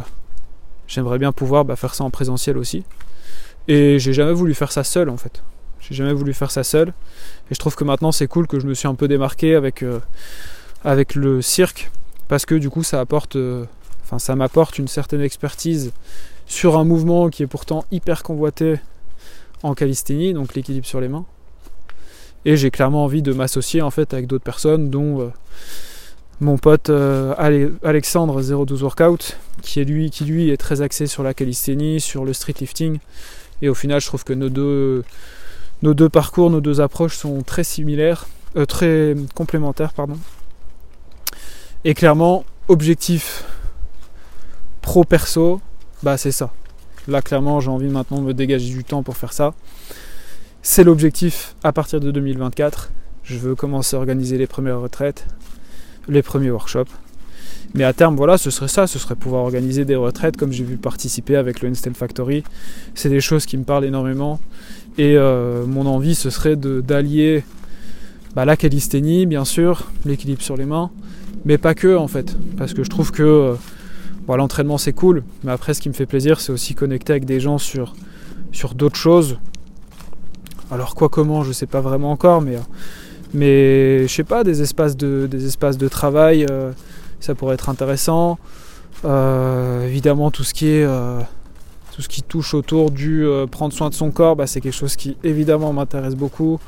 j'aimerais 0.88 1.18
bien 1.18 1.30
pouvoir 1.30 1.64
bah, 1.64 1.76
faire 1.76 1.94
ça 1.94 2.02
en 2.02 2.10
présentiel 2.10 2.56
aussi. 2.56 2.84
Et 3.68 3.98
j'ai 3.98 4.14
jamais 4.14 4.32
voulu 4.32 4.54
faire 4.54 4.72
ça 4.72 4.82
seul 4.82 5.10
en 5.10 5.18
fait. 5.18 5.42
J'ai 5.80 5.94
jamais 5.94 6.14
voulu 6.14 6.32
faire 6.32 6.50
ça 6.50 6.64
seul. 6.64 6.88
Et 7.50 7.54
je 7.54 7.58
trouve 7.58 7.76
que 7.76 7.84
maintenant 7.84 8.10
c'est 8.12 8.26
cool 8.26 8.46
que 8.48 8.58
je 8.58 8.66
me 8.66 8.74
suis 8.74 8.88
un 8.88 8.94
peu 8.94 9.06
démarqué 9.06 9.54
avec, 9.54 9.82
euh, 9.82 10.00
avec 10.84 11.14
le 11.14 11.42
cirque. 11.42 11.90
Parce 12.28 12.46
que 12.46 12.54
du 12.54 12.70
coup 12.70 12.82
ça 12.82 12.98
apporte. 12.98 13.36
Euh, 13.36 13.66
enfin 14.02 14.18
ça 14.18 14.34
m'apporte 14.34 14.78
une 14.78 14.88
certaine 14.88 15.20
expertise 15.20 15.92
sur 16.46 16.78
un 16.78 16.84
mouvement 16.84 17.28
qui 17.28 17.42
est 17.42 17.48
pourtant 17.48 17.84
hyper 17.90 18.22
convoité 18.22 18.78
en 19.62 19.74
calisthénie, 19.74 20.32
donc 20.34 20.54
l'équilibre 20.54 20.86
sur 20.86 21.00
les 21.00 21.08
mains. 21.08 21.24
Et 22.44 22.56
j'ai 22.56 22.70
clairement 22.70 23.04
envie 23.04 23.22
de 23.22 23.32
m'associer 23.32 23.82
en 23.82 23.90
fait 23.90 24.14
avec 24.14 24.26
d'autres 24.26 24.44
personnes 24.44 24.90
dont 24.90 25.32
mon 26.40 26.58
pote 26.58 26.90
euh, 26.90 27.34
Alexandre 27.82 28.42
012 28.42 28.82
Workout, 28.82 29.38
qui, 29.62 29.80
est 29.80 29.84
lui, 29.84 30.10
qui 30.10 30.24
lui 30.24 30.50
est 30.50 30.56
très 30.56 30.82
axé 30.82 31.06
sur 31.06 31.22
la 31.22 31.34
calisthénie, 31.34 32.00
sur 32.00 32.24
le 32.24 32.32
street 32.32 32.54
lifting. 32.60 32.98
Et 33.62 33.68
au 33.68 33.74
final, 33.74 34.00
je 34.00 34.06
trouve 34.06 34.24
que 34.24 34.34
nos 34.34 34.50
deux, 34.50 35.02
nos 35.82 35.94
deux 35.94 36.08
parcours, 36.08 36.50
nos 36.50 36.60
deux 36.60 36.80
approches 36.80 37.16
sont 37.16 37.42
très 37.42 37.64
similaires, 37.64 38.26
euh, 38.56 38.66
très 38.66 39.14
complémentaires, 39.34 39.94
pardon. 39.94 40.18
Et 41.84 41.94
clairement, 41.94 42.44
objectif 42.68 43.44
pro-perso, 44.82 45.60
bah 46.02 46.18
c'est 46.18 46.32
ça. 46.32 46.52
Là, 47.08 47.22
clairement, 47.22 47.60
j'ai 47.60 47.70
envie 47.70 47.88
maintenant 47.88 48.20
de 48.20 48.26
me 48.26 48.34
dégager 48.34 48.72
du 48.72 48.84
temps 48.84 49.02
pour 49.02 49.16
faire 49.16 49.32
ça. 49.32 49.54
C'est 50.62 50.82
l'objectif 50.82 51.54
à 51.62 51.72
partir 51.72 52.00
de 52.00 52.10
2024. 52.10 52.90
Je 53.22 53.38
veux 53.38 53.54
commencer 53.54 53.96
à 53.96 53.98
organiser 53.98 54.38
les 54.38 54.46
premières 54.46 54.80
retraites, 54.80 55.26
les 56.08 56.22
premiers 56.22 56.50
workshops. 56.50 56.90
Mais 57.74 57.84
à 57.84 57.92
terme, 57.92 58.16
voilà, 58.16 58.38
ce 58.38 58.50
serait 58.50 58.68
ça, 58.68 58.86
ce 58.86 58.98
serait 58.98 59.14
pouvoir 59.14 59.42
organiser 59.42 59.84
des 59.84 59.96
retraites 59.96 60.36
comme 60.36 60.52
j'ai 60.52 60.64
vu 60.64 60.76
participer 60.76 61.36
avec 61.36 61.60
le 61.60 61.68
Einstein 61.68 61.94
Factory. 61.94 62.42
C'est 62.94 63.08
des 63.08 63.20
choses 63.20 63.46
qui 63.46 63.56
me 63.56 63.64
parlent 63.64 63.84
énormément. 63.84 64.40
Et 64.98 65.16
euh, 65.16 65.66
mon 65.66 65.86
envie, 65.86 66.14
ce 66.14 66.30
serait 66.30 66.56
d'allier 66.56 67.44
bah, 68.34 68.44
la 68.44 68.56
calisthénie, 68.56 69.26
bien 69.26 69.44
sûr, 69.44 69.90
l'équilibre 70.04 70.42
sur 70.42 70.56
les 70.56 70.64
mains, 70.64 70.90
mais 71.44 71.58
pas 71.58 71.74
que 71.74 71.96
en 71.96 72.08
fait. 72.08 72.36
Parce 72.56 72.74
que 72.74 72.82
je 72.82 72.90
trouve 72.90 73.12
que 73.12 73.22
euh, 73.22 73.54
l'entraînement 74.34 74.78
c'est 74.78 74.92
cool, 74.92 75.22
mais 75.44 75.52
après, 75.52 75.72
ce 75.72 75.80
qui 75.80 75.88
me 75.88 75.94
fait 75.94 76.06
plaisir, 76.06 76.40
c'est 76.40 76.50
aussi 76.50 76.74
connecter 76.74 77.12
avec 77.12 77.24
des 77.24 77.38
gens 77.38 77.58
sur, 77.58 77.94
sur 78.50 78.74
d'autres 78.74 78.96
choses. 78.96 79.38
Alors, 80.72 80.96
quoi, 80.96 81.08
comment, 81.08 81.44
je 81.44 81.52
sais 81.52 81.66
pas 81.66 81.80
vraiment 81.80 82.10
encore, 82.10 82.42
mais. 82.42 82.58
Mais 83.34 84.06
je 84.06 84.12
sais 84.12 84.24
pas, 84.24 84.44
des 84.44 84.62
espaces 84.62 84.96
de, 84.96 85.26
des 85.26 85.46
espaces 85.46 85.76
de 85.78 85.88
travail, 85.88 86.46
euh, 86.50 86.72
ça 87.20 87.34
pourrait 87.34 87.54
être 87.54 87.68
intéressant. 87.68 88.38
Euh, 89.04 89.86
évidemment, 89.86 90.30
tout 90.30 90.44
ce 90.44 90.54
qui 90.54 90.68
est 90.68 90.84
euh, 90.84 91.20
tout 91.94 92.02
ce 92.02 92.08
qui 92.08 92.22
touche 92.22 92.54
autour 92.54 92.90
du 92.90 93.26
prendre 93.50 93.74
soin 93.74 93.90
de 93.90 93.94
son 93.94 94.10
corps, 94.10 94.36
bah, 94.36 94.46
c'est 94.46 94.60
quelque 94.60 94.72
chose 94.74 94.96
qui 94.96 95.16
évidemment 95.24 95.72
m'intéresse 95.72 96.14
beaucoup. 96.14 96.58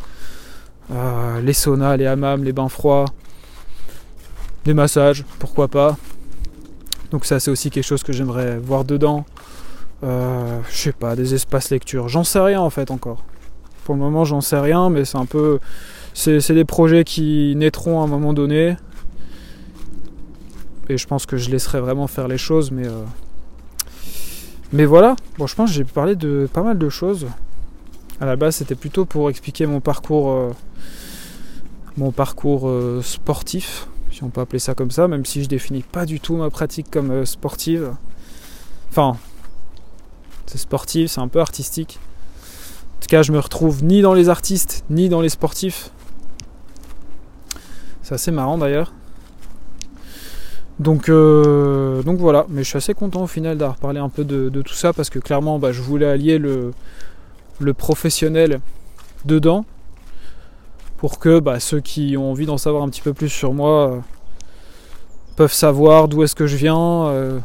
les 1.43 1.53
saunas, 1.53 1.97
les 1.97 2.07
hammams, 2.07 2.45
les 2.45 2.53
bains 2.53 2.69
froids, 2.69 3.07
des 4.65 4.75
massages, 4.75 5.25
pourquoi 5.39 5.69
pas. 5.69 5.97
Donc 7.11 7.25
ça 7.25 7.41
c'est 7.41 7.51
aussi 7.51 7.71
quelque 7.71 7.85
chose 7.85 8.03
que 8.03 8.13
j'aimerais 8.13 8.59
voir 8.59 8.85
dedans. 8.85 9.25
je 10.03 10.59
sais 10.71 10.93
pas, 10.93 11.17
des 11.17 11.35
espaces 11.35 11.71
lecture. 11.71 12.09
J'en 12.09 12.25
sais 12.25 12.41
rien 12.41 12.61
en 12.61 12.71
fait 12.71 12.91
encore. 12.91 13.25
Pour 13.85 13.95
le 13.95 14.01
moment 14.01 14.25
j'en 14.25 14.41
sais 14.41 14.59
rien, 14.59 14.91
mais 14.91 15.05
c'est 15.05 15.19
un 15.19 15.27
peu 15.27 15.59
c'est 16.19 16.53
des 16.53 16.65
projets 16.65 17.05
qui 17.05 17.55
naîtront 17.57 18.01
à 18.01 18.05
un 18.05 18.09
moment 18.09 18.33
donné. 18.33 18.77
Et 20.89 20.97
je 20.97 21.07
pense 21.07 21.27
que 21.27 21.37
je 21.37 21.51
laisserai 21.51 21.81
vraiment 21.81 22.07
faire 22.07 22.29
les 22.29 22.39
choses, 22.39 22.71
mais. 22.71 22.87
Euh, 22.87 23.05
mais 24.73 24.85
voilà, 24.85 25.17
bon, 25.39 25.47
je 25.47 25.55
pense 25.55 25.71
que 25.71 25.77
j'ai 25.77 25.85
parlé 25.85 26.17
de 26.17 26.49
pas 26.53 26.63
mal 26.63 26.77
de 26.77 26.89
choses. 26.89 27.27
À 28.21 28.27
la 28.27 28.37
base, 28.37 28.57
c'était 28.57 28.75
plutôt 28.75 29.05
pour 29.05 29.31
expliquer 29.31 29.67
mon 29.67 29.81
parcours, 29.81 30.31
euh, 30.31 30.51
mon 31.97 32.11
parcours 32.11 32.69
euh, 32.69 33.01
sportif, 33.03 33.87
on 34.25 34.31
peut 34.31 34.41
appeler 34.41 34.59
ça 34.59 34.75
comme 34.75 34.91
ça, 34.91 35.09
même 35.09 35.25
si 35.25 35.43
je 35.43 35.49
définis 35.49 35.83
pas 35.83 36.07
du 36.07 36.21
tout 36.21 36.37
ma 36.37 36.51
pratique 36.51 36.91
comme 36.91 37.25
sportive. 37.27 37.95
Enfin, 38.91 39.16
c'est 40.47 40.59
sportif, 40.59 41.11
c'est 41.11 41.21
un 41.21 41.29
peu 41.29 41.41
artistique. 41.41 41.99
En 42.97 43.01
tout 43.01 43.09
cas, 43.09 43.23
je 43.23 43.33
me 43.33 43.39
retrouve 43.39 43.85
ni 43.85 44.03
dans 44.03 44.14
les 44.14 44.29
artistes, 44.29 44.85
ni 44.91 45.09
dans 45.09 45.21
les 45.21 45.29
sportifs. 45.29 45.91
C'est 48.03 48.14
assez 48.14 48.31
marrant 48.31 48.59
d'ailleurs. 48.59 48.93
Donc, 50.79 51.09
euh, 51.09 52.03
donc 52.03 52.19
voilà, 52.19 52.47
mais 52.49 52.62
je 52.62 52.69
suis 52.69 52.77
assez 52.77 52.95
content 52.95 53.25
au 53.25 53.27
final 53.27 53.59
d'avoir 53.59 53.77
parlé 53.77 53.99
un 53.99 54.09
peu 54.09 54.25
de, 54.25 54.49
tout 54.62 54.75
ça 54.75 54.93
parce 54.93 55.11
que 55.11 55.19
clairement 55.19 55.59
bah, 55.59 55.73
je 55.73 55.83
voulais 55.83 56.07
allier 56.07 56.39
le, 56.39 56.73
le 57.59 57.75
professionnel 57.75 58.61
dedans 59.25 59.64
pour 60.99 61.18
que 61.18 61.38
bah, 61.38 61.61
ceux 61.61 61.80
qui 61.80 62.16
ont 62.18 62.30
envie 62.30 62.44
d'en 62.44 62.59
savoir 62.59 62.82
un 62.82 62.88
petit 62.90 63.01
peu 63.01 63.14
plus 63.14 63.30
sur 63.30 63.55
moi 63.55 63.90
euh, 63.90 63.99
peuvent 65.38 65.53
savoir 65.53 66.09
d'où 66.09 66.24
est-ce 66.24 66.34
que 66.34 66.49
je 66.49 66.57
viens. 66.57 67.07
Euh, 67.07 67.38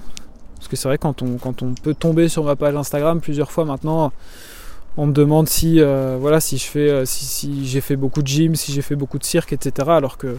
parce 0.57 0.67
que 0.67 0.75
c'est 0.75 0.87
vrai 0.87 0.97
quand 0.97 1.21
on, 1.21 1.37
quand 1.37 1.61
on 1.61 1.75
peut 1.75 1.93
tomber 1.93 2.27
sur 2.27 2.43
ma 2.43 2.55
page 2.55 2.75
Instagram 2.75 3.21
plusieurs 3.21 3.51
fois 3.51 3.65
maintenant, 3.65 4.11
on 4.97 5.05
me 5.05 5.13
demande 5.13 5.47
si 5.47 5.79
euh, 5.79 6.17
voilà 6.19 6.39
si 6.39 6.59
euh, 6.75 7.05
si, 7.05 7.67
j'ai 7.67 7.81
fait 7.81 7.95
beaucoup 7.95 8.23
de 8.23 8.27
gym, 8.27 8.55
si 8.55 8.71
j'ai 8.73 8.81
fait 8.81 8.95
beaucoup 8.95 9.19
de 9.19 9.23
cirque, 9.23 9.53
etc. 9.53 9.89
Alors 9.91 10.17
que 10.17 10.37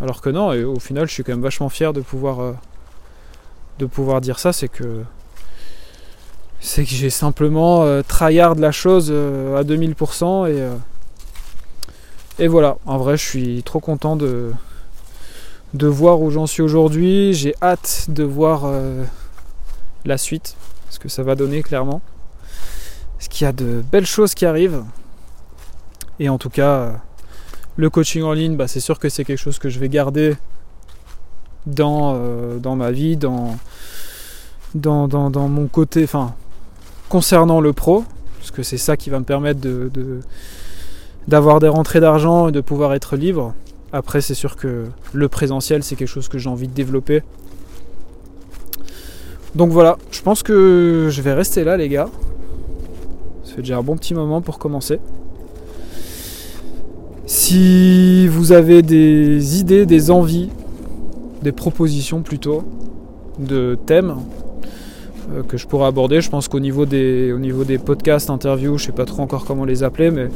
alors 0.00 0.22
que 0.22 0.30
non. 0.30 0.54
Et 0.54 0.64
au 0.64 0.78
final, 0.78 1.06
je 1.06 1.12
suis 1.12 1.24
quand 1.24 1.32
même 1.32 1.42
vachement 1.42 1.68
fier 1.68 1.92
de 1.92 2.00
pouvoir 2.00 2.54
de 3.78 3.84
pouvoir 3.84 4.22
dire 4.22 4.38
ça. 4.38 4.54
C'est 4.54 4.68
que 4.68 5.02
c'est 6.60 6.84
que 6.84 6.90
j'ai 6.90 7.10
simplement 7.10 8.02
tryhard 8.02 8.54
la 8.54 8.72
chose 8.72 9.10
à 9.10 9.62
2000% 9.62 10.50
et 10.50 10.66
et 12.38 12.48
voilà. 12.48 12.78
En 12.86 12.98
vrai, 12.98 13.16
je 13.16 13.24
suis 13.24 13.62
trop 13.62 13.80
content 13.80 14.16
de 14.16 14.52
de 15.74 15.86
voir 15.86 16.20
où 16.20 16.30
j'en 16.30 16.46
suis 16.46 16.62
aujourd'hui. 16.62 17.34
J'ai 17.34 17.54
hâte 17.60 18.06
de 18.08 18.24
voir 18.24 18.70
la 20.04 20.18
suite, 20.18 20.56
ce 20.90 20.98
que 20.98 21.08
ça 21.08 21.22
va 21.22 21.34
donner 21.34 21.62
clairement 21.62 22.00
qu'il 23.36 23.44
y 23.44 23.48
a 23.48 23.52
de 23.52 23.84
belles 23.92 24.06
choses 24.06 24.34
qui 24.34 24.46
arrivent. 24.46 24.82
Et 26.18 26.30
en 26.30 26.38
tout 26.38 26.50
cas, 26.50 27.00
Le 27.78 27.90
coaching 27.90 28.22
en 28.22 28.32
ligne, 28.32 28.56
bah, 28.56 28.68
c'est 28.68 28.80
sûr 28.80 28.98
que 28.98 29.10
c'est 29.10 29.22
quelque 29.22 29.38
chose 29.38 29.58
que 29.58 29.68
je 29.68 29.78
vais 29.78 29.90
garder 29.90 30.38
dans, 31.66 32.14
euh, 32.16 32.56
dans 32.56 32.74
ma 32.74 32.90
vie, 32.90 33.18
dans, 33.18 33.58
dans, 34.74 35.08
dans, 35.08 35.48
mon 35.48 35.66
côté, 35.66 36.04
enfin, 36.04 36.34
concernant 37.10 37.60
le 37.60 37.74
pro, 37.74 38.04
parce 38.38 38.50
que 38.50 38.62
c'est 38.62 38.78
ça 38.78 38.96
qui 38.96 39.10
va 39.10 39.18
me 39.18 39.26
permettre 39.26 39.60
de, 39.60 39.90
d'avoir 41.28 41.60
des 41.60 41.68
rentrées 41.68 42.00
d'argent 42.00 42.48
et 42.48 42.52
de 42.52 42.60
pouvoir 42.60 42.94
être 42.94 43.16
libre. 43.16 43.54
Après, 43.92 44.20
c'est 44.20 44.34
sûr 44.34 44.56
que 44.56 44.86
le 45.12 45.28
présentiel, 45.28 45.82
c'est 45.82 45.96
quelque 45.96 46.08
chose 46.08 46.28
que 46.28 46.38
j'ai 46.38 46.48
envie 46.48 46.68
de 46.68 46.74
développer. 46.74 47.22
Donc 49.54 49.70
voilà, 49.70 49.96
je 50.10 50.20
pense 50.20 50.42
que 50.42 51.08
je 51.10 51.22
vais 51.22 51.32
rester 51.32 51.64
là, 51.64 51.76
les 51.76 51.88
gars. 51.88 52.08
Ça 53.44 53.54
fait 53.54 53.62
déjà 53.62 53.78
un 53.78 53.82
bon 53.82 53.96
petit 53.96 54.12
moment 54.12 54.42
pour 54.42 54.58
commencer. 54.58 54.98
Si 57.24 58.28
vous 58.28 58.52
avez 58.52 58.82
des 58.82 59.58
idées, 59.58 59.86
des 59.86 60.10
envies, 60.10 60.50
des 61.42 61.52
propositions 61.52 62.22
plutôt, 62.22 62.64
de 63.38 63.78
thèmes, 63.86 64.16
que 65.48 65.56
je 65.56 65.66
pourrais 65.66 65.86
aborder. 65.86 66.20
Je 66.20 66.30
pense 66.30 66.48
qu'au 66.48 66.60
niveau 66.60 66.86
des, 66.86 67.32
au 67.32 67.38
niveau 67.38 67.64
des 67.64 67.78
podcasts, 67.78 68.30
interviews, 68.30 68.78
je 68.78 68.86
sais 68.86 68.92
pas 68.92 69.04
trop 69.04 69.22
encore 69.22 69.44
comment 69.44 69.64
les 69.64 69.82
appeler, 69.82 70.10
mais 70.10 70.28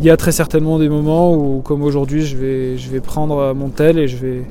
il 0.00 0.06
y 0.06 0.10
a 0.10 0.16
très 0.16 0.32
certainement 0.32 0.78
des 0.78 0.88
moments 0.88 1.34
où, 1.34 1.60
comme 1.60 1.82
aujourd'hui, 1.82 2.24
je 2.24 2.36
vais, 2.36 2.78
je 2.78 2.90
vais 2.90 3.00
prendre 3.00 3.54
mon 3.54 3.68
tel 3.68 3.98
et 3.98 4.08
je 4.08 4.16
vais, 4.16 4.42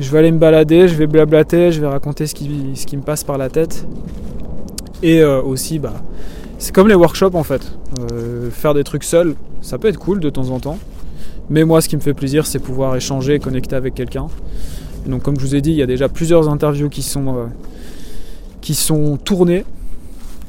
je 0.00 0.10
vais 0.10 0.18
aller 0.18 0.32
me 0.32 0.38
balader, 0.38 0.88
je 0.88 0.94
vais 0.94 1.06
blablater, 1.06 1.72
je 1.72 1.80
vais 1.80 1.86
raconter 1.86 2.26
ce 2.26 2.34
qui, 2.34 2.72
ce 2.74 2.86
qui 2.86 2.96
me 2.96 3.02
passe 3.02 3.22
par 3.22 3.38
la 3.38 3.48
tête. 3.48 3.86
Et 5.02 5.20
euh, 5.22 5.42
aussi, 5.42 5.78
bah, 5.78 5.94
c'est 6.58 6.74
comme 6.74 6.88
les 6.88 6.94
workshops 6.94 7.34
en 7.34 7.42
fait. 7.42 7.72
Euh, 8.00 8.50
faire 8.50 8.74
des 8.74 8.84
trucs 8.84 9.04
seul, 9.04 9.34
ça 9.60 9.78
peut 9.78 9.88
être 9.88 9.98
cool 9.98 10.20
de 10.20 10.30
temps 10.30 10.50
en 10.50 10.60
temps. 10.60 10.78
Mais 11.48 11.64
moi, 11.64 11.80
ce 11.80 11.88
qui 11.88 11.96
me 11.96 12.00
fait 12.00 12.14
plaisir, 12.14 12.46
c'est 12.46 12.60
pouvoir 12.60 12.96
échanger, 12.96 13.38
connecter 13.38 13.76
avec 13.76 13.94
quelqu'un. 13.94 14.28
Donc, 15.06 15.22
comme 15.22 15.36
je 15.38 15.44
vous 15.44 15.54
ai 15.54 15.60
dit, 15.60 15.70
il 15.70 15.76
y 15.76 15.82
a 15.82 15.86
déjà 15.86 16.08
plusieurs 16.08 16.48
interviews 16.48 16.88
qui 16.88 17.02
sont 17.02 17.48
qui 18.60 18.74
sont 18.74 19.16
tournés, 19.16 19.64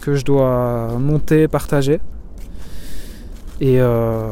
que 0.02 0.16
je 0.16 0.26
dois 0.26 0.98
monter, 1.00 1.48
partager. 1.48 2.00
Et, 3.62 3.80
euh, 3.80 4.28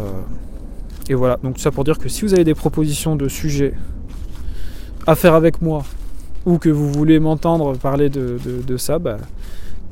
et 1.07 1.13
voilà, 1.13 1.37
donc 1.43 1.55
tout 1.55 1.61
ça 1.61 1.71
pour 1.71 1.83
dire 1.83 1.99
que 1.99 2.09
si 2.09 2.23
vous 2.23 2.33
avez 2.33 2.43
des 2.43 2.55
propositions 2.55 3.15
de 3.15 3.27
sujets 3.27 3.73
à 5.05 5.15
faire 5.15 5.35
avec 5.35 5.61
moi, 5.61 5.83
ou 6.45 6.57
que 6.57 6.69
vous 6.69 6.91
voulez 6.91 7.19
m'entendre 7.19 7.77
parler 7.77 8.09
de, 8.09 8.77
ça, 8.77 8.97
bah, 8.97 9.17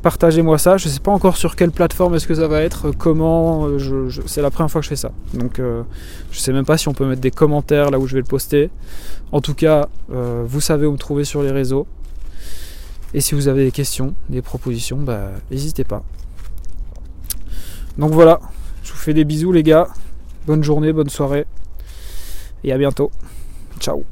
partagez-moi 0.02 0.58
ça. 0.58 0.78
Je 0.78 0.88
ne 0.88 0.94
sais 0.94 1.00
pas 1.00 1.12
encore 1.12 1.38
sur 1.38 1.56
quelle 1.56 1.72
plateforme 1.72 2.16
est-ce 2.16 2.28
que 2.28 2.36
ça 2.36 2.48
va 2.48 2.62
être, 2.62 2.92
comment. 2.92 3.68
Euh, 3.68 4.10
c'est 4.26 4.42
la 4.42 4.50
première 4.50 4.72
fois 4.72 4.82
que 4.82 4.86
je 4.86 4.90
fais 4.90 4.96
ça. 4.96 5.12
Donc 5.34 5.60
euh, 5.60 5.84
je 6.32 6.38
ne 6.38 6.42
sais 6.42 6.54
même 6.54 6.66
pas 6.66 6.78
si 6.78 6.88
on 6.88 6.94
peut 6.94 7.06
mettre 7.06 7.22
des 7.22 7.32
commentaires 7.32 7.92
là 7.92 8.00
où 8.00 8.08
je 8.08 8.14
vais 8.14 8.22
le 8.22 8.28
poster. 8.28 8.70
En 9.32 9.42
tout 9.42 9.54
cas, 9.54 9.88
vous 10.10 10.62
savez 10.62 10.88
où 10.88 10.94
me 10.94 10.98
trouver 10.98 11.26
sur 11.26 11.44
les 11.44 11.52
réseaux. 11.52 11.86
Et 13.14 13.22
si 13.22 13.36
vous 13.36 13.47
avez 13.47 13.64
des 13.64 13.72
questions, 13.72 14.14
des 14.30 14.41
propositions, 14.41 14.97
bah, 14.97 15.32
n'hésitez 15.49 15.84
pas. 15.84 16.03
Donc 17.97 18.12
voilà, 18.12 18.39
je 18.84 18.91
vous 18.91 18.97
fais 18.97 19.14
des 19.14 19.26
bisous 19.26 19.51
les 19.51 19.64
gars. 19.64 19.88
Bonne 20.45 20.64
journée, 20.64 20.93
bonne 20.93 21.10
soirée. 21.10 21.45
Et 22.64 22.72
à 22.72 22.78
bientôt. 22.78 23.12
Ciao 23.80 24.03